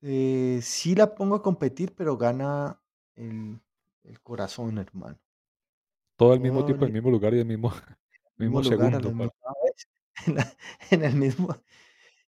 Eh, 0.02 0.60
sí 0.62 0.94
la 0.94 1.14
pongo 1.14 1.34
a 1.36 1.42
competir, 1.42 1.94
pero 1.96 2.16
gana 2.16 2.80
el 3.16 3.60
el 4.08 4.20
corazón, 4.20 4.78
hermano. 4.78 5.18
Todo 6.16 6.32
al 6.32 6.40
mismo 6.40 6.64
tiempo, 6.64 6.84
en 6.84 6.88
el 6.88 6.94
mismo 6.94 7.10
lugar 7.10 7.34
y 7.34 7.38
el 7.40 7.46
mismo 7.46 7.72
mismo 8.36 8.64
segundo, 8.64 9.08
en 10.26 10.34
la 10.34 10.56
en 10.90 11.04
el 11.04 11.14
mismo 11.14 11.56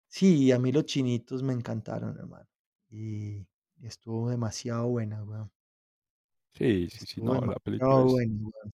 sí, 0.08 0.52
a 0.52 0.60
mí 0.60 0.72
los 0.72 0.86
Chinitos 0.86 1.44
me 1.44 1.54
encantaron, 1.54 2.18
hermano, 2.18 2.48
y 2.90 3.48
estuvo 3.82 4.30
demasiado 4.30 4.88
buena, 4.88 5.24
weón. 5.24 5.52
Sí, 6.52 6.90
sí, 6.90 7.06
sí, 7.06 7.22
no, 7.22 7.34
la 7.46 7.56
película 7.60 7.96
demasiado 7.96 8.08
es 8.08 8.14
buena, 8.14 8.34
weón. 8.42 8.72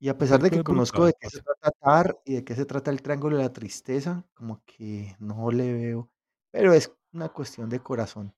Y 0.00 0.08
a 0.08 0.18
pesar 0.18 0.42
de 0.42 0.50
que 0.50 0.62
conozco 0.62 1.06
de 1.06 1.14
qué 1.18 1.30
se 1.30 1.40
trata 1.40 1.70
Tar 1.70 2.20
y 2.24 2.34
de 2.34 2.44
qué 2.44 2.54
se 2.54 2.66
trata 2.66 2.90
el 2.90 3.00
Triángulo 3.00 3.36
de 3.38 3.44
la 3.44 3.52
Tristeza, 3.52 4.26
como 4.34 4.62
que 4.66 5.16
no 5.18 5.50
le 5.50 5.72
veo, 5.72 6.10
pero 6.50 6.74
es 6.74 6.92
una 7.12 7.30
cuestión 7.30 7.68
de 7.70 7.80
corazón. 7.80 8.34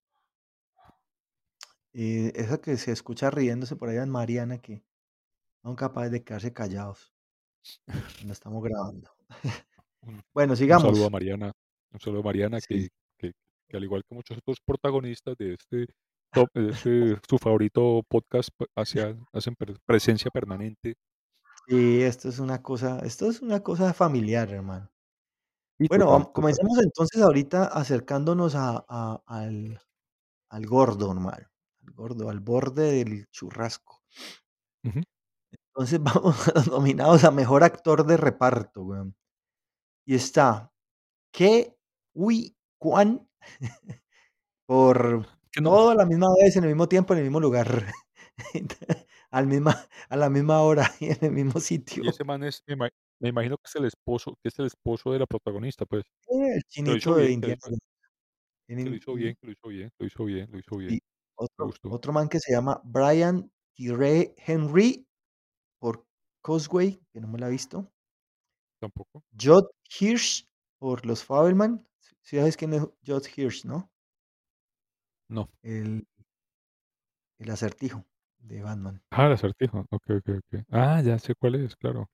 Eh, 1.99 2.31
esa 2.37 2.61
que 2.61 2.77
se 2.77 2.93
escucha 2.93 3.31
riéndose 3.31 3.75
por 3.75 3.89
allá 3.89 4.03
en 4.03 4.11
Mariana, 4.11 4.59
que 4.59 4.85
son 5.63 5.77
capaces 5.77 6.13
de 6.13 6.23
quedarse 6.25 6.53
callados 6.53 7.15
cuando 8.19 8.33
estamos 8.33 8.63
grabando. 8.63 9.11
Bueno, 10.35 10.55
un 10.71 10.79
saludo 10.79 11.07
a 11.07 11.11
sigamos. 11.11 11.11
Mariana, 11.11 11.53
un 11.93 12.01
saludo 12.01 12.21
a 12.21 12.25
Mariana 12.25 12.61
Sí, 12.61 12.69
que 12.69 12.89
que 13.19 13.33
que 13.69 13.77
al 13.77 13.85
igual 13.85 14.03
que 14.05 14.15
muchos 14.15 14.39
otros 14.39 14.59
protagonistas 14.65 15.37
de 15.37 15.55
este 15.55 15.87
top 16.33 16.49
de 16.55 16.71
este 16.71 17.17
su 17.29 17.39
favorito 17.39 18.03
podcast, 18.09 18.51
pues, 18.57 18.71
hacia 18.77 19.17
hacen 19.33 19.55
pre 19.57 19.75
presencia 19.87 20.31
permanente 20.31 20.95
sí, 21.69 22.03
esto 22.03 22.29
es 22.29 22.39
una 22.39 22.63
cosa 22.63 22.99
esto 23.01 23.29
es 23.31 23.41
una 23.43 23.61
cosa 23.63 23.93
familiar, 23.95 24.51
hermano. 24.51 24.91
y 25.79 25.89
Bueno, 25.89 26.07
total, 26.07 26.33
comencemos 26.33 26.79
entonces 26.83 27.23
ahorita 27.23 27.67
acercándonos 27.67 28.55
a 28.55 28.85
a 28.89 29.23
al 29.27 29.81
al 30.51 30.67
gordo, 30.67 31.13
hermano, 31.13 31.49
gordo, 31.93 32.31
al 32.31 32.41
borde 32.41 32.93
del 32.93 33.27
churrasco. 33.31 34.03
Entonces, 35.75 36.01
vamos 36.25 36.49
a 36.49 36.53
los 36.55 36.69
nominados 36.69 37.25
a 37.25 37.31
mejor 37.31 37.65
actor 37.65 38.07
de 38.07 38.17
reparto, 38.17 38.83
weón. 38.83 39.15
Y 40.07 40.15
está 40.15 40.73
Ke 41.33 41.77
Huy 42.15 42.57
Quan 42.79 43.29
por 44.67 45.27
Que 45.53 45.61
no 45.61 45.71
todo 45.71 45.91
a 45.91 45.95
la 45.95 46.07
misma 46.07 46.29
vez, 46.43 46.57
en 46.57 46.65
el 46.65 46.71
mismo 46.71 46.89
tiempo, 46.89 47.13
en 47.13 47.19
el 47.19 47.25
mismo 47.25 47.41
lugar, 47.41 47.87
al 49.31 49.47
misma 49.47 49.87
a 50.09 50.17
la 50.17 50.31
misma 50.31 50.61
hora 50.63 50.91
y 51.01 51.07
en 51.07 51.19
el 51.21 51.33
mismo 51.33 51.59
y 51.59 51.63
sitio. 51.63 52.11
ese 52.11 52.25
man 52.25 52.43
es 52.45 52.63
me 52.67 52.75
ima 52.75 52.89
me 53.19 53.31
imagino 53.31 53.57
que 53.57 53.63
es 53.67 53.77
el 53.77 53.87
esposo 53.87 54.37
que 54.43 54.49
es 54.49 54.59
el 54.59 54.67
esposo 54.67 55.13
de 55.13 55.19
la 55.21 55.27
protagonista, 55.27 55.87
pues, 55.87 56.05
el 56.29 56.63
lo 56.85 56.99
chinito 56.99 57.15
de 57.17 57.31
Indiana 57.31 57.59
lo 57.71 57.79
Tienen 58.67 58.95
hizo 58.95 59.15
bien, 59.15 59.37
lo 59.43 59.53
hizo 59.53 59.69
bien, 59.69 59.91
lo 59.99 60.07
hizo 60.07 60.25
bien, 60.25 60.49
lo 60.51 60.59
hizo 60.59 60.77
bien, 60.77 60.99
otro 61.37 61.71
otro 61.91 62.13
man 62.13 62.29
que 62.29 62.41
se 62.41 62.53
llama 62.53 62.81
Brian 62.85 63.51
Tyree 63.75 64.35
Henry 64.39 65.09
por 65.81 66.07
Causeway, 66.43 67.01
que 67.13 67.21
no 67.21 67.29
me 67.29 67.39
la 67.41 67.49
he 67.49 67.53
visto. 67.53 67.93
tampoco. 68.81 69.23
Judd 69.39 69.67
Hirsch 70.01 70.49
por 70.79 71.07
Los 71.07 71.25
Fabelman. 71.25 71.87
Sí 72.23 72.37
sabes 72.39 72.57
quién 72.57 72.73
es 72.75 72.83
Judd 73.07 73.25
Hirsch, 73.37 73.65
¿no? 73.65 73.91
No. 75.29 75.49
El 75.63 76.07
el 77.39 77.51
Acertijo 77.51 78.05
de 78.39 78.61
Batman. 78.63 79.03
Ah, 79.11 79.27
el 79.27 79.33
acertijo, 79.33 79.85
okey, 79.91 80.17
okey, 80.19 80.35
okey. 80.39 80.65
Ah, 80.71 81.01
ya 81.03 81.19
sé 81.19 81.35
cuál 81.35 81.55
es, 81.57 81.75
claro. 81.77 82.09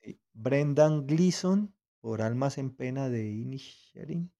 Sí. 0.00 0.20
Brendan 0.32 1.06
Gleeson 1.06 1.74
por 2.00 2.22
Almas 2.22 2.58
en 2.58 2.74
pena 2.76 3.08
de 3.08 3.28
Inisherin. 3.30 4.32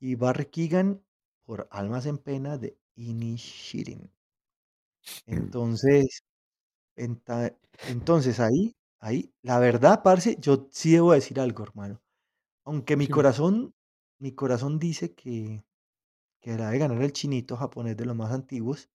Y 0.00 0.14
Barry 0.16 0.46
Keoghan 0.46 1.04
por 1.48 1.66
Almas 1.70 2.04
en 2.04 2.18
pena 2.18 2.58
de 2.58 2.78
Inisherin. 2.96 4.10
Entonces, 5.26 6.22
enta 6.96 7.56
entonces 7.88 8.40
ahí 8.40 8.76
ahí, 9.00 9.32
la 9.42 9.58
verdad, 9.60 10.02
parce, 10.04 10.36
yo 10.40 10.68
sí 10.72 10.92
debo 10.92 11.12
decir 11.12 11.40
algo, 11.40 11.64
hermano. 11.64 12.02
Aunque 12.64 12.96
mi 12.96 13.08
corazón 13.08 13.74
mi 14.20 14.32
corazón 14.34 14.78
dice 14.78 15.14
que 15.14 15.64
que 16.40 16.56
la 16.58 16.66
debe 16.68 16.78
ganar 16.80 17.02
el 17.02 17.12
chinito 17.12 17.56
japonés 17.56 17.96
de 17.96 18.06
los 18.06 18.16
más 18.16 18.32
antiguos. 18.32 18.88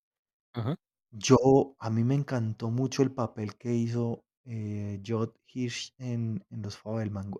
Ajá. 0.53 0.75
Yo 1.11 1.75
a 1.79 1.89
mí 1.89 2.03
me 2.03 2.15
encantó 2.15 2.69
mucho 2.69 3.03
el 3.03 3.11
papel 3.13 3.55
que 3.55 3.73
hizo, 3.73 4.25
eh, 4.45 5.01
Judd 5.05 5.29
Hirsch 5.53 5.93
en 5.97 6.43
en 6.49 6.61
Los 6.61 6.77
Fabelman. 6.77 7.31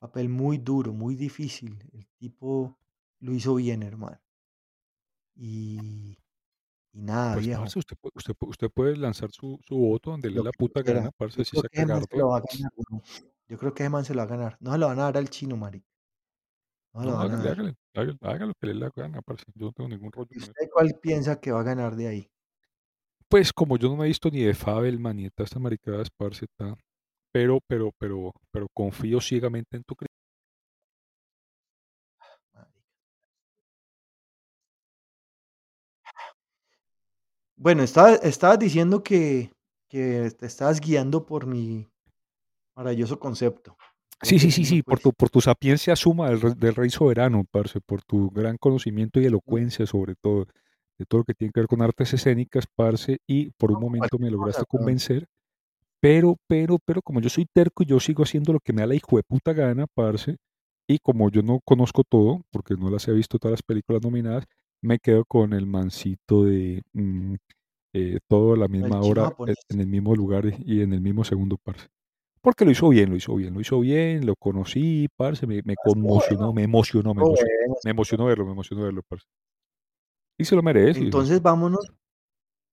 Papel 0.00 0.28
muy 0.28 0.58
duro, 0.58 0.92
muy 0.92 1.16
difícil. 1.16 1.76
El 1.92 2.06
tipo 2.18 2.78
lo 3.20 3.32
hizo 3.34 3.54
bien, 3.56 3.82
hermano. 3.82 4.20
Y 5.36 6.18
y 6.92 7.02
nada, 7.02 7.36
Pues, 7.36 7.46
viejo. 7.46 7.72
parce, 7.72 7.78
usted 7.78 7.96
usted 8.14 8.34
usted 8.40 8.70
puede 8.70 8.96
lanzar 8.96 9.30
su 9.32 9.58
su 9.62 9.76
voto 9.76 10.10
donde 10.12 10.30
le 10.30 10.40
la 10.40 10.52
puta 10.52 10.82
gana, 10.82 11.10
parce, 11.16 11.44
man 11.44 11.54
se 11.54 11.68
ganar. 11.74 12.04
Yo 13.48 13.58
creo 13.58 13.74
que 13.74 13.82
ese 13.84 13.90
man 13.90 14.04
se 14.04 14.14
lo 14.14 14.18
va 14.20 14.24
a 14.24 14.28
ganar. 14.28 14.56
No 14.60 14.72
se 14.72 14.78
lo 14.78 14.86
van 14.88 14.98
a 15.00 15.04
dar 15.04 15.16
al 15.18 15.30
chino, 15.30 15.56
marica. 15.56 15.86
No 16.94 17.00
se 17.00 17.06
lo 17.06 17.12
No, 17.12 17.18
van 17.18 17.30
a 17.30 17.36
hágale, 17.36 17.48
dar. 17.48 17.50
hágale, 17.50 17.74
hágale, 17.94 18.18
haga 18.22 18.46
lo 18.46 18.54
que 18.54 18.66
le 18.66 18.74
la 18.74 18.90
gana, 18.94 19.22
parce, 19.22 19.44
yo 19.54 19.66
no 19.66 19.72
tengo 19.72 19.88
ningún 19.88 20.10
rollo 20.12 20.30
¿Y 20.30 20.38
usted 20.38 20.68
cuál 20.72 20.98
piensa 21.00 21.40
que 21.40 21.52
va 21.52 21.60
a 21.60 21.62
ganar 21.62 21.96
de 21.96 22.08
ahí? 22.08 22.30
Pues, 23.30 23.52
como 23.52 23.76
yo 23.76 23.88
no 23.90 23.96
me 23.96 24.04
he 24.06 24.08
visto 24.08 24.30
ni 24.30 24.40
de 24.42 24.54
Fabelman 24.54 25.16
ni 25.16 25.24
de 25.24 25.28
estas 25.28 25.54
maricadas, 25.60 26.08
parce, 26.16 26.46
ta 26.56 26.74
pero 27.32 27.60
pero 27.66 27.92
pero 27.98 28.32
pero 28.52 28.68
confío 28.74 29.20
ciegamente 29.20 29.76
en 29.78 29.84
tu 29.84 29.96
cri 29.96 30.08
Bueno, 37.60 37.82
estaba 37.82 38.14
estabas 38.14 38.58
diciendo 38.58 39.02
que 39.02 39.50
que 39.88 40.30
te 40.38 40.46
estabas 40.46 40.80
guiando 40.80 41.26
por 41.26 41.46
mi 41.46 41.88
maravilloso 42.76 43.18
concepto. 43.18 43.76
Sí, 44.22 44.38
sí, 44.38 44.50
sí, 44.50 44.64
sí, 44.64 44.82
por 44.82 44.98
tu 45.00 45.10
pues. 45.10 45.16
por 45.16 45.30
tu 45.30 45.40
sapiencia 45.40 45.96
suma 45.96 46.30
del 46.30 46.54
del 46.54 46.74
rey 46.74 46.90
soberano, 46.90 47.44
parce, 47.50 47.80
por 47.80 48.02
tu 48.02 48.30
gran 48.30 48.58
conocimiento 48.58 49.20
y 49.20 49.26
elocuencia, 49.26 49.86
sobre 49.86 50.14
todo, 50.14 50.46
de 50.98 51.06
todo 51.06 51.20
lo 51.20 51.24
que 51.24 51.34
tiene 51.34 51.52
que 51.52 51.60
ver 51.60 51.68
con 51.68 51.82
artes 51.82 52.12
escénicas, 52.14 52.66
parce, 52.76 53.18
y 53.26 53.50
por 53.52 53.72
un 53.72 53.80
momento 53.80 54.18
me 54.18 54.30
lograste 54.30 54.64
convencer, 54.68 55.26
pero 56.00 56.36
pero 56.46 56.78
pero 56.84 57.02
como 57.02 57.20
yo 57.20 57.28
soy 57.28 57.46
terco 57.52 57.82
y 57.82 57.86
yo 57.86 57.98
sigo 58.00 58.22
haciendo 58.22 58.52
lo 58.52 58.60
que 58.60 58.72
me 58.72 58.82
da 58.82 58.88
la 58.88 58.94
hijueputa 58.96 59.52
gana, 59.52 59.86
parce, 59.94 60.36
y 60.88 60.98
como 61.00 61.30
yo 61.30 61.42
no 61.42 61.60
conozco 61.64 62.04
todo, 62.04 62.42
porque 62.52 62.74
no 62.74 62.90
las 62.90 63.08
he 63.08 63.12
visto 63.12 63.38
todas 63.38 63.52
las 63.52 63.62
películas 63.62 64.02
nominadas, 64.02 64.44
me 64.82 64.98
quedo 64.98 65.24
con 65.24 65.52
el 65.52 65.66
mansito 65.66 66.44
de, 66.44 66.82
mm, 66.92 67.34
eh, 67.94 68.18
todo 68.28 68.54
a 68.54 68.56
la 68.56 68.68
misma 68.68 69.00
hora, 69.00 69.22
e 69.22 69.24
japonés. 69.26 69.56
en 69.70 69.80
el 69.80 69.86
mismo 69.86 70.14
lugar 70.14 70.44
y 70.64 70.82
en 70.82 70.92
el 70.92 71.00
mismo 71.00 71.24
segundo, 71.24 71.56
parce. 71.62 71.88
Porque 72.40 72.64
lo 72.64 72.70
hizo 72.70 72.88
bien, 72.88 73.10
lo 73.10 73.16
hizo 73.16 73.34
bien, 73.34 73.54
lo 73.54 73.60
hizo 73.60 73.80
bien, 73.80 74.24
lo 74.24 74.36
conocí, 74.36 75.08
parce, 75.16 75.46
me 75.46 75.62
conmocionó, 75.84 76.52
me 76.52 76.62
emocionó, 76.62 77.14
me 77.14 77.22
emocionó, 77.22 77.74
me 77.84 77.90
emocionó 77.90 78.24
verlo, 78.26 78.46
me 78.46 78.52
emocionó 78.52 78.84
verlo, 78.84 79.02
parce. 79.08 79.26
Y 80.38 80.44
se 80.44 80.54
lo 80.54 80.62
merece, 80.62 81.00
Entonces, 81.00 81.42
vámonos 81.42 81.92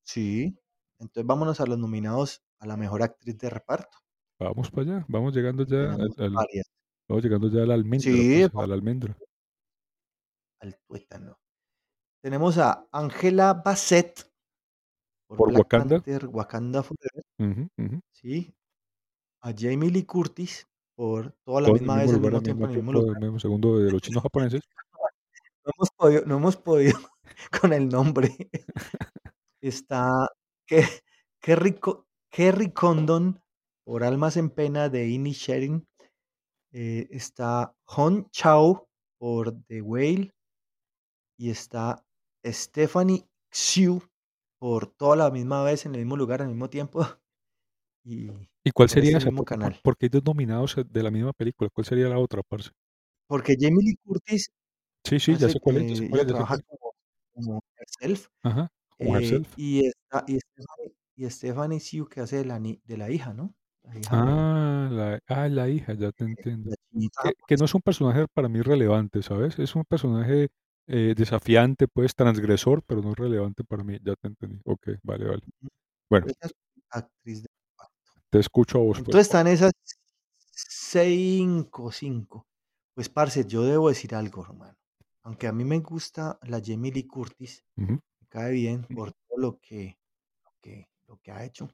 sí, 0.03 0.55
entonces 0.99 1.25
vámonos 1.25 1.59
a 1.61 1.65
los 1.65 1.79
nominados 1.79 2.43
a 2.59 2.67
la 2.67 2.77
mejor 2.77 3.01
actriz 3.03 3.37
de 3.39 3.49
reparto, 3.49 3.97
Vamos 4.39 4.69
para 4.69 4.81
allá, 4.83 5.05
vamos 5.07 5.33
llegando 5.35 5.65
ya 5.65 5.93
al 5.93 6.13
al 6.17 6.33
vamos 7.07 7.23
llegando 7.23 7.49
ya 7.49 7.63
a 7.63 7.65
la 7.65 7.73
almendra, 7.73 8.11
Sí, 8.11 8.41
parce, 8.43 8.45
a 8.45 8.49
vamos 8.53 8.69
la 8.69 8.75
almendra. 8.75 9.17
al 10.59 10.77
tuétano. 10.87 11.37
Tenemos 12.25 12.57
a 12.57 12.87
Angela 12.91 13.53
Bassett 13.53 14.27
por 15.27 15.37
Por 15.37 15.53
Wakanda. 15.53 16.01
Panther: 16.01 16.25
Wakanda 16.25 16.81
Forever. 16.81 17.23
Sí, 18.13 18.51
a 19.43 19.53
Jamie 19.55 19.91
Lee 19.91 20.05
Curtis 20.07 20.67
por 20.95 21.33
Todo 21.43 21.59
a 21.59 21.61
la 21.61 21.67
Todo 21.67 21.75
misma 21.75 21.97
vez, 21.97 22.11
al 22.13 22.21
mismo 22.21 22.41
tiempo, 22.41 22.65
mismo 22.65 22.65
en 22.65 22.71
el 22.71 22.81
mismo 22.81 22.91
tiempo, 22.93 22.93
lugar. 22.93 23.15
al 23.17 23.21
mismo 23.21 23.39
segundo 23.39 23.77
de 23.77 23.91
los 23.91 24.01
chinos 24.01 24.23
japoneses. 24.23 24.63
No 25.63 25.71
hemos 25.75 25.91
podido 25.91 26.25
no 26.25 26.37
hemos 26.37 26.57
podido 26.57 26.97
con 27.61 27.73
el 27.73 27.89
nombre. 27.89 28.35
Está 29.61 30.27
Ke 30.65 30.81
Kerry 31.39 31.79
Kerry 32.31 32.71
Condon 32.71 33.39
por 33.83 34.03
Almas 34.03 34.35
en 34.37 34.49
pena 34.49 34.89
de 34.89 35.09
Inisherin. 35.09 35.87
Eh, 36.71 37.07
está 37.11 37.75
Hong 37.85 38.31
Chau 38.31 38.87
por 39.19 39.53
The 39.67 39.83
Whale. 39.83 40.31
Y 41.37 41.49
está 41.51 42.04
Stephanie 42.45 43.27
Hsu 43.51 44.01
por 44.59 44.87
Todo 44.87 45.13
a 45.13 45.15
la 45.17 45.31
misma 45.31 45.63
vez, 45.63 45.85
en 45.85 45.93
el 45.95 46.01
mismo 46.01 46.17
lugar, 46.17 46.41
al 46.41 46.49
mismo 46.49 46.69
tiempo, 46.69 47.01
y 48.05 48.49
¿Y 48.67 48.71
cuál 48.71 48.89
sería 48.89 49.17
esa? 49.17 49.31
mismo 49.31 49.43
por 49.45 49.45
canal. 49.45 49.83
porque 49.83 50.05
hay 50.07 50.09
2 50.09 50.23
nominados, 50.25 50.77
eh, 50.77 50.83
de 50.89 51.03
la 51.03 51.11
misma 51.11 51.33
película, 51.33 51.69
¿cuál 51.71 51.85
sería 51.85 52.09
la 52.09 52.17
otra, 52.19 52.41
parce? 52.43 52.71
Porque 53.29 53.55
Jamie 53.59 53.83
Lee 53.83 53.97
Curtis 54.03 54.49
Sí, 55.05 55.19
sí, 55.19 55.37
ya 55.37 55.49
sé 55.49 55.59
cuál 55.59 55.77
es, 55.77 55.85
ya 55.87 55.95
sé 55.95 56.03
cuál 56.07 56.21
ella 56.21 56.25
es, 56.25 56.27
ya 56.27 56.33
sé 56.35 56.43
trabaja 56.43 56.57
como 56.67 56.93
como 57.33 57.61
herself, 57.77 58.27
Ajá, 58.43 58.69
como 58.97 59.15
eh, 59.17 59.17
Herself. 59.17 59.55
y 59.55 59.87
está 59.87 60.25
y 60.27 60.39
Stephanie 60.39 60.95
y 61.15 61.29
Stephanie 61.31 61.81
que 62.11 62.21
hace 62.21 62.37
de 62.39 62.45
la 62.45 62.59
ni 62.59 62.81
de 62.85 62.97
la 62.97 63.11
hija, 63.11 63.33
¿no? 63.33 63.55
La 63.83 63.97
hija 63.99 64.21
de 64.21 64.37
Ah, 64.37 64.87
la 64.91 65.19
ah, 65.27 65.47
la 65.49 65.67
hija, 65.69 65.93
ya 65.93 66.11
te 66.11 66.23
entiendo. 66.25 66.75
chinita 66.91 67.21
Que 67.21 67.33
que 67.47 67.57
no 67.57 67.65
es 67.65 67.73
un 67.73 67.81
personaje 67.81 68.27
para 68.33 68.49
mí 68.49 68.61
relevante, 68.61 69.21
¿sabes? 69.23 69.57
Es 69.59 69.75
un 69.75 69.83
personaje, 69.85 70.49
eh, 70.87 71.13
desafiante, 71.17 71.87
pues, 71.87 72.15
transgresor, 72.15 72.83
pero 72.85 73.01
no 73.01 73.13
relevante 73.15 73.63
para 73.63 73.83
mí, 73.83 73.97
ya 74.03 74.15
te 74.15 74.27
entendí. 74.27 74.59
Okey, 74.65 74.95
vale, 75.03 75.25
vale. 75.25 75.41
Bueno, 76.09 76.27
Ella 76.27 76.35
es 76.41 76.51
actriz 76.91 77.43
de 77.43 77.49
reparto. 77.71 78.11
te 78.31 78.39
escucho 78.39 78.79
a 78.79 78.81
vos, 78.81 79.01
pues, 79.03 79.07
Entonces, 79.07 79.27
están 79.27 79.47
esas 79.47 79.71
5, 80.51 81.91
5. 81.91 82.47
Pues, 82.95 83.09
parce, 83.09 83.45
yo 83.45 83.63
debo 83.63 83.89
decir 83.89 84.15
algo, 84.15 84.43
hermano. 84.45 84.77
Aunque 85.23 85.47
a 85.47 85.51
mí 85.53 85.65
me 85.65 85.79
gusta 85.79 86.39
la 86.43 86.61
Jamie 86.63 86.91
Lee 86.91 87.07
Curtis, 87.07 87.65
me 88.21 88.27
cae 88.29 88.51
bien 88.53 88.83
por 88.85 89.13
todo 89.13 89.39
lo 89.39 89.59
que 89.61 89.99
lo 90.45 90.51
que 90.61 90.89
lo 91.07 91.17
que 91.21 91.31
ha 91.31 91.45
hecho. 91.45 91.69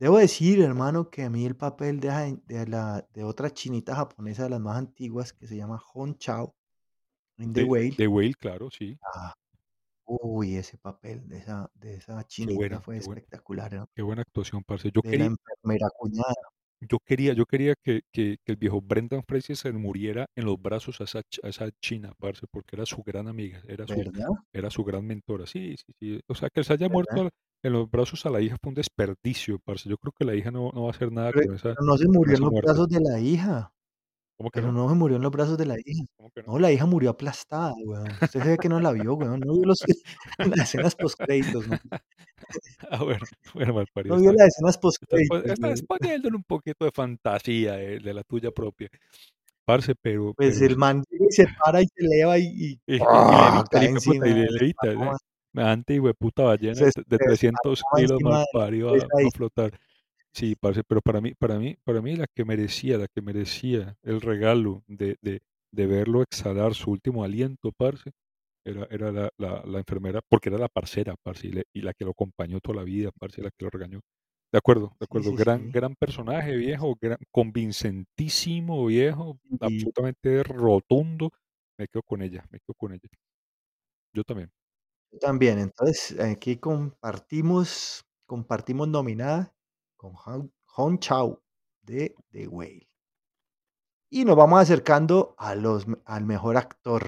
Debo 0.00 0.18
decir, 0.18 0.60
hermano, 0.62 1.10
que 1.10 1.24
a 1.24 1.30
mí 1.30 1.46
el 1.46 1.56
papel 1.56 2.00
de 2.00 2.38
de 2.46 2.66
la 2.68 3.06
de 3.14 3.24
otra 3.24 3.50
chinita 3.52 3.94
japonesa 3.96 4.44
de 4.44 4.50
las 4.50 4.60
más 4.60 4.78
antiguas, 4.78 5.32
que 5.34 5.46
se 5.48 5.56
llama 5.56 5.78
Hong 5.78 6.16
Chau, 6.18 6.54
The 7.48 7.60
De 7.60 7.64
Whale 7.64 7.96
The 7.96 8.06
Whale, 8.08 8.34
claro, 8.34 8.70
sí. 8.70 8.98
ah, 9.02 9.34
uy, 10.06 10.56
ese 10.56 10.78
papel 10.78 11.28
de 11.28 11.38
esa 11.38 11.70
de 11.74 11.96
esa 11.96 12.24
chinita 12.26 12.54
buena, 12.54 12.80
fue 12.80 12.96
qué 12.96 13.00
buena, 13.02 13.22
espectacular, 13.22 13.72
¿no? 13.74 13.90
qué 13.96 14.02
buena 14.02 14.22
actuación, 14.22 14.64
parce. 14.64 14.90
Yo 14.94 15.02
De 15.02 15.14
la 15.14 15.24
quería 15.24 15.26
enfermera 15.26 15.88
cuñada, 15.98 16.34
yo 16.80 16.98
quería 17.04 17.34
yo 17.34 17.46
quería 17.46 17.74
que 17.82 18.02
que 18.12 18.38
que 18.44 18.52
el 18.52 18.56
viejo 18.58 18.80
Brendan 18.82 19.22
Fraser 19.28 19.56
se 19.56 19.72
muriera 19.72 20.26
en 20.36 20.46
los 20.46 20.60
brazos 20.60 21.00
a 21.00 21.04
esa 21.04 21.20
a 21.42 21.48
esa 21.48 21.70
china, 21.82 22.14
parce, 22.18 22.46
porque 22.50 22.76
era 22.76 22.86
su 22.86 23.02
gran 23.04 23.28
amiga, 23.28 23.62
era 23.68 23.86
su 23.88 23.94
¿verdad? 23.96 24.28
era 24.52 24.70
su 24.70 24.84
gran 24.84 25.06
mentora. 25.06 25.46
Sí, 25.46 25.76
sí, 25.78 25.92
sí. 26.00 26.20
O 26.28 26.34
sea, 26.34 26.50
que 26.50 26.64
se 26.64 26.72
haya 26.74 26.88
¿Verdad? 26.88 26.90
muerto 26.90 27.30
en 27.62 27.72
los 27.74 27.90
brazos 27.90 28.24
a 28.26 28.30
la 28.30 28.40
hija 28.40 28.56
fue 28.62 28.70
un 28.70 28.74
desperdicio, 28.76 29.58
parce. 29.60 29.88
Yo 29.90 29.98
creo 29.98 30.12
que 30.18 30.24
la 30.24 30.34
hija 30.36 30.50
no 30.50 30.70
no 30.74 30.82
va 30.84 30.88
a 30.88 30.92
hacer 30.92 31.12
nada 31.12 31.32
Pero 31.32 31.46
con 31.46 31.54
esa 31.54 31.76
pero 31.76 31.86
no 31.86 31.96
se 31.98 32.08
murió 32.08 32.36
en 32.36 32.42
los 32.42 32.52
muerte. 32.52 32.60
brazos 32.60 32.88
de 32.88 33.00
la 33.00 33.20
hija. 33.20 33.72
¿Cómo 34.40 34.50
que 34.50 34.60
Pero 34.62 34.72
no? 34.72 34.84
no 34.84 34.88
se 34.88 34.94
murió 34.94 35.16
en 35.18 35.22
los 35.22 35.30
brazos 35.32 35.58
de 35.58 35.66
la 35.66 35.76
hija. 35.78 36.02
¿Cómo 36.16 36.30
que 36.30 36.42
no? 36.42 36.52
No, 36.54 36.58
la 36.60 36.72
hija 36.72 36.86
murió 36.86 37.10
aplastada, 37.10 37.74
weón. 37.84 38.08
Usted 38.22 38.42
se 38.42 38.48
ve 38.48 38.56
que 38.56 38.70
no 38.70 38.80
la 38.80 38.90
vio, 38.90 39.12
weón. 39.12 39.38
No 39.40 39.52
vio 39.52 39.66
los 39.66 39.80
las 40.38 40.60
escenas 40.60 40.94
postcréditos, 40.94 41.68
¿no? 41.68 41.76
Ah, 42.90 43.04
bueno, 43.04 43.20
bueno, 43.54 43.74
malparido, 43.74 44.16
No 44.16 44.22
vio 44.22 44.32
las 44.32 44.48
escenas 44.48 44.78
postcréditos, 44.78 45.44
estás 45.44 45.82
weón. 45.82 45.86
poniéndole 45.86 46.36
un 46.36 46.42
poquito 46.44 46.86
de 46.86 46.90
fantasía, 46.90 47.82
eh, 47.82 47.98
de 48.00 48.14
la 48.14 48.22
tuya 48.22 48.50
propia. 48.50 48.88
Parce, 49.66 49.94
pero 50.00 50.32
Pues 50.32 50.58
pero 50.58 50.70
el 50.70 50.78
man 50.78 51.04
se 51.28 51.46
para 51.62 51.82
y 51.82 51.86
se 51.94 52.06
eleva 52.06 52.38
y 52.38 52.80
y 52.86 52.98
le 54.18 54.46
levita, 54.50 54.94
cama, 54.94 55.18
semejante 55.52 55.94
hijueputa 55.94 56.44
ballena 56.44 56.80
de 56.80 56.92
se 56.92 56.92
t 56.92 57.02
de 57.06 57.18
300 57.18 57.78
desparrama 57.78 58.06
kilos 58.06 58.20
va 58.24 58.68
y 59.22 59.26
a 59.26 59.30
flotar. 59.36 59.78
Sí, 60.34 60.54
parce, 60.54 60.84
pero 60.84 61.00
para 61.02 61.20
mí 61.20 61.34
para 61.34 61.58
mí 61.58 61.76
para 61.84 62.00
mí 62.00 62.14
la 62.16 62.26
que 62.32 62.44
merecía 62.44 62.98
la 62.98 63.08
que 63.08 63.20
merecía 63.20 63.96
el 64.02 64.20
regalo 64.20 64.84
de 64.86 65.16
de 65.22 65.42
de 65.72 65.86
verlo 65.86 66.22
exhalar 66.22 66.74
su 66.74 66.90
último 66.90 67.24
aliento, 67.24 67.72
parce, 67.72 68.12
era 68.64 68.86
era 68.90 69.12
la 69.12 69.30
la 69.38 69.64
la 69.66 69.78
enfermera, 69.78 70.20
porque 70.28 70.48
era 70.50 70.58
la 70.58 70.68
parcera, 70.68 71.16
parce, 71.22 71.48
y 71.48 71.52
le 71.52 71.64
y 71.72 71.82
la 71.82 71.94
que 71.94 72.04
lo 72.04 72.12
acompañó 72.12 72.60
toda 72.60 72.76
la 72.78 72.84
vida, 72.84 73.10
parce, 73.18 73.42
la 73.42 73.50
que 73.50 73.64
lo 73.64 73.70
regañó. 73.70 74.00
De 74.52 74.58
acuerdo, 74.58 74.96
de 75.00 75.04
sí, 75.12 75.22
acuerdo, 75.24 75.32
sí, 75.36 75.36
gran 75.36 75.70
sí. 75.70 75.72
gran 75.72 75.94
personaje, 75.96 76.56
viejo, 76.56 76.96
gran 77.00 77.18
convincentísimo, 77.32 78.86
viejo, 78.86 79.38
Y 79.60 79.60
absolutamente 79.60 80.42
rotundo. 80.44 81.30
Me 81.78 81.88
quedo 81.88 82.02
con 82.04 82.22
ella, 82.22 82.46
me 82.50 82.58
quedo 82.60 82.74
con 82.76 82.92
ella. 82.92 83.08
Yo 84.12 84.24
también. 84.24 84.52
yo 85.12 85.18
también. 85.18 85.58
Entonces, 85.58 86.18
aquí 86.20 86.56
compartimos 86.58 88.04
compartimos 88.26 88.86
nominada 88.88 89.52
con 90.00 90.14
Hong 90.14 90.48
Hong 90.76 90.98
Chau 90.98 91.42
de 91.82 92.14
The 92.30 92.48
Whale. 92.48 92.88
Y 94.10 94.24
nos 94.24 94.34
vamos 94.34 94.60
acercando 94.60 95.34
a 95.36 95.54
los 95.54 95.84
al 96.06 96.24
mejor 96.24 96.56
actor. 96.56 97.04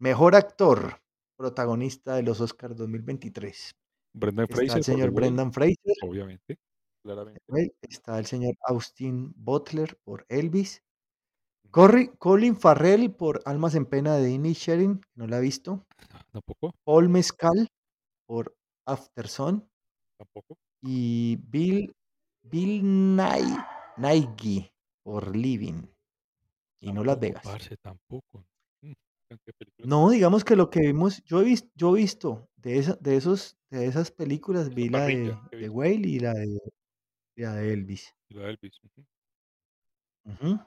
Mejor 0.00 0.34
actor 0.34 1.02
protagonista 1.36 2.14
de 2.14 2.22
los 2.22 2.40
Oscars 2.40 2.76
2023. 2.76 3.76
Brendan 4.14 4.46
Está 4.48 4.62
el 4.62 4.68
Fraser 4.68 4.84
señor 4.84 5.10
Brendan 5.10 5.52
Fraser, 5.52 5.94
obviamente, 6.02 6.56
claramente. 7.04 7.42
está 7.82 8.18
el 8.18 8.24
señor 8.24 8.54
Austin 8.66 9.34
Butler 9.36 9.98
por 10.02 10.24
Elvis. 10.30 10.82
Corri 11.70 12.08
Colin 12.18 12.56
Farrell 12.56 13.12
por 13.12 13.42
Almas 13.44 13.74
en 13.74 13.84
pena 13.84 14.16
de 14.16 14.30
Inisherin, 14.30 15.02
no 15.14 15.26
la 15.26 15.36
he 15.38 15.42
visto, 15.42 15.86
¿Tampoco? 16.32 16.72
Paul 16.84 17.10
Mescal 17.10 17.68
por 18.26 18.56
Aftersun 18.86 19.68
¿Tampoco? 20.16 20.56
y 20.80 21.36
Bill 21.36 21.94
Bill 22.50 23.16
Nighy 23.96 24.70
por 25.02 25.34
Living 25.36 25.86
y 26.80 26.92
no 26.92 27.04
Las 27.04 27.18
Vegas. 27.18 27.42
parce, 27.44 27.76
tampoco. 27.76 28.44
Mm, 28.82 28.92
de 29.30 29.86
No, 29.86 30.10
digamos 30.10 30.44
que 30.44 30.56
lo 30.56 30.70
que 30.70 30.80
vimos, 30.80 31.22
yo 31.24 31.40
he 31.40 31.44
vis 31.44 31.68
yo 31.74 31.96
he 31.96 32.00
visto 32.00 32.48
de 32.56 32.78
esa 32.78 32.94
de 33.00 33.16
esos 33.16 33.56
de 33.70 33.86
esas 33.86 34.10
películas, 34.10 34.74
vi 34.74 34.88
la 34.88 35.06
de 35.06 35.16
visto, 35.16 35.70
Whale 35.70 36.08
y 36.08 36.18
la 36.20 36.32
de 36.32 36.58
la 37.36 37.54
de 37.54 37.72
Elvis. 37.72 38.14
la 38.30 38.42
de 38.42 38.50
Elvis, 38.50 38.80
y 38.82 38.84
la 38.84 40.58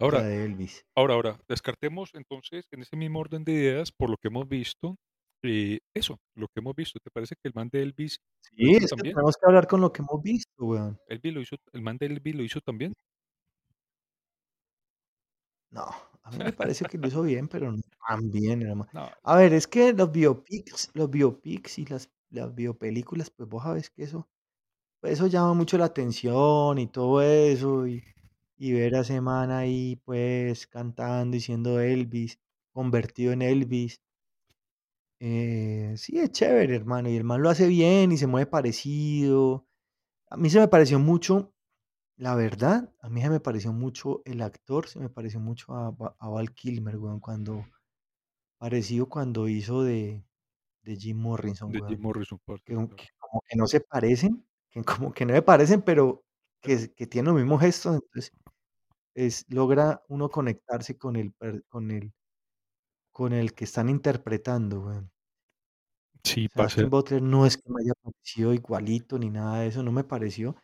Ahora 0.00 0.22
de 0.22 0.44
Elvis. 0.44 0.84
ahora 0.94 1.14
ahora, 1.14 1.40
descartemos 1.48 2.10
entonces, 2.14 2.68
en 2.70 2.82
ese 2.82 2.96
mismo 2.96 3.18
orden 3.18 3.44
de 3.44 3.52
ideas, 3.52 3.90
por 3.92 4.10
lo 4.10 4.16
que 4.16 4.28
hemos 4.28 4.48
visto, 4.48 4.96
eh, 5.42 5.80
eso, 5.94 6.18
lo 6.34 6.48
que 6.48 6.60
hemos 6.60 6.74
visto, 6.76 6.98
¿te 7.00 7.10
parece 7.10 7.34
que 7.36 7.48
el 7.48 7.54
man 7.54 7.68
de 7.70 7.82
Elvis 7.82 8.20
Sí, 8.40 8.74
hizo 8.74 8.84
es 8.84 8.92
que 8.92 9.02
también? 9.02 9.14
tenemos 9.14 9.36
que 9.36 9.46
hablar 9.46 9.66
con 9.68 9.80
lo 9.80 9.92
que 9.92 10.02
hemos 10.02 10.20
visto, 10.22 10.64
weón. 10.64 10.98
¿Elvis 11.06 11.34
lo 11.34 11.40
hizo 11.42 11.56
el 11.72 11.82
man 11.82 11.98
de 11.98 12.06
Elvis 12.06 12.34
lo 12.36 12.42
hizo 12.44 12.60
también? 12.60 12.94
No, 15.70 15.84
a 16.22 16.30
mí 16.30 16.40
me 16.40 16.52
parece 16.52 16.86
que 16.86 16.98
lo 16.98 17.06
hizo 17.08 17.22
bien, 17.22 17.48
pero 17.48 17.70
no 17.72 17.78
tan 18.06 18.30
bien, 18.30 18.62
hermano. 18.62 18.90
No, 18.92 19.10
A 19.22 19.36
ver, 19.36 19.52
es 19.52 19.66
que 19.66 19.92
los 19.92 20.10
biopics 20.12 20.90
los 20.94 21.10
biopics 21.10 21.78
y 21.78 21.84
las 21.86 22.10
las 22.30 22.54
biopelículas, 22.54 23.30
pues 23.30 23.48
vos 23.48 23.62
sabés 23.64 23.90
que 23.90 24.02
eso 24.04 24.28
pues 25.00 25.14
eso 25.14 25.26
llama 25.28 25.54
mucho 25.54 25.78
la 25.78 25.86
atención 25.86 26.78
y 26.78 26.88
todo 26.88 27.22
eso, 27.22 27.86
y 27.88 28.04
y 28.58 28.72
ver 28.74 28.96
a 28.96 29.00
ese 29.00 29.20
man 29.20 29.50
ahí, 29.52 29.96
pues, 30.04 30.66
cantando 30.68 31.36
y 31.36 31.40
siendo 31.40 31.80
Elvis, 31.80 32.38
convertido 32.72 33.32
en 33.32 33.42
Elvis. 33.42 34.00
Eh, 35.20 35.94
sí, 35.96 36.18
es 36.20 36.30
chévere, 36.30 36.76
hermano, 36.76 37.08
y 37.08 37.16
el 37.16 37.24
man 37.24 37.42
lo 37.42 37.50
hace 37.50 37.66
bien 37.66 38.12
y 38.12 38.16
se 38.18 38.28
mueve 38.28 38.46
parecido. 38.46 39.66
A 40.30 40.36
mí 40.36 40.50
se 40.50 40.60
me 40.60 40.68
pareció 40.68 40.98
mucho, 41.00 41.54
la 42.16 42.34
verdad, 42.36 42.92
a 43.02 43.08
mí 43.10 43.22
se 43.22 43.30
me 43.30 43.40
pareció 43.40 43.72
mucho 43.72 44.22
el 44.26 44.42
actor, 44.42 44.88
se 44.88 45.00
me 45.00 45.10
pareció 45.10 45.40
mucho 45.40 45.74
a 45.74 45.90
Va 45.92 46.16
a 46.20 46.28
Val 46.30 46.54
Kilmer, 46.54 46.98
weón, 46.98 47.20
cuando 47.20 47.70
parecido 48.58 49.08
cuando 49.08 49.48
hizo 49.48 49.82
de 49.84 50.24
de 50.82 50.96
Jim 50.96 51.18
Morrison, 51.18 51.72
De 51.72 51.82
Jim 51.86 51.98
weón, 51.98 52.02
Morrison, 52.02 52.38
parce, 52.44 52.62
que 52.64 52.74
como 53.18 53.42
que 53.48 53.56
no 53.56 53.66
se 53.68 53.80
parecen, 53.80 54.46
que 54.70 54.82
como 54.84 55.12
que 55.12 55.26
no 55.26 55.34
se 55.34 55.42
parecen, 55.42 55.82
pero 55.82 56.24
que 56.62 56.92
que 56.94 57.06
tienen 57.06 57.34
los 57.34 57.42
mismos 57.42 57.60
gestos, 57.62 57.94
entonces 57.96 58.32
es 59.14 59.46
logra 59.50 60.02
uno 60.08 60.30
conectarse 60.30 60.98
con 60.98 61.16
el 61.16 61.34
con 61.68 61.90
el 61.92 62.12
con 63.18 63.32
el 63.32 63.52
que 63.52 63.64
están 63.64 63.88
interpretando, 63.88 64.80
weón. 64.80 65.10
Sí. 66.22 66.46
Austin 66.54 66.88
Butler 66.88 67.20
no 67.20 67.46
es 67.46 67.56
que 67.56 67.68
me 67.68 67.82
haya 67.82 67.92
parecido 68.00 68.54
igualito 68.54 69.18
ni 69.18 69.28
nada 69.28 69.58
de 69.58 69.66
eso, 69.66 69.82
no 69.82 69.90
me 69.90 70.04
pareció, 70.04 70.54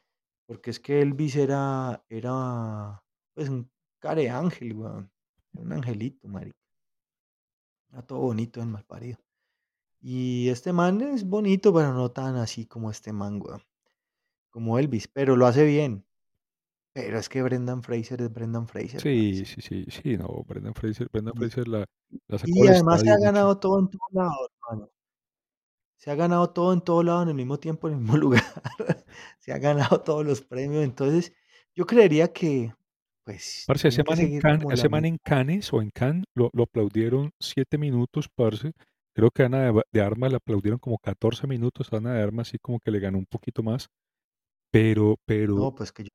porque 0.47 0.71
es 0.71 0.79
que 0.79 1.03
Elvis 1.03 1.35
era 1.35 2.05
era, 2.09 3.03
pues, 3.35 3.49
un 3.49 3.69
careángel, 3.99 4.73
weón, 4.75 5.11
era 5.53 5.63
un 5.65 5.73
angelito, 5.73 6.29
marica. 6.29 6.57
Era 7.91 8.03
todo 8.03 8.21
bonito 8.21 8.61
el 8.61 8.69
malparido. 8.69 9.19
Y 10.01 10.49
este 10.51 10.73
man 10.73 11.01
es 11.01 11.25
bonito, 11.29 11.75
pero 11.75 11.93
no 11.93 12.13
tan 12.13 12.37
así 12.37 12.67
como 12.67 12.91
este 12.93 13.13
man, 13.13 13.41
weón, 13.43 13.63
como 14.51 14.79
Elvis, 14.79 15.09
pero 15.09 15.37
lo 15.37 15.47
hace 15.47 15.65
bien. 15.65 16.07
Pero 16.95 17.19
es 17.19 17.29
que 17.29 17.43
Brendan 17.43 17.83
Fraser 17.83 18.23
es 18.23 18.33
Brendan 18.33 18.67
Fraser, 18.69 19.03
Sí, 19.03 19.45
sí, 19.45 19.61
sí, 19.61 19.85
sí, 19.91 20.17
no, 20.17 20.45
Brendan 20.47 20.75
Fraser 20.75 21.09
Brendan 21.13 21.35
Fraser 21.35 21.69
la 21.69 21.85
la 22.29 22.39
sacó 22.39 22.53
y 22.53 22.69
además 22.69 23.01
se 23.03 23.11
ha 23.11 23.15
mucho. 23.15 23.25
ganado 23.25 23.59
todo 23.59 23.79
en 23.81 23.89
todos 23.91 24.09
lados, 24.13 24.49
hermano. 24.71 24.91
Se 25.97 26.11
ha 26.11 26.15
ganado 26.15 26.51
todo 26.51 26.73
en 26.73 26.81
todo 26.83 27.03
lado 27.03 27.23
en 27.23 27.29
el 27.31 27.35
mismo 27.35 27.59
tiempo, 27.59 27.89
en 27.89 27.95
el 27.95 28.01
mismo 28.01 28.17
lugar. 28.19 28.43
Se 29.39 29.53
ha 29.53 29.59
ganado 29.59 30.03
todos 30.03 30.25
los 30.25 30.43
premios. 30.43 30.85
Entonces, 30.85 31.33
yo 31.75 31.87
creería 31.87 32.33
que, 32.33 32.75
pues, 33.25 33.65
Parce, 33.67 33.89
ese 33.89 34.03
man 34.05 34.19
en 34.21 34.71
ese 34.71 34.89
man 34.91 35.05
en 35.07 35.17
Cannes 35.19 35.73
o 35.73 35.81
en 35.81 35.91
Cannes 35.91 36.25
lo 36.35 36.51
lo 36.53 36.65
aplaudieron 36.65 37.31
7 37.41 37.79
minutos, 37.79 38.29
parce. 38.35 38.73
Creo 39.15 39.31
que 39.31 39.45
Ana 39.45 39.73
de 39.73 39.83
de 39.93 40.01
Armas 40.03 40.31
la 40.33 40.37
aplaudieron 40.39 40.79
como 40.79 40.99
14 40.99 41.47
minutos, 41.47 41.93
Ana 41.93 42.15
de 42.15 42.23
Armas 42.23 42.49
sí 42.49 42.59
como 42.61 42.81
que 42.81 42.91
le 42.91 42.99
ganó 43.01 43.17
un 43.19 43.27
poquito 43.27 43.63
más, 43.63 43.89
pero 44.71 45.17
pero 45.27 45.57
No, 45.57 45.75
pues 45.75 45.93
que 45.93 46.05
yo 46.05 46.11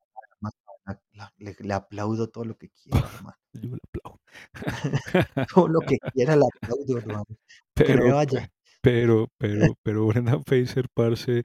la 1.14 1.34
le 1.38 1.56
le 1.60 1.74
aplaudo 1.74 2.30
todo 2.30 2.46
lo 2.46 2.58
que 2.58 2.70
quiera, 2.70 3.08
hermano. 3.14 3.38
yo 3.54 3.70
le 3.76 3.80
aplaudo. 3.88 4.22
Todo 5.56 5.68
lo 5.70 5.82
que 5.82 6.00
quiera 6.14 6.36
le 6.36 6.46
aplaudo, 6.46 6.98
hermano. 6.98 7.26
Que 7.76 7.86
Pero 7.86 8.00
pe 8.00 8.12
vaya. 8.12 8.52
pero 8.82 9.28
pero 9.38 9.76
pero 9.84 10.08
Brendan 10.08 10.44
Fraser, 10.46 10.88
parce, 10.94 11.44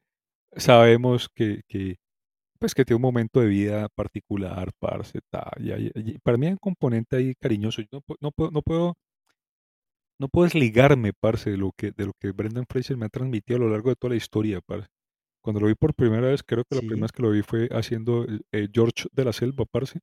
sabemos 0.57 1.29
que 1.35 1.63
que, 1.69 1.97
pues, 2.61 2.75
que 2.75 2.85
tiene 2.87 2.97
un 2.99 3.03
momento 3.03 3.41
de 3.41 3.47
vida 3.49 3.89
particular, 3.95 4.71
parce, 4.81 5.21
tal, 5.31 5.53
y 5.97 6.19
para 6.21 6.39
mí 6.39 6.47
hay 6.49 6.53
un 6.55 6.59
componente 6.59 7.17
ahí 7.17 7.35
cariñoso. 7.41 7.83
Yo 7.83 8.01
no 8.09 8.17
no 8.21 8.33
puedo 8.33 8.51
no 8.53 8.63
puedo 8.63 8.95
no 10.21 10.29
puedo 10.29 10.45
desligarme, 10.45 11.13
parce, 11.13 11.51
de 11.51 11.57
lo 11.57 11.73
que 11.77 11.91
de 11.91 12.07
lo 12.07 12.13
que 12.21 12.31
Brendan 12.33 12.67
Fraser 12.69 12.97
me 12.97 13.07
ha 13.07 13.09
transmitido 13.09 13.57
a 13.59 13.61
lo 13.61 13.69
largo 13.71 13.91
de 13.91 13.97
toda 13.97 14.11
la 14.13 14.17
historia, 14.17 14.61
parce. 14.61 14.89
Cuando 15.45 15.61
lo 15.61 15.67
vi 15.67 15.75
por 15.75 15.93
primera 15.95 16.29
vez, 16.29 16.43
creo 16.43 16.65
que 16.65 16.75
la 16.75 16.81
primera 16.81 17.03
vez 17.03 17.13
que 17.13 17.23
lo 17.23 17.31
vi 17.31 17.43
fue 17.43 17.69
haciendo, 17.71 18.25
eh, 18.51 18.67
George 18.73 19.09
de 19.13 19.25
la 19.27 19.33
Selva, 19.35 19.67
parce. 19.67 20.01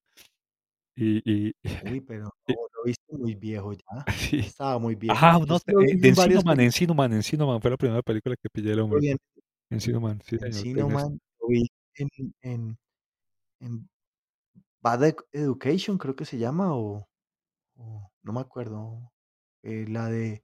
Y 0.95 1.17
y 1.25 1.53
Uy, 1.95 2.01
pero 2.01 2.31
y 2.45 2.53
no, 2.53 2.59
lo 2.75 2.83
viste 2.85 3.17
muy 3.17 3.33
viejo 3.33 3.73
ya. 3.73 4.05
Sí. 4.35 4.37
estaba 4.37 4.77
muy 4.77 4.93
viejo. 4.93 5.17
Ah, 5.19 5.39
Yo 5.39 5.45
no, 5.47 5.55
eh, 5.55 5.95
de 5.95 6.09
en 6.09 6.15
Encino 6.15 6.41
Man. 6.43 6.59
Encino 6.59 6.93
Man, 6.93 7.13
Encino 7.13 7.47
Man 7.47 7.59
fue 7.59 7.71
la 7.71 7.77
primera 7.77 8.03
película 8.03 8.35
que 8.35 8.49
pillé 8.51 8.69
del 8.69 8.81
hombre, 8.81 8.99
bien. 8.99 9.17
Encino 9.71 9.99
Man, 9.99 10.21
sí, 10.23 10.37
Encino 10.39 10.87
Man, 10.87 11.19
lo 11.39 11.47
vi 11.47 11.67
en 11.95 12.09
en 12.41 12.77
en 13.61 13.89
Bad 14.79 15.15
Education, 15.31 15.97
creo 15.97 16.15
que 16.15 16.25
se 16.25 16.37
llama, 16.37 16.75
o 16.75 17.07
o 17.77 18.11
no 18.21 18.31
me 18.33 18.41
acuerdo. 18.41 19.11
Eh, 19.63 19.87
la 19.87 20.07
de 20.07 20.43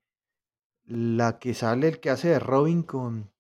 la 0.86 1.38
que 1.38 1.54
sale 1.54 1.88
el 1.88 2.00
que 2.00 2.10
hace 2.10 2.30
de 2.30 2.40
Robin 2.40 2.82
con 2.82 3.32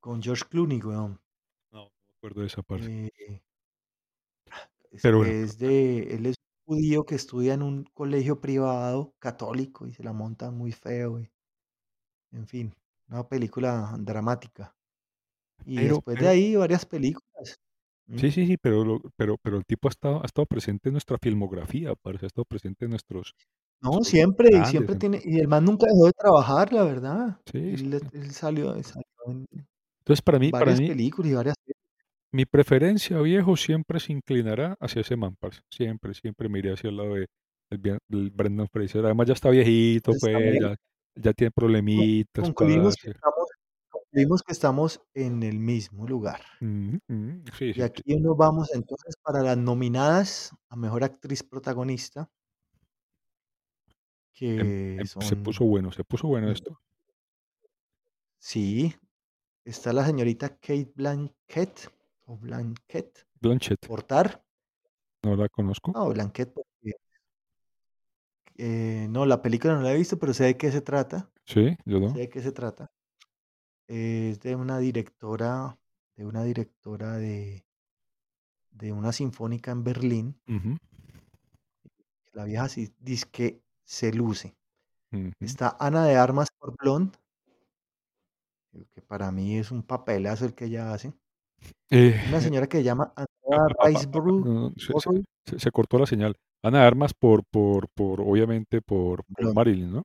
con 0.00 0.22
George 0.22 0.44
Clooney, 0.48 0.80
weón. 0.82 1.20
No, 1.72 1.84
no 1.84 1.90
me 2.08 2.14
acuerdo 2.16 2.40
de 2.42 2.46
esa, 2.46 2.62
parce. 2.62 2.86
Eh, 2.86 3.42
es 4.92 5.02
Pero 5.02 5.18
bueno, 5.18 5.32
es 5.42 5.58
de 5.58 6.14
él 6.14 6.26
es 6.26 6.36
judío 6.66 7.04
que 7.04 7.14
estudia 7.16 7.54
en 7.54 7.62
un 7.62 7.84
colegio 7.94 8.40
privado 8.40 9.14
católico 9.18 9.86
y 9.86 9.92
se 9.92 10.04
la 10.04 10.12
montan 10.12 10.56
muy 10.56 10.72
feo 10.72 11.20
y, 11.20 11.30
en 12.32 12.46
fin, 12.46 12.74
una 13.08 13.28
película 13.28 13.96
dramática. 13.98 14.76
Y 15.64 15.76
pero 15.76 15.94
después 15.94 16.18
de 16.18 16.28
ahí 16.28 16.56
varias 16.56 16.86
películas. 16.86 17.56
¿Mm? 18.06 18.18
sí, 18.18 18.30
sí, 18.30 18.46
sí, 18.46 18.56
pero 18.56 18.84
lo 18.84 19.00
pero 19.16 19.36
pero 19.42 19.56
el 19.58 19.64
tipo 19.64 19.88
ha 19.88 19.90
estado 19.90 20.22
ha 20.22 20.26
estado 20.26 20.46
presente 20.46 20.88
en 20.88 20.94
nuestra 20.94 21.18
filmografía, 21.22 21.94
parce, 21.96 22.26
ha 22.26 22.28
estado 22.28 22.44
presente 22.44 22.84
en 22.84 22.90
nuestros 22.92 23.34
No, 23.82 23.90
nuestros 23.92 24.08
siempre, 24.08 24.48
y 24.58 24.64
siempre 24.64 24.94
en 24.94 24.98
tiene 24.98 25.20
y 25.24 25.38
el 25.40 25.48
man 25.48 25.64
nunca 25.64 25.86
dejó 25.86 26.06
de 26.06 26.12
trabajar, 26.12 26.72
la 26.72 26.84
verdad. 26.84 27.40
sí, 27.46 27.76
sí, 27.76 27.84
Él 27.84 28.00
sí. 28.00 28.06
él 28.12 28.30
salió 28.32 28.82
salió 28.82 29.04
en 29.26 29.46
Entonces, 30.10 30.22
para 30.22 30.38
mí 30.38 30.52
para 30.52 30.74
varias 30.74 30.76
mí 30.76 30.92
películas 30.92 31.30
y 31.32 31.34
varias. 31.34 31.56
Mi 32.32 32.44
preferencia, 32.46 33.18
viejo, 33.20 33.56
siempre 33.56 33.98
se 34.00 34.12
inclinará 34.12 34.76
hacia 34.80 35.00
ese 35.00 35.16
man, 35.16 35.34
parce. 35.40 35.62
Siempre, 35.70 36.14
siempre 36.14 36.48
me 36.48 36.60
iré 36.60 36.72
hacia 36.72 36.88
el 36.90 36.96
lado 36.96 37.14
de 37.14 37.26
bien 37.78 37.98
del 38.08 38.30
Brendan 38.30 38.68
Fraser. 38.72 39.04
Además, 39.04 39.26
ya 39.26 39.34
está 39.34 39.50
viejito, 39.50 40.14
pues, 40.16 40.30
también 40.32 40.58
ya 40.58 40.76
ya 41.16 41.32
tiene 41.32 41.50
problemitas, 41.50 42.52
concluimos 42.54 42.96
que 42.96 43.08
estamos 43.10 43.46
concluimos 43.88 44.42
que 44.42 44.52
estamos 44.52 45.00
en 45.14 45.42
el 45.44 45.58
mismo 45.60 46.06
lugar. 46.08 46.40
Ujú. 46.60 46.98
Sí, 47.58 47.72
Y 47.72 47.82
sí, 47.82 47.88
sí. 47.94 48.02
aquí 48.02 48.16
nos 48.20 48.36
vamos 48.36 48.70
entonces 48.72 49.16
para 49.22 49.42
las 49.42 49.56
nominadas 49.58 50.52
a 50.68 50.76
mejor 50.76 51.02
actriz 51.02 51.42
protagonista, 51.42 52.30
Em 54.56 54.68
em 55.00 55.08
se 55.18 55.36
puso 55.36 55.64
bueno, 55.64 55.92
se 55.92 56.04
puso 56.04 56.28
bueno 56.28 56.50
esto. 56.50 56.80
sí, 58.38 58.94
está 59.64 59.92
la 59.92 60.04
señorita 60.06 60.48
Kate 60.56 60.92
Blanchett 60.94 61.90
o 62.26 62.36
Blanchett 62.36 63.26
Blanchett, 63.40 63.86
por 63.86 64.02
Tar. 64.02 64.42
no 65.22 65.36
la 65.36 65.48
conozco. 65.48 65.92
No, 65.92 66.08
Blanchett 66.08 66.52
eh, 68.56 69.06
no, 69.08 69.24
la 69.24 69.40
película 69.40 69.74
no 69.74 69.80
la 69.80 69.92
he 69.92 69.96
visto, 69.96 70.18
pero 70.18 70.34
sé 70.34 70.44
de 70.44 70.56
qué 70.56 70.70
se 70.70 70.82
trata, 70.82 71.30
Sí, 71.46 71.76
yo 71.86 71.98
sé 71.98 72.06
no. 72.06 72.12
de 72.12 72.28
qué 72.28 72.42
se 72.42 72.52
trata. 72.52 72.90
Es 73.86 74.40
de 74.40 74.54
una 74.54 74.78
directora 74.78 75.78
de 76.16 76.26
una 76.26 76.44
directora 76.44 77.16
de 77.16 77.64
de 78.72 78.92
una 78.92 79.12
sinfónica 79.12 79.70
en 79.72 79.82
Berlín. 79.84 80.40
La 82.32 82.44
vieja 82.44 82.68
sí 82.68 82.94
dizque 83.00 83.62
se 83.84 84.12
luce. 84.12 84.54
Está 85.40 85.76
Ana 85.80 86.04
de 86.04 86.16
Armas 86.16 86.48
por 86.56 86.76
Blonde, 86.76 87.18
que 88.90 89.02
para 89.02 89.30
mí 89.32 89.58
es 89.58 89.70
un 89.70 89.82
papelazo 89.82 90.44
el 90.46 90.54
que 90.54 90.66
ella 90.66 90.92
hace. 90.92 91.14
Una 92.24 92.40
Eh, 92.40 92.50
señora 92.50 92.66
que 92.68 92.78
se 92.78 92.84
llama 92.84 93.12
Andrea 93.16 93.60
no, 94.42 94.72
se 95.58 95.70
cortó 95.72 95.98
la 95.98 96.06
señal. 96.06 96.36
Ana 96.62 96.86
Armas 96.86 97.14
por 97.14 97.44
por 97.50 97.88
por, 97.90 98.20
obviamente, 98.20 98.82
por 98.82 99.24
por 99.38 99.52
Marilyn, 99.54 99.92
¿no? 99.92 100.02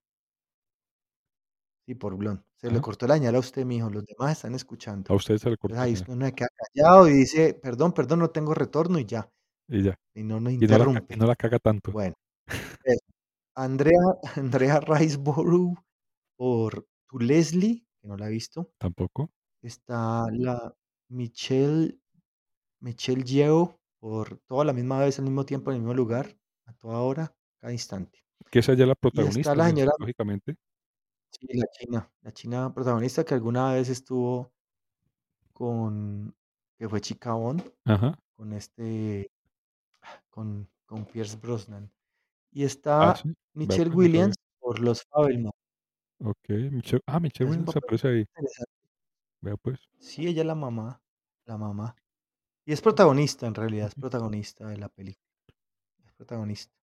sí, 1.85 1.95
por 1.95 2.15
Blonde. 2.17 2.43
Se 2.55 2.71
le 2.71 2.81
cortó 2.81 3.07
la 3.07 3.15
señal 3.15 3.35
a 3.35 3.39
usted, 3.39 3.65
mijo, 3.65 3.89
los 3.89 4.05
demás 4.05 4.33
están 4.33 4.55
escuchando. 4.55 5.09
A 5.09 5.15
usted 5.15 5.37
se 5.37 5.49
le 5.49 5.57
cortó 5.57 5.83
ahí 5.83 5.95
uno 6.07 6.25
se 6.27 6.33
queda 6.35 6.49
callado 6.57 7.07
y 7.09 7.13
dice: 7.13 7.53
"Perdón, 7.55 7.93
perdón, 7.93 8.19
no 8.19 8.31
tengo 8.31 8.53
retorno", 8.53 8.99
y 8.99 9.05
ya, 9.05 9.31
Y 9.67 9.83
ya. 9.83 9.95
y 10.15 10.23
no 10.23 10.39
nos 10.41 10.53
Y 10.59 10.67
no 10.67 10.77
la 10.77 10.87
ca 10.87 11.01
y 11.09 11.15
interrumpe. 11.15 11.17
no 11.17 11.27
la 11.27 11.35
caga 11.35 11.59
tanto. 11.59 11.93
Bueno. 11.93 12.15
Andrea 13.55 13.99
Andrea 14.37 14.79
Riseborough 14.81 15.75
por 16.37 16.87
To 17.11 17.19
Leslie, 17.19 17.84
que 18.05 18.09
no 18.09 18.17
la 18.17 18.27
he 18.27 18.31
visto. 18.31 18.71
¿Tampoco? 18.77 19.31
Está 19.63 20.27
la 20.31 20.73
Michelle 21.09 21.99
Michelle 22.79 23.23
Yeoh 23.23 23.79
por 23.99 24.37
todo 24.47 24.61
a 24.61 24.65
la 24.65 24.73
misma 24.73 24.99
vez, 24.99 25.17
al 25.17 25.25
mismo 25.25 25.43
tiempo, 25.45 25.71
en 25.71 25.77
el 25.77 25.81
mismo 25.81 25.95
lugar, 25.95 26.37
a 26.65 26.73
toda 26.73 26.99
hora, 26.99 27.35
cada 27.59 27.73
instante. 27.73 28.19
Que 28.51 28.59
esa 28.59 28.73
ya 28.75 28.85
la 28.85 28.91
Y 28.91 28.93
está 28.93 28.99
protagonista, 29.01 29.55
la 29.55 29.67
señora 29.69 29.91
lógicamente. 29.97 30.55
sí, 31.31 31.47
la 31.57 31.65
china, 31.71 32.11
la 32.21 32.31
china 32.31 32.73
protagonista 32.73 33.23
que 33.25 33.33
alguna 33.33 33.73
vez 33.73 33.89
estuvo 33.89 34.53
con 35.53 36.35
que 36.77 36.87
fue 36.89 37.01
Chica 37.01 37.33
Bond, 37.33 37.63
Ajá. 37.85 38.19
con 38.35 38.53
este, 38.53 39.31
con 40.29 40.69
con 40.85 41.05
Pierce 41.05 41.37
Brosnan. 41.37 41.91
Y 42.51 42.63
Ah, 42.63 42.65
está 42.67 43.15
sí. 43.15 43.33
Michelle. 43.55 43.89
Williams 43.89 44.35
por 44.59 44.79
Los 44.79 45.03
Fabelmans. 45.05 45.53
Okey, 46.25 46.69
Michelle 46.71 47.01
ah, 47.07 47.19
Michelle 47.21 47.45
Hace 47.45 47.59
un 47.59 47.63
Williams 47.63 47.65
papel 47.65 47.77
aparece 47.77 48.07
ahí. 48.09 48.25
interesante. 48.35 48.71
Vea 49.41 49.55
pues. 49.57 49.87
Sí, 49.99 50.25
ella 50.27 50.41
es 50.41 50.47
la 50.47 50.55
mamá, 50.55 51.03
la 51.45 51.57
mamá. 51.57 51.95
Y 52.65 52.73
es 52.73 52.81
protagonista, 52.81 53.47
en 53.47 53.55
realidad, 53.55 53.87
es 53.89 53.95
protagonista 53.95 54.67
de 54.67 54.77
la 54.77 54.89
película, 54.89 55.27
es 56.05 56.13
protagonista. 56.13 56.73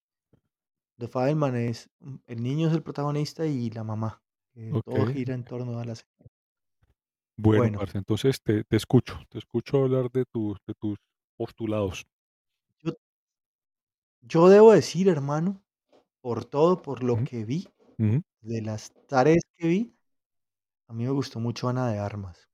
The 0.97 1.07
Fabelman 1.07 1.55
es 1.55 1.91
mm, 2.01 2.15
el 2.27 2.43
niño 2.43 2.69
es 2.69 2.73
el 2.75 2.83
protagonista 2.83 3.45
y 3.47 3.69
la 3.69 3.85
mamá, 3.85 4.23
que 4.55 4.79
todo 4.83 5.05
gira 5.05 5.35
en 5.35 5.45
torno 5.45 5.79
a 5.79 5.85
la 5.85 5.95
señora. 5.97 6.33
bueno, 7.37 7.69
Bueno, 7.69 7.75
parce, 7.75 7.99
entonces 7.99 8.41
te 8.43 8.65
te 8.65 8.77
escucho, 8.77 9.21
te 9.29 9.39
escucho 9.39 9.79
hablar 9.83 10.11
de 10.11 10.25
tus 10.25 10.57
de 10.67 10.75
tus 10.75 10.97
postulados. 11.37 12.05
yo 12.85 12.93
yo 14.21 14.49
debo 14.49 14.73
decir, 14.73 15.09
hermano, 15.09 15.65
por 16.23 16.45
todo, 16.45 16.83
por 16.83 17.03
lo 17.05 17.19
Ujú, 17.19 17.25
que 17.25 17.45
vi, 17.45 17.69
ujú. 17.99 18.23
De 18.43 18.63
las 18.63 18.93
tareas 19.09 19.43
que 19.57 19.69
vi, 19.69 19.97
a 20.89 20.93
mí 20.95 21.05
me 21.05 21.11
gustó 21.11 21.41
mucho 21.41 21.69
Ana 21.69 21.91
de 21.93 21.99
Armas, 21.99 22.49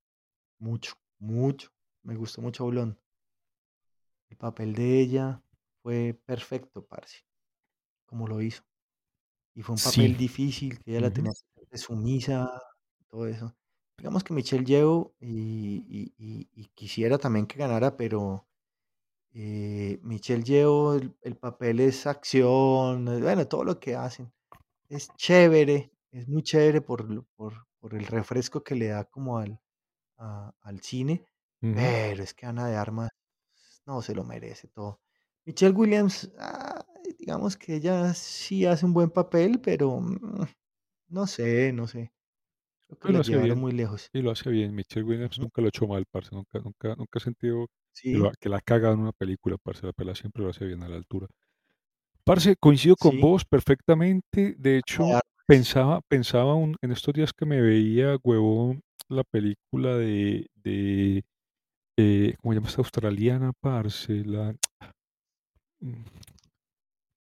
mucho, 0.60 0.94
mucho, 1.20 1.70
me 2.04 2.16
gustó 2.16 2.42
mucho 2.42 2.66
Blonde. 2.66 2.98
El 4.30 4.36
papel 4.36 4.74
de 4.74 5.00
ella 5.00 5.42
fue 5.82 6.18
perfecto, 6.26 6.84
parce, 6.86 7.24
como 8.06 8.28
lo 8.28 8.40
hizo. 8.42 8.62
Y 9.54 9.62
fue 9.62 9.74
un 9.76 9.82
Sí, 9.82 9.82
papel 9.82 10.16
difícil, 10.16 10.78
que 10.80 10.92
ella 10.92 11.02
la 11.02 11.12
tenía 11.12 11.32
de 11.70 11.78
sumisa, 11.78 12.50
todo 13.08 13.26
eso. 13.28 13.54
Digamos 13.98 14.24
que 14.24 14.34
Michelle 14.34 14.64
Yeoh, 14.64 15.14
y 15.20 15.84
y 15.88 16.14
y 16.18 16.48
y 16.54 16.66
quisiera 16.74 17.18
también 17.18 17.46
que 17.46 17.58
ganara, 17.58 17.96
pero, 17.96 18.48
eh, 19.34 20.00
Michelle 20.02 20.44
Yeoh, 20.44 20.94
el 20.96 21.16
el 21.22 21.36
papel 21.36 21.80
es 21.80 22.06
acción, 22.06 23.08
eh, 23.08 23.20
bueno, 23.22 23.48
todo 23.48 23.64
lo 23.64 23.80
que 23.80 23.96
hacen. 23.96 24.32
Es 24.90 25.08
chévere, 25.16 25.92
es 26.10 26.28
muy 26.28 26.42
chévere 26.42 26.80
por 26.80 27.26
por 27.36 27.66
por 27.78 27.94
el 27.94 28.06
refresco 28.06 28.64
que 28.64 28.74
le 28.74 28.88
da 28.88 29.04
como 29.04 29.38
al 29.38 29.60
a 30.18 30.54
al 30.62 30.80
cine, 30.82 31.26
pero 31.72 32.22
es 32.24 32.34
que 32.34 32.46
Ana 32.46 32.68
de 32.68 32.76
Armas, 32.76 33.10
no, 33.86 34.02
se 34.02 34.14
lo 34.14 34.24
merece 34.24 34.68
todo. 34.68 35.00
Michelle 35.46 35.74
Williams, 35.76 36.30
ah, 36.38 36.84
digamos 37.18 37.56
que 37.58 37.76
ella 37.76 38.14
sí 38.14 38.66
hace 38.66 38.86
un 38.86 38.94
buen 38.94 39.10
papel, 39.10 39.60
pero, 39.62 40.00
mm, 40.00 40.46
no 41.08 41.26
sé, 41.28 41.72
no 41.74 41.86
sé, 41.88 42.12
creo 43.00 43.00
que 43.00 43.12
lo 43.14 43.20
hace 43.20 43.36
llevaron 43.36 43.38
bien, 43.38 43.60
muy 43.60 43.72
lejos. 43.72 44.12
y 44.12 44.22
lo 44.22 44.30
hace 44.30 44.50
bien. 44.50 44.74
Michelle 44.74 45.04
Williams 45.06 45.38
nunca 45.38 45.60
lo 45.62 45.66
ha 45.68 45.70
hecho 45.70 45.86
mal, 45.86 46.04
parce, 46.10 46.34
nunca 46.34 46.60
nunca 46.60 46.94
nunca 46.96 47.18
he 47.18 47.22
sentido 47.22 47.66
que 48.10 48.18
lo 48.18 48.28
ha 48.28 48.32
que 48.40 48.48
la 48.48 48.58
ha 48.58 48.60
cagado 48.62 48.94
en 48.94 49.00
una 49.00 49.12
película, 49.12 49.56
parce, 49.62 49.86
la 49.86 49.92
pela 49.92 50.14
siempre 50.14 50.42
lo 50.42 50.50
hace 50.50 50.64
bien 50.66 50.82
a 50.82 50.88
la 50.88 50.96
altura. 50.96 51.28
Parce, 52.28 52.56
coincido 52.60 52.94
con 52.94 53.12
sí, 53.12 53.20
vos 53.22 53.46
perfectamente. 53.46 54.54
De 54.58 54.76
hecho, 54.76 55.04
pensaba 55.46 56.02
pensaba 56.02 56.54
un 56.54 56.76
en 56.82 56.92
estos 56.92 57.14
días 57.14 57.32
que 57.32 57.46
me 57.46 57.58
veía, 57.62 58.18
huevón, 58.22 58.82
la 59.08 59.24
película 59.24 59.96
de 59.96 60.46
de, 60.56 61.24
eh, 61.96 62.34
¿cómo 62.42 62.52
se 62.52 62.56
llama 62.56 62.68
esta 62.68 62.82
australiana, 62.82 63.52
parce? 63.58 64.26
La, 64.26 64.54
mm, 65.80 65.92
¿cuál 65.94 66.04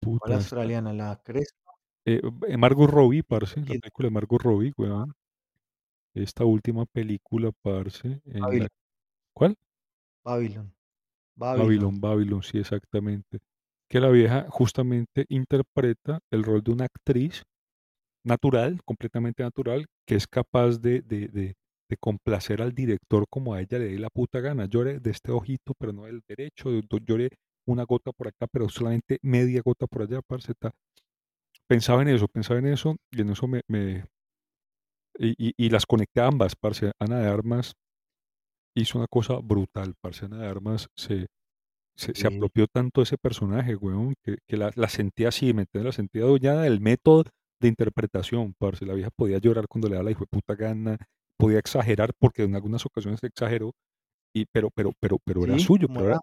puta 0.00 0.24
esta, 0.26 0.36
australiana? 0.36 0.92
¿La 0.92 1.20
Crespa? 1.20 1.72
eh, 2.06 2.20
eh, 2.46 2.56
Margot 2.56 2.86
Robbie, 2.86 3.24
¿Quién 3.24 3.40
parce, 3.40 3.60
la 3.60 3.66
película 3.80 4.06
de 4.06 4.14
Margot 4.14 4.40
Robbie, 4.40 4.72
huevón. 4.76 5.12
Esta 6.14 6.44
última 6.44 6.86
película, 6.86 7.50
parce, 7.60 8.20
en 8.24 8.40
la 8.40 8.46
Babylon, 8.46 8.68
¿cuál? 9.34 9.56
Babylon, 10.24 10.72
Babylon, 11.34 11.66
Babylon, 11.66 12.00
Babylon, 12.00 12.42
sí, 12.44 12.58
exactamente. 12.58 13.40
Que 13.92 14.00
la 14.00 14.08
vieja 14.08 14.46
justamente 14.48 15.26
interpreta 15.28 16.20
el 16.32 16.44
rol 16.44 16.62
de 16.62 16.72
una 16.72 16.86
actriz 16.86 17.42
natural, 18.24 18.80
completamente 18.86 19.42
natural, 19.42 19.84
que 20.06 20.14
es 20.14 20.26
capaz 20.26 20.78
de, 20.78 21.02
de, 21.02 21.28
de, 21.28 21.54
complacer 22.00 22.62
al 22.62 22.72
director 22.72 23.26
como 23.28 23.52
a 23.52 23.60
ella 23.60 23.78
le 23.78 23.90
dé 23.90 23.98
la 23.98 24.08
puta 24.08 24.40
gana. 24.40 24.64
Llore 24.64 24.98
de 24.98 25.10
este 25.10 25.30
ojito, 25.30 25.74
pero 25.78 25.92
no 25.92 26.04
del 26.04 26.22
derecho. 26.26 26.70
Llore 27.06 27.28
una 27.66 27.84
gota 27.84 28.12
por 28.12 28.28
acá, 28.28 28.46
pero 28.50 28.70
solamente 28.70 29.18
media 29.20 29.60
gota 29.62 29.86
por 29.86 30.00
allá, 30.00 30.22
parce. 30.26 30.54
ta. 30.54 30.72
Pensaba 31.68 32.00
en 32.00 32.08
eso, 32.08 32.28
pensaba 32.28 32.60
en 32.60 32.68
eso, 32.68 32.96
y 33.10 33.20
en 33.20 33.28
eso 33.28 33.46
me, 33.46 33.60
me 33.68 34.06
y, 35.18 35.52
y- 35.58 35.68
las 35.68 35.84
conecté 35.84 36.22
ambas, 36.22 36.56
parce. 36.56 36.92
Ana 36.98 37.20
de 37.20 37.28
Armas 37.28 37.74
hizo 38.74 38.96
una 38.96 39.06
cosa 39.06 39.38
brutal, 39.42 39.92
parce. 40.00 40.24
Ana 40.24 40.38
de 40.38 40.48
Armas 40.48 40.88
se, 40.96 41.26
se, 42.02 42.14
se 42.14 42.26
apropió 42.26 42.66
tanto 42.66 43.02
ese 43.02 43.18
personaje, 43.18 43.76
weón, 43.76 44.14
que, 44.22 44.38
que 44.46 44.56
la, 44.56 44.70
la 44.74 44.88
sentía 44.88 45.28
así, 45.28 45.52
¿me 45.54 45.62
entiendes? 45.62 45.86
La 45.86 45.92
sentía 45.96 46.22
adueñada 46.24 46.62
del 46.62 46.80
método 46.80 47.24
de 47.60 47.68
interpretación, 47.68 48.54
parce. 48.58 48.86
La 48.86 48.94
vieja 48.94 49.10
podía 49.10 49.38
llorar 49.38 49.66
cuando 49.68 49.88
le 49.88 49.96
da 49.96 50.02
la 50.02 50.10
hijo 50.10 50.20
de 50.20 50.26
puta 50.26 50.54
gana, 50.54 50.98
podía 51.38 51.58
exagerar, 51.58 52.12
porque 52.18 52.42
en 52.44 52.54
algunas 52.56 52.84
ocasiones 52.86 53.22
exageró, 53.22 53.72
y, 54.34 54.46
pero, 54.52 54.70
pero, 54.74 54.92
pero, 55.00 55.18
pero 55.24 55.44
era 55.44 55.58
suyo, 55.58 55.88
pero 55.88 56.06
era, 56.08 56.20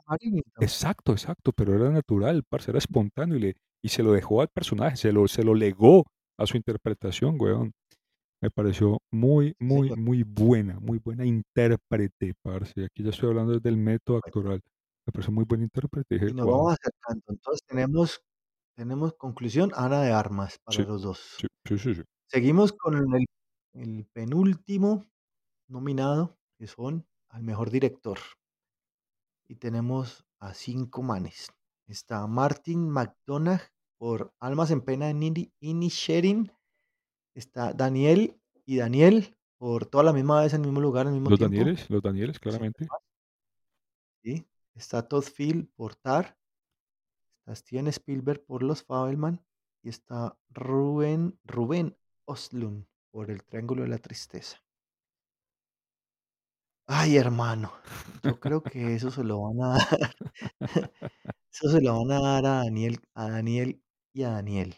exacto, 0.59 1.11
exacto, 1.13 1.51
pero 1.53 1.75
era 1.75 1.89
natural, 1.91 2.43
parce, 2.49 2.71
era 2.71 2.80
espontáneo, 2.80 3.38
y, 3.38 3.39
le, 3.41 3.55
y 3.84 3.89
se 3.89 4.03
lo 4.03 4.13
dejó 4.13 4.41
al 4.41 4.49
personaje, 4.49 4.97
se 4.97 5.11
lo, 5.13 5.27
se 5.27 5.43
lo 5.43 5.55
legó 5.55 6.05
a 6.38 6.45
su 6.47 6.57
interpretación, 6.57 7.38
weón. 7.39 7.73
Me 8.41 8.51
pareció 8.51 8.99
muy, 9.11 9.55
sí, 9.59 9.65
muy, 9.65 9.82
señor. 9.82 9.97
muy 9.97 10.23
buena, 10.23 10.80
muy 10.80 10.99
buena 10.99 11.25
intérprete, 11.25 12.34
parce. 12.41 12.86
Aquí 12.86 13.03
ya 13.03 13.09
estoy 13.11 13.30
hablando 13.30 13.53
desde 13.53 13.69
el 13.69 13.77
método 13.77 14.17
Bueno, 14.21 14.21
actoral. 14.25 14.61
Me 15.10 15.12
pareció 15.12 15.34
muy 15.34 15.43
buen 15.45 15.64
intérprete. 15.64 16.14
Dije, 16.14 16.30
y 16.30 16.34
nos 16.36 16.45
wow, 16.45 16.57
vamos 16.57 16.78
acercando. 16.80 17.24
Entonces 17.30 17.66
tenemos 17.66 18.22
tenemos 18.76 19.14
conclusión, 19.16 19.72
Ana 19.76 20.01
de 20.03 20.12
Armas 20.12 20.60
para 20.64 20.78
sí, 20.78 20.84
los 20.84 21.01
2. 21.01 21.38
sí, 21.39 21.47
sí, 21.66 21.78
sí, 21.80 21.95
sí. 21.95 22.01
Seguimos 22.28 22.74
con 22.74 22.95
el 22.95 23.26
el 23.74 24.05
penúltimo 24.14 25.05
nominado, 25.68 26.38
que 26.60 26.68
son 26.68 27.07
al 27.30 27.41
mejor 27.41 27.72
director, 27.72 28.20
y 29.47 29.55
tenemos 29.55 30.28
a 30.39 30.53
5 30.53 31.01
manes. 31.01 31.51
Está 31.88 32.28
Martin 32.28 32.88
McDonagh 32.88 33.62
por 33.97 34.32
Almas 34.39 34.70
en 34.70 34.82
pena 34.82 35.12
Nini 35.12 35.51
Inisherin, 35.60 36.51
está 37.34 37.74
Daniel 37.74 38.39
y 38.64 38.78
Daniel 38.78 39.36
por 39.57 39.88
Toda 39.88 40.03
la 40.03 40.14
misma 40.14 40.41
vez, 40.41 40.53
en 40.53 40.62
el 40.62 40.68
mismo 40.68 40.82
lugar, 40.82 41.07
mismo 41.07 41.32
Los 41.32 41.39
tiempo, 41.39 41.57
Danieles, 41.57 41.89
los 41.89 42.03
Danieles, 42.03 42.39
claramente. 42.39 42.88
¿sí? 44.24 44.45
Está 44.80 45.05
Todd 45.05 45.25
Field 45.25 45.67
por 45.75 45.93
Tar, 45.95 46.38
está 47.39 47.53
Steven 47.53 47.88
Spielberg 47.89 48.45
por 48.45 48.63
Los 48.63 48.82
Fabelman 48.82 49.43
y 49.84 49.89
está 49.89 50.39
Rubén 50.51 51.38
Rubén 51.43 51.97
Östlund 52.25 52.88
por 53.11 53.30
El 53.30 53.43
Triángulo 53.43 53.84
de 53.84 53.89
la 53.89 53.97
Tristeza. 53.97 54.63
Ay, 56.88 57.17
hermano, 57.17 57.73
yo 58.23 58.39
creo 58.39 58.63
que 58.63 58.95
eso 58.95 59.11
se 59.11 59.25
lo 59.25 59.41
van 59.41 59.61
a 59.61 59.67
dar, 59.73 60.15
eso 61.51 61.69
se 61.69 61.82
lo 61.82 61.99
van 61.99 62.11
a 62.11 62.21
dar 62.21 62.45
a 62.45 62.63
Daniel 62.63 63.01
a 63.15 63.30
Daniel 63.30 63.84
y 64.13 64.23
a 64.23 64.30
Daniel, 64.30 64.77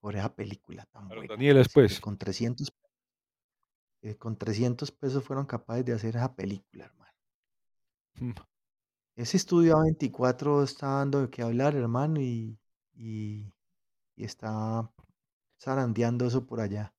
por 0.00 0.16
esa 0.16 0.34
película 0.34 0.84
tan 0.86 1.06
buena, 1.06 1.28
parce, 1.28 1.62
que 1.62 1.70
pues. 1.72 2.00
con 2.00 2.18
300 2.18 2.74
que 4.00 4.18
con 4.18 4.36
300 4.36 4.90
pesos 4.90 5.22
fueron 5.22 5.46
capaces 5.46 5.84
de 5.84 5.92
hacer 5.92 6.16
esa 6.16 6.34
película, 6.34 6.86
hermano. 6.86 7.06
Ese 9.16 9.36
estudio 9.36 9.76
A24 9.76 10.62
está 10.62 10.86
dando 10.98 11.20
de 11.22 11.30
qué 11.30 11.42
hablar, 11.42 11.74
hermano, 11.74 12.20
y 12.20 12.58
y 12.94 13.52
y 14.16 14.24
está 14.24 14.90
zarandeando 15.60 16.26
eso 16.26 16.46
por 16.46 16.60
allá, 16.60 16.94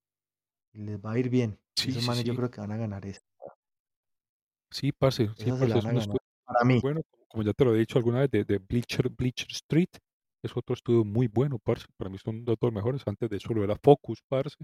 y 0.72 0.80
les 0.80 0.98
va 1.00 1.12
a 1.12 1.18
ir 1.18 1.30
bien. 1.30 1.60
Sí, 1.76 1.92
Esos 1.92 2.02
sí, 2.02 2.02
manes 2.04 2.24
yo 2.26 2.34
sí. 2.34 2.36
creo 2.36 2.50
que 2.50 2.60
van 2.62 2.72
a 2.72 2.78
ganar 2.78 3.06
esa, 3.06 3.22
Sí, 4.70 4.92
parce, 4.92 5.28
sí, 5.36 5.50
esa 5.50 5.56
se 5.56 5.66
la 5.66 5.74
parce, 5.74 5.78
es 5.78 5.84
van 5.84 5.88
a 5.88 5.92
un 5.92 5.94
ganar, 5.94 6.16
estudio 6.16 6.20
para 6.44 6.64
muy 6.64 6.76
mí. 6.76 6.82
bueno, 6.82 7.00
como, 7.10 7.24
como 7.28 7.42
ya 7.44 7.52
te 7.52 7.64
lo 7.64 7.74
he 7.74 7.78
dicho 7.78 7.98
alguna 7.98 8.20
vez, 8.20 8.30
de, 8.30 8.44
de 8.44 8.58
Bleacher, 8.58 9.08
Bleacher 9.08 9.48
Street. 9.50 9.88
Es 10.42 10.56
otro 10.56 10.74
estudio 10.74 11.04
muy 11.04 11.26
bueno, 11.28 11.58
parce. 11.58 11.86
Para 11.96 12.10
mí 12.10 12.18
son 12.18 12.44
dos 12.44 12.56
de 12.60 12.66
los 12.66 12.74
mejores. 12.74 13.02
Antes 13.06 13.28
de 13.30 13.36
eso 13.38 13.52
lo 13.54 13.64
era 13.64 13.76
Focus, 13.82 14.20
parce. 14.28 14.56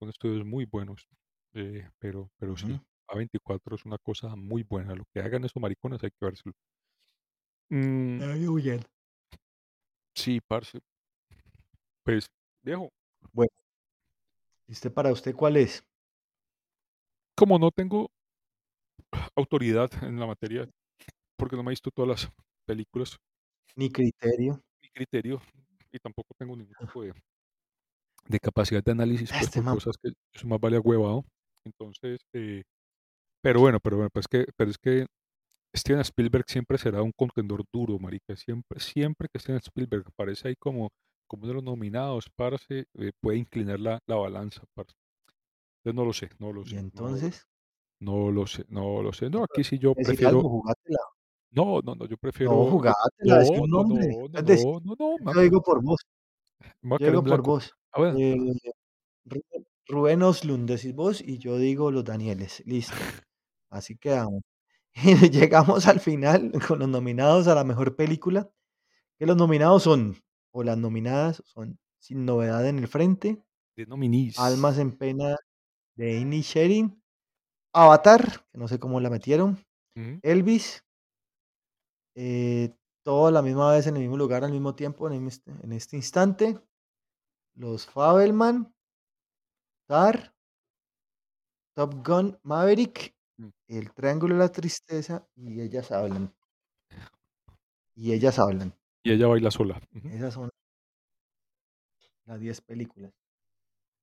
Son 0.00 0.08
estudios 0.10 0.44
muy 0.46 0.66
buenos. 0.66 1.06
Eh, 1.54 1.88
pero, 1.98 2.30
pero 2.38 2.56
sí, 2.56 2.72
Ujú. 2.74 2.80
A24 3.08 3.76
es 3.76 3.84
una 3.86 3.98
cosa 3.98 4.36
muy 4.36 4.62
buena. 4.64 4.94
Lo 4.94 5.04
que 5.14 5.20
hagan 5.20 5.44
esos 5.44 5.60
maricones 5.62 6.02
hay 6.04 6.10
que 6.10 6.24
vérselo. 6.26 6.54
Mm, 7.72 8.20
sí, 10.14 10.40
parce. 10.46 10.78
Pues, 12.04 12.26
viejo, 12.62 12.90
Bueno, 13.32 13.50
¿y 14.68 14.72
usted 14.72 14.92
para 14.92 15.10
usted 15.10 15.34
cuál 15.34 15.56
es? 15.56 15.82
como 17.34 17.58
no 17.58 17.70
tengo 17.70 18.10
autoridad 19.36 19.90
en 20.04 20.20
la 20.20 20.26
materia, 20.26 20.68
porque 21.38 21.56
no 21.56 21.62
me 21.62 21.70
he 21.70 21.72
visto 21.72 21.90
todas 21.90 22.08
las 22.24 22.32
películas, 22.66 23.16
Mi 23.74 23.90
criterio. 23.90 24.60
mi 24.82 24.88
criterio, 24.90 25.40
y 25.90 25.98
tampoco 25.98 26.34
tengo 26.38 26.54
ningún 26.54 26.74
tipo 26.74 27.02
de, 27.02 27.14
de 28.26 28.38
capacidad 28.38 28.84
de 28.84 28.92
análisis, 28.92 29.30
pues 29.30 29.44
Este 29.44 29.62
sabes 29.62 29.96
que 30.02 30.12
soy 30.34 30.50
más 30.50 30.60
vale 30.60 30.78
huevado. 30.78 31.24
Entonces, 31.64 32.20
eh, 32.34 32.62
pero 33.40 33.60
bueno, 33.60 33.80
pero 33.80 33.96
bueno, 33.96 34.10
pues 34.12 34.26
que, 34.28 34.44
pero 34.56 34.70
es 34.70 34.76
que 34.76 35.06
Steven 35.74 36.00
Spielberg 36.02 36.44
siempre 36.48 36.78
será 36.78 37.02
un 37.02 37.12
contendor 37.12 37.64
duro, 37.72 37.98
marica. 37.98 38.36
Siempre, 38.36 38.80
siempre 38.80 39.28
que 39.32 39.38
Steven 39.38 39.60
Spielberg 39.64 40.04
aparece 40.08 40.48
ahí 40.48 40.56
como, 40.56 40.90
como 41.26 41.42
uno 41.44 41.48
de 41.48 41.54
los 41.54 41.64
nominados, 41.64 42.28
parce, 42.36 42.86
eh, 42.94 43.12
puede 43.20 43.38
inclinar 43.38 43.80
la, 43.80 43.98
la 44.06 44.16
balanza, 44.16 44.62
parce. 44.74 44.94
Entonces 45.84 45.96
no 45.96 46.04
lo 46.04 46.12
sé, 46.12 46.30
no 46.38 46.52
lo 46.52 46.62
y 46.62 46.68
sé. 46.70 46.74
No, 46.76 46.80
entonces? 46.80 47.46
No 48.00 48.30
lo 48.30 48.46
sé, 48.46 48.64
no 48.68 49.02
lo 49.02 49.12
sé. 49.12 49.30
No, 49.30 49.38
No, 49.38 49.44
aquí 49.44 49.64
sí 49.64 49.78
yo 49.78 49.94
prefiero 49.94 50.38
algo, 50.38 50.62
no, 51.52 51.80
no, 51.82 51.94
no, 51.94 52.06
yo 52.06 52.16
No, 52.16 52.18
prefiero 52.20 52.52
yo 52.64 52.70
jugátela, 52.70 53.38
no, 53.44 53.62
un 53.62 53.70
no, 53.70 53.84
no, 53.84 53.94
no, 54.28 54.28
decir 54.42 54.66
no, 54.80 54.80
no, 54.80 54.96
no, 55.20 55.34
yo 55.34 55.40
digo 55.42 55.62
por 55.62 55.82
vos, 55.82 56.00
yo 56.98 57.06
digo 57.06 57.24
por 57.24 57.42
vos. 57.42 57.72
Ah, 57.92 58.00
bueno, 58.00 58.18
Eh. 58.18 58.36
Rubén 59.88 60.22
Östlund 60.22 60.68
decís 60.68 60.94
vos 60.94 61.20
y 61.20 61.38
yo 61.38 61.58
digo 61.58 61.90
Los 61.90 62.04
Danieles, 62.04 62.62
listo. 62.66 62.94
Así 63.70 63.96
quedamos. 63.96 64.42
Y 64.94 65.14
llegamos 65.30 65.86
al 65.86 66.00
final 66.00 66.52
con 66.66 66.78
los 66.80 66.88
nominados 66.88 67.48
a 67.48 67.54
la 67.54 67.64
mejor 67.64 67.96
película, 67.96 68.50
que 69.18 69.26
los 69.26 69.36
nominados 69.36 69.84
son, 69.84 70.16
o 70.52 70.62
las 70.62 70.78
nominadas 70.78 71.42
son 71.46 71.78
Sin 71.98 72.26
novedad 72.26 72.66
en 72.68 72.78
el 72.78 72.88
frente, 72.88 73.42
De 73.76 73.86
nominees. 73.86 74.38
Almas 74.38 74.78
en 74.78 74.92
pena 74.92 75.36
de 75.96 76.18
Inisherin, 76.18 77.02
Avatar, 77.72 78.46
que 78.52 78.58
no 78.58 78.68
sé 78.68 78.78
cómo 78.78 79.00
la 79.00 79.10
metieron. 79.10 79.58
Elvis 80.22 80.84
eh, 82.16 82.74
todo 83.02 83.26
a 83.26 83.30
la 83.30 83.42
misma 83.42 83.72
vez, 83.72 83.86
en 83.86 83.96
el 83.96 84.02
mismo 84.02 84.16
lugar, 84.16 84.44
al 84.44 84.52
mismo 84.52 84.74
tiempo, 84.74 85.10
en 85.10 85.26
este 85.26 85.50
en 85.62 85.72
este 85.72 85.96
instante, 85.96 86.58
Los 87.54 87.86
Fabelman 87.86 88.72
Tar 89.88 90.32
Top 91.76 91.94
Gun: 92.04 92.38
Maverick. 92.42 93.14
El 93.68 93.92
triángulo 93.92 94.34
de 94.34 94.40
la 94.40 94.52
tristeza 94.52 95.26
y 95.36 95.60
Ellas 95.60 95.90
hablan. 95.92 96.32
Y 97.94 98.12
ellas 98.12 98.38
hablan. 98.38 98.74
Y 99.04 99.12
ella 99.12 99.26
baila 99.26 99.50
sola. 99.50 99.80
Esas 100.04 100.34
son 100.34 100.50
las 102.26 102.40
10 102.40 102.60
películas. 102.60 103.12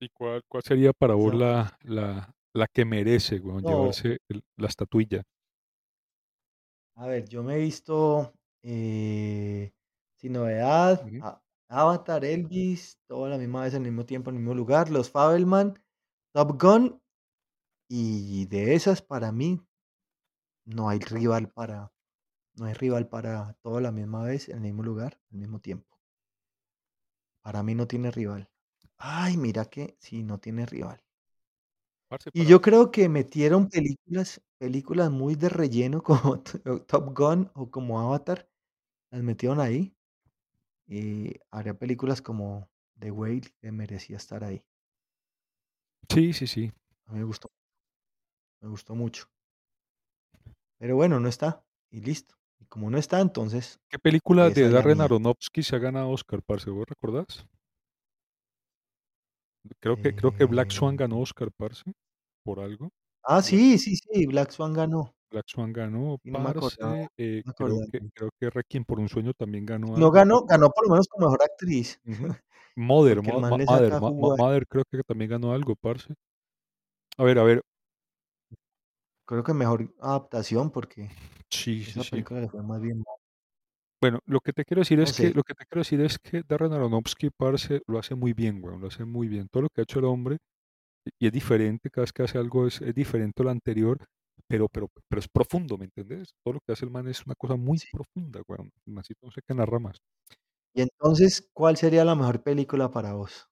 ¿Y 0.02 0.10
cuál 0.10 0.42
cuál 0.48 0.64
sería 0.64 0.94
para 0.94 1.14
vos 1.16 1.34
la 1.34 1.78
la 1.84 2.34
la 2.54 2.68
que 2.68 2.86
merece, 2.86 3.40
weón, 3.40 3.64
No. 3.64 3.70
llevarse 3.70 4.18
el 4.30 4.42
la 4.58 4.68
estatuilla? 4.68 5.24
A 6.96 7.08
ver, 7.08 7.28
yo 7.30 7.44
me 7.44 7.56
he 7.56 7.60
visto, 7.60 8.34
eh, 8.64 9.72
Sin 10.18 10.34
novedad, 10.34 11.02
Avatar, 11.70 12.26
Elvis, 12.26 12.98
todo 13.08 13.26
a 13.26 13.30
la 13.30 13.38
misma 13.38 13.64
vez, 13.64 13.74
al 13.74 13.82
mismo 13.82 14.06
tiempo, 14.06 14.30
en 14.30 14.36
el 14.38 14.42
mismo 14.42 14.54
lugar, 14.56 14.90
Los 14.90 15.10
Fabelman, 15.10 15.80
Top 16.34 16.62
Gun, 16.62 17.02
y 17.90 18.46
de 18.46 18.76
esas, 18.76 19.02
para 19.02 19.32
mí 19.32 19.60
no 20.66 20.88
hay 20.88 21.00
rival 21.00 21.50
para 21.52 21.92
no 22.56 22.66
hay 22.66 22.74
rival 22.74 23.08
para 23.10 23.54
todo 23.62 23.78
a 23.78 23.82
la 23.82 23.92
misma 23.92 24.24
vez, 24.24 24.50
en 24.50 24.58
el 24.58 24.62
mismo 24.64 24.84
lugar, 24.84 25.20
al 25.32 25.40
mismo 25.40 25.60
tiempo. 25.62 25.98
Para 27.44 27.64
mí 27.64 27.76
no 27.76 27.86
tiene 27.86 28.12
rival. 28.12 28.50
Ay, 28.98 29.36
mira 29.36 29.66
que 29.66 29.98
sí, 30.00 30.24
no 30.24 30.40
tiene 30.40 30.66
rival. 30.66 31.02
Parce, 32.10 32.32
Y 32.34 32.46
para 32.46 32.48
yo 32.48 32.62
creo 32.62 32.92
que 32.92 33.10
metieron 33.10 33.70
películas 33.70 34.42
películas 34.58 35.10
muy 35.12 35.36
de 35.36 35.50
relleno 35.50 36.02
como 36.04 36.42
To 36.42 36.82
Top 36.86 37.18
Gun 37.18 37.50
o 37.56 37.70
como 37.72 38.00
Avatar, 38.00 38.50
las 39.12 39.24
metieron 39.24 39.60
ahí, 39.62 39.96
y 40.88 41.36
habría 41.52 41.76
películas 41.80 42.22
como 42.22 42.70
The 43.00 43.12
Whale 43.12 43.42
que 43.62 43.72
merecía 43.74 44.18
estar 44.18 44.44
ahí. 44.46 44.64
Sí, 46.10 46.34
sí, 46.34 46.48
sí. 46.48 46.72
A 47.08 47.14
mí 47.14 47.20
me 47.20 47.26
gustó. 47.26 47.50
Me 48.62 48.70
gustó 48.70 48.94
mucho. 48.94 49.26
Pero 50.80 50.96
bueno, 50.96 51.20
no 51.20 51.28
está, 51.28 51.64
y 51.92 52.02
listo. 52.02 52.36
Y 52.60 52.66
como 52.66 52.90
no 52.90 52.98
está, 52.98 53.20
entonces, 53.22 53.80
¿Qué 53.90 54.00
película 54.00 54.48
esa 54.48 54.62
de 54.62 54.70
Darren. 54.70 55.02
Aronofsky 55.02 55.64
se 55.64 55.76
ha 55.76 55.80
ganado 55.80 56.10
Oscar, 56.10 56.42
parce? 56.46 56.70
¿Vos 56.70 56.86
recordás? 56.88 57.46
Creo 59.80 60.02
que 60.02 60.14
creo 60.14 60.36
que 60.36 60.46
Black 60.46 60.72
Swan 60.72 60.96
Eh 60.96 60.98
ganó 60.98 61.20
Oscar, 61.20 61.50
parce, 61.56 61.84
por 62.44 62.60
algo. 62.60 62.90
Ah, 63.24 63.42
sí, 63.42 63.78
sí, 63.78 63.96
sí, 63.96 64.26
Black 64.26 64.52
Swan 64.52 64.74
ganó. 64.74 65.14
Black 65.32 65.46
Swan 65.48 65.72
ganó, 65.72 66.18
no 66.24 66.48
acordaba, 66.48 66.54
parce, 66.94 67.10
eh, 67.18 67.44
no 67.46 67.54
creo 67.54 67.80
que 67.92 68.00
creo 68.14 68.30
que 68.40 68.50
Requiem 68.50 68.84
por 68.84 69.00
un 69.00 69.10
sueño 69.10 69.34
también 69.34 69.66
ganó 69.66 69.96
No 69.98 70.12
ganó, 70.12 70.44
ganó 70.46 70.70
por 70.70 70.86
lo 70.86 70.92
menos 70.92 71.08
como 71.08 71.28
mejor 71.28 71.44
actriz. 71.44 72.00
Mother, 72.76 73.22
Mother 73.22 74.00
Mother 74.02 74.68
creo 74.68 74.84
que 74.90 75.04
también 75.04 75.30
ganó 75.32 75.54
algo, 75.54 75.76
parce. 75.76 76.14
A 77.18 77.24
ver, 77.24 77.38
a 77.38 77.44
ver. 77.44 77.62
Creo 79.30 79.44
que 79.44 79.54
mejor 79.54 79.94
adaptación, 80.00 80.72
porque 80.72 81.12
Sí, 81.52 81.84
sí, 81.86 81.92
esa 81.92 82.04
sí. 82.04 82.26
película 82.26 82.42
le 82.42 82.50
fue 82.50 82.64
más 82.64 82.82
bien 82.82 83.00
mal. 83.00 83.18
Bueno, 84.02 84.20
lo 84.26 84.40
que 84.40 84.54
te 84.54 84.64
quiero 84.64 84.80
decir 84.82 85.00
No 85.02 85.12
es 85.12 85.14
que 85.14 85.30
sé. 85.30 85.34
lo 85.34 85.44
que 85.44 85.54
te 85.54 85.66
quiero 85.66 85.82
decir 85.82 86.00
es 86.00 86.18
que 86.20 86.42
Darren 86.48 86.72
Aronofsky, 86.72 87.32
parce, 87.32 87.82
lo 87.86 88.00
hace 88.00 88.16
muy 88.16 88.32
bien, 88.34 88.64
weón, 88.64 88.80
lo 88.80 88.88
hace 88.88 89.04
muy 89.04 89.28
bien. 89.28 89.50
Todo 89.52 89.64
lo 89.64 89.70
que 89.70 89.82
ha 89.82 89.84
hecho 89.84 90.00
el 90.00 90.06
hombre, 90.06 90.38
y 91.20 91.28
es 91.28 91.34
diferente, 91.34 91.90
cada 91.92 92.04
vez 92.06 92.14
que 92.14 92.24
hace 92.24 92.38
algo 92.40 92.68
es 92.68 92.82
es 92.82 92.96
diferente 92.96 93.44
a 93.44 93.46
lo 93.46 93.52
anterior, 93.52 94.06
pero 94.48 94.70
pero 94.70 94.90
pero 95.10 95.20
es 95.22 95.28
profundo, 95.30 95.78
¿me 95.78 95.86
entendés? 95.86 96.34
Todo 96.44 96.56
lo 96.56 96.62
que 96.62 96.74
hace 96.74 96.86
el 96.86 96.92
man 96.92 97.08
es 97.10 97.26
una 97.26 97.36
cosa 97.36 97.56
muy 97.58 97.82
Sí. 97.82 97.90
profunda, 97.92 98.42
weón. 98.48 98.72
El 98.88 98.94
mancito 98.94 99.22
no 99.26 99.32
se 99.32 99.42
queda 99.42 99.56
en 99.56 99.60
las 99.60 99.70
ramas. 99.70 99.98
Y 100.76 100.82
entonces, 100.82 101.50
¿cuál 101.54 101.78
sería 101.78 102.06
la 102.06 102.16
mejor 102.16 102.42
película 102.44 102.90
para 102.92 103.14
vos? 103.14 103.50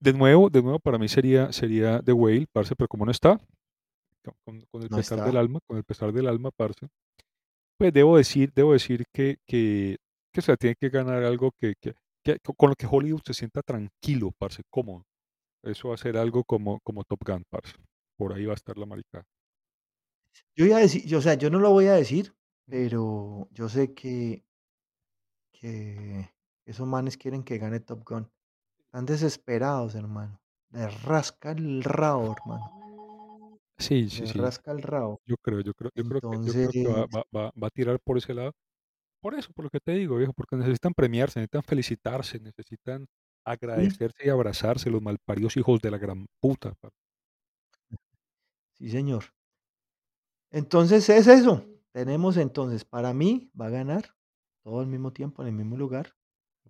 De 0.00 0.12
nuevo 0.12 0.50
de 0.50 0.62
nuevo, 0.62 0.78
para 0.80 0.98
mí 0.98 1.08
sería 1.08 1.52
sería 1.52 2.02
The 2.02 2.12
Whale, 2.12 2.46
parce, 2.52 2.74
pero 2.74 2.88
como 2.88 3.04
no 3.04 3.12
está, 3.12 3.38
con 4.44 4.60
con 4.70 4.82
el 4.82 4.90
No 4.90 4.96
pesar 4.96 5.20
del 5.22 5.36
está. 5.36 5.40
alma 5.40 5.60
con 5.66 5.76
el 5.78 5.84
pesar 5.84 6.12
del 6.12 6.28
alma, 6.28 6.50
parce, 6.50 6.88
pues 7.78 7.92
debo 7.92 8.16
decir 8.16 8.52
debo 8.54 8.72
decir 8.74 9.04
que 9.12 9.38
que 9.46 9.98
que 10.32 10.42
se 10.42 10.56
tiene 10.56 10.76
que 10.80 10.90
ganar 10.90 11.24
algo 11.24 11.52
que 11.60 11.74
que 11.80 11.94
que 12.24 12.38
con 12.56 12.70
lo 12.70 12.76
que 12.76 12.86
Hollywood 12.90 13.22
se 13.26 13.34
sienta 13.34 13.62
tranquilo, 13.62 14.32
parce, 14.38 14.62
cómodo. 14.70 15.04
Eso 15.64 15.88
va 15.90 15.94
a 15.94 15.98
ser 15.98 16.16
algo 16.16 16.44
como 16.44 16.80
como 16.82 17.04
Top 17.04 17.20
Gun, 17.26 17.44
parce. 17.50 17.74
Por 18.18 18.32
ahí 18.34 18.46
va 18.46 18.52
a 18.52 18.56
estar 18.56 18.78
la 18.78 18.86
maricada. 18.86 19.24
Yo 20.56 20.66
iba 20.66 20.76
a 20.78 20.80
decir 20.80 21.04
yo, 21.06 21.18
o 21.18 21.22
sea, 21.22 21.34
yo 21.34 21.50
no 21.50 21.58
lo 21.58 21.70
voy 21.70 21.86
a 21.86 21.94
decir, 21.94 22.34
pero 22.66 23.48
yo 23.52 23.68
sé 23.68 23.94
que 23.94 24.44
que 25.52 26.34
esos 26.66 26.86
manes 26.86 27.16
quieren 27.16 27.42
que 27.44 27.58
gane 27.58 27.80
Top 27.80 28.02
Gun. 28.08 28.30
Están 28.86 29.06
desesperados, 29.06 29.94
hermano. 29.94 30.40
Les 30.70 31.02
rasca 31.02 31.52
el 31.52 31.82
rabo, 31.84 32.32
hermano. 32.32 32.81
Sí, 33.82 34.08
sí, 34.10 34.26
sí. 34.26 34.38
rasca 34.38 34.72
el 34.72 34.82
rabo. 34.82 35.22
Yo 35.26 35.36
creo 35.42 35.60
yo 35.62 35.74
creo 35.74 35.90
yo 35.96 36.04
creo 36.04 36.22
que 36.22 36.38
yo 36.44 36.54
Entonces 36.54 36.56
creo 36.56 36.74
que 36.80 36.88
va 36.88 37.06
va 37.06 37.24
va 37.36 37.52
va 37.62 37.68
a 37.68 37.70
tirar 37.70 37.98
por 38.04 38.18
ese 38.18 38.34
lado. 38.34 38.52
Por 39.22 39.34
eso, 39.34 39.52
por 39.54 39.64
lo 39.66 39.70
que 39.70 39.80
te 39.80 39.92
digo, 39.92 40.16
viejo, 40.18 40.32
porque 40.34 40.56
necesitan 40.56 40.94
premiarse, 40.94 41.40
necesitan 41.40 41.62
felicitarse, 41.64 42.40
necesitan 42.40 43.06
Sí. 43.74 43.98
agradecerse 43.98 44.26
y 44.26 44.30
abrazarse, 44.30 44.90
los 44.90 45.02
malparidos 45.02 45.56
hijos 45.58 45.80
de 45.82 45.90
la 45.92 45.98
gran 45.98 46.26
puta. 46.40 46.74
Sí, 48.74 48.90
señor. 48.90 49.32
Entonces 50.52 51.08
es 51.08 51.26
eso. 51.28 51.64
Tenemos 51.92 52.36
entonces, 52.36 52.84
para 52.84 53.12
mí 53.14 53.50
va 53.58 53.66
a 53.66 53.70
ganar 53.70 54.14
todo 54.62 54.80
al 54.80 54.86
mismo 54.86 55.12
tiempo, 55.12 55.42
en 55.42 55.48
el 55.48 55.54
mismo 55.54 55.76
lugar. 55.76 56.14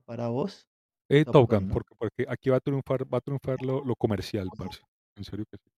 Para 0.04 0.28
vos, 0.28 0.68
Eh, 1.10 1.24
Top 1.24 1.38
Top 1.38 1.48
Gun, 1.50 1.60
Gun, 1.60 1.68
¿no? 1.68 1.74
porque 1.74 1.94
porque 1.98 2.24
aquí 2.28 2.50
va 2.50 2.56
a 2.56 2.60
triunfar 2.60 3.04
va 3.12 3.18
a 3.18 3.20
triunfar 3.20 3.60
lo 3.62 3.84
lo 3.84 3.94
comercial, 3.96 4.50
parce. 4.56 4.80
En 5.16 5.24
serio 5.24 5.44
que 5.50 5.58
sí. 5.58 5.70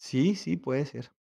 Sí, 0.00 0.36
sí, 0.36 0.56
puede 0.56 0.86
ser. 0.86 1.12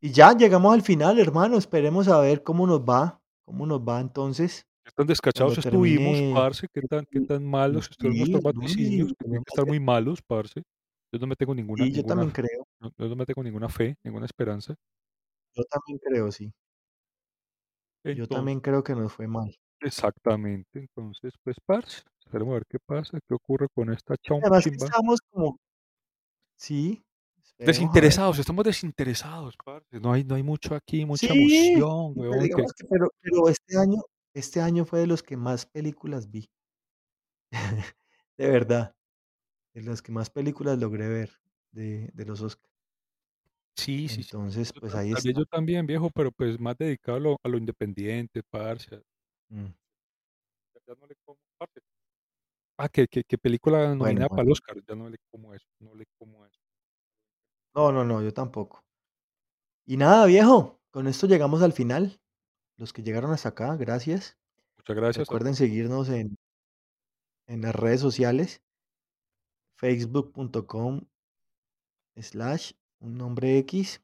Y 0.00 0.12
ya 0.12 0.32
llegamos 0.36 0.74
al 0.74 0.82
final, 0.82 1.18
hermano. 1.18 1.58
Esperemos 1.58 2.08
a 2.08 2.20
ver 2.20 2.42
cómo 2.42 2.66
nos 2.66 2.80
va, 2.80 3.20
cómo 3.44 3.66
nos 3.66 3.80
va 3.80 4.00
entonces 4.00 4.66
¿Qué 4.86 4.92
tan 4.92 4.94
cuando 4.96 5.10
descachados 5.12 5.58
estuvimos, 5.58 6.12
termine 6.14 6.34
parce? 6.34 6.66
¿Qué 6.72 6.82
tan 6.82 7.04
qué 7.10 7.20
tan 7.20 7.44
malos 7.44 7.88
nuestros 8.00 8.14
sí, 8.14 8.32
no, 8.32 8.40
vaticinios? 8.40 9.10
y 9.10 9.14
Que 9.14 9.36
estar 9.46 9.66
muy 9.66 9.80
malos, 9.80 10.22
parce. 10.22 10.62
Yo 11.12 11.18
no 11.18 11.26
me 11.26 11.36
tengo 11.36 11.54
ninguna 11.54 11.84
Sí, 11.84 11.90
yo 11.90 11.96
ninguna 12.02 12.08
también 12.08 12.30
creo. 12.30 12.66
no 12.80 12.90
yo 12.96 13.08
no 13.08 13.16
me 13.16 13.26
tengo 13.26 13.42
ninguna 13.42 13.68
fe, 13.68 13.96
ninguna 14.04 14.26
esperanza. 14.26 14.74
Yo 15.54 15.64
también 15.64 15.98
creo, 15.98 16.30
sí. 16.30 16.52
Yo 18.04 18.12
Enton 18.12 18.28
también 18.28 18.60
creo 18.60 18.82
que 18.82 18.94
nos 18.94 19.12
fue 19.12 19.26
mal. 19.26 19.54
Exactamente. 19.80 20.80
Entonces, 20.80 21.34
pues, 21.42 21.56
parce, 21.64 22.02
esperemos 22.24 22.52
a 22.52 22.54
ver 22.54 22.66
qué 22.68 22.78
pasa, 22.84 23.18
qué 23.26 23.34
ocurre 23.34 23.66
con 23.74 23.92
esta 23.92 24.16
chom 24.16 24.40
Además 24.42 24.66
estamos 24.66 25.20
como 25.30 25.58
Sí. 26.58 27.02
Desinteresados, 27.60 28.38
estamos 28.38 28.64
desinteresados, 28.64 29.56
parce. 29.64 29.98
No 30.00 30.12
hay 30.12 30.22
no 30.22 30.36
hay 30.36 30.42
mucho 30.44 30.74
aquí, 30.76 31.04
mucha 31.04 31.26
Sí, 31.26 31.72
emoción, 31.74 32.14
que 32.14 32.64
que 32.76 32.84
pero 32.88 33.08
pero 33.20 33.48
este 33.48 33.76
año 33.78 34.02
este 34.32 34.60
año 34.60 34.84
fue 34.84 35.00
de 35.00 35.06
los 35.08 35.22
que 35.24 35.36
más 35.36 35.66
películas 35.66 36.30
vi. 36.30 36.48
De 38.38 38.48
verdad, 38.50 38.94
de 39.74 39.82
los 39.82 40.02
que 40.02 40.12
más 40.12 40.30
películas 40.30 40.78
logré 40.78 41.08
ver 41.08 41.30
de 41.72 42.10
de 42.14 42.24
los 42.26 42.42
Oscar. 42.42 42.68
Sí, 43.76 44.08
sí. 44.08 44.22
Entonces, 44.22 44.72
pues 44.72 44.94
ahí 44.94 45.12
está. 45.12 45.30
yo 45.30 45.44
también, 45.46 45.86
viejo, 45.86 46.10
pero, 46.10 46.32
pues, 46.32 46.58
más 46.58 46.76
dedicado 46.76 47.16
a 47.18 47.20
lo 47.20 47.36
a 47.42 47.48
lo 47.48 47.58
independiente, 47.58 48.42
parce. 48.50 49.02
Mm. 49.48 49.68
Ya 50.86 50.94
no 50.94 51.06
le 51.06 51.14
como 51.24 51.38
parce. 51.58 51.80
Ah, 52.80 52.88
que 52.88 53.08
que 53.08 53.24
que 53.24 53.38
película 53.38 53.94
Bueno, 53.96 53.96
nominada 53.96 54.28
bueno. 54.28 54.36
para 54.36 54.46
el 54.46 54.52
Oscar, 54.52 54.76
ya 54.88 54.94
no 54.94 55.08
le 55.10 55.18
como 55.30 55.52
eso, 55.54 55.66
no 55.80 55.94
le 55.96 56.06
como 56.18 56.46
eso. 56.46 56.56
No, 57.74 57.92
no, 57.92 58.04
no, 58.04 58.22
yo 58.22 58.32
tampoco. 58.32 58.84
Y 59.86 59.96
nada, 59.96 60.26
viejo, 60.26 60.80
con 60.90 61.06
esto 61.06 61.26
llegamos 61.26 61.62
al 61.62 61.72
final. 61.72 62.20
Los 62.76 62.92
que 62.92 63.02
llegaron 63.02 63.32
hasta 63.32 63.50
acá, 63.50 63.76
gracias. 63.76 64.36
Muchas 64.76 64.96
gracias 64.96 65.26
Recuerden 65.26 65.54
seguirnos 65.54 66.08
en 66.08 66.36
en 67.48 67.62
las 67.62 67.74
redes 67.74 68.00
sociales. 68.00 68.62
Facebook.com 69.78 71.02
slash 72.16 72.72
un 73.00 73.16
nombre 73.16 73.58
X, 73.58 74.02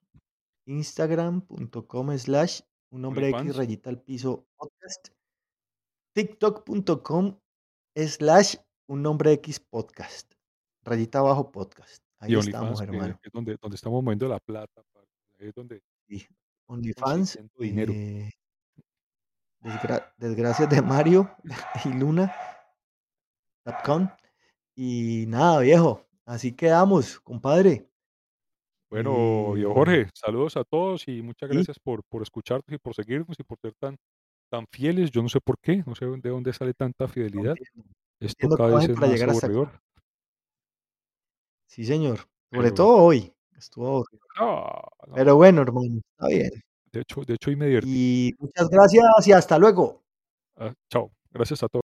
instagram.com 0.67 2.19
slash 2.19 2.61
un 2.91 3.03
nombre 3.03 3.29
X 3.31 3.57
rayita 3.57 3.91
al 3.91 4.01
piso 4.01 4.47
podcast, 4.57 5.09
tiktok.com 6.15 7.39
slash 7.97 8.57
un 8.87 9.03
nombre 9.03 9.33
X 9.33 9.59
podcast, 9.59 10.33
rayita 10.85 11.19
abajo 11.19 11.51
podcast. 11.51 12.04
Y 12.27 12.35
Ahí 12.35 12.41
estamos, 12.41 12.81
OnlyFans, 12.81 12.81
que 12.81 12.85
hermano. 12.85 13.19
es 13.23 13.33
donde 13.33 13.57
donde 13.61 13.77
estamos 13.77 14.03
moviendo 14.03 14.29
la 14.29 14.41
plata, 14.41 14.83
ahí 15.39 15.49
es 15.49 15.55
donde 15.55 15.81
Y 16.09 16.17
estamos 16.17 16.39
OnlyFans, 16.67 17.39
dinero. 17.59 17.93
eh, 17.93 18.31
desgra 19.61 20.15
desgracias 20.17 20.69
de 20.71 20.81
Mario 20.83 21.31
y 21.85 21.89
Luna. 21.93 22.33
.com. 23.85 24.09
Y 24.77 25.25
nada, 25.29 25.61
viejo, 25.61 26.07
así 26.27 26.53
quedamos, 26.55 27.21
compadre. 27.21 27.89
Bueno, 28.91 29.53
viejo 29.53 29.73
Eh, 29.73 29.75
Jorge, 29.75 30.11
saludos 30.15 30.57
a 30.57 30.65
todos 30.65 31.09
y 31.09 31.23
muchas 31.23 31.51
sí, 31.51 31.55
gracias 31.57 31.79
por 31.81 32.03
por 32.05 32.23
escucharnos 32.23 32.65
y 32.71 32.79
por 32.79 32.95
seguirnos 32.95 33.39
y 33.39 33.43
por 33.45 33.59
ser 33.61 33.75
tan 33.81 33.97
tan 34.51 34.67
fieles. 34.71 35.11
Yo 35.11 35.23
no 35.23 35.29
sé 35.29 35.41
por 35.41 35.57
qué, 35.61 35.83
no 35.87 35.95
sé 35.95 36.07
de 36.07 36.31
dónde 36.31 36.53
sale 36.53 36.75
tanta 36.75 37.09
fidelidad. 37.09 37.59
no 37.75 37.85
Esto 38.21 38.51
cada 38.51 38.71
vez 38.75 38.89
es 38.89 38.91
para 38.91 39.07
más 39.07 39.13
llegar 39.13 39.31
hasta 39.31 39.49
Sí, 41.75 41.85
señor, 41.85 42.19
sobre 42.53 42.69
pero 42.71 42.75
todo 42.75 42.97
hoy, 43.03 43.33
estuvo 43.59 43.89
aburrido. 43.89 44.25
no, 44.39 44.73
no, 45.09 45.15
Pero 45.17 45.35
bueno, 45.35 45.63
hermano, 45.63 46.01
está 46.13 46.29
bien. 46.29 46.51
de 46.93 47.01
hecho 47.01 47.23
de 47.27 47.35
hecho 47.35 47.51
hoy 47.51 47.57
me 47.57 47.67
divertí. 47.67 48.29
Y 48.29 48.33
muchas 48.39 48.69
gracias 48.69 49.27
y 49.27 49.33
hasta 49.33 49.59
luego. 49.59 50.01
Ah, 50.57 50.73
chao, 50.89 51.11
gracias 51.33 51.65
a 51.65 51.69
todos. 51.69 51.84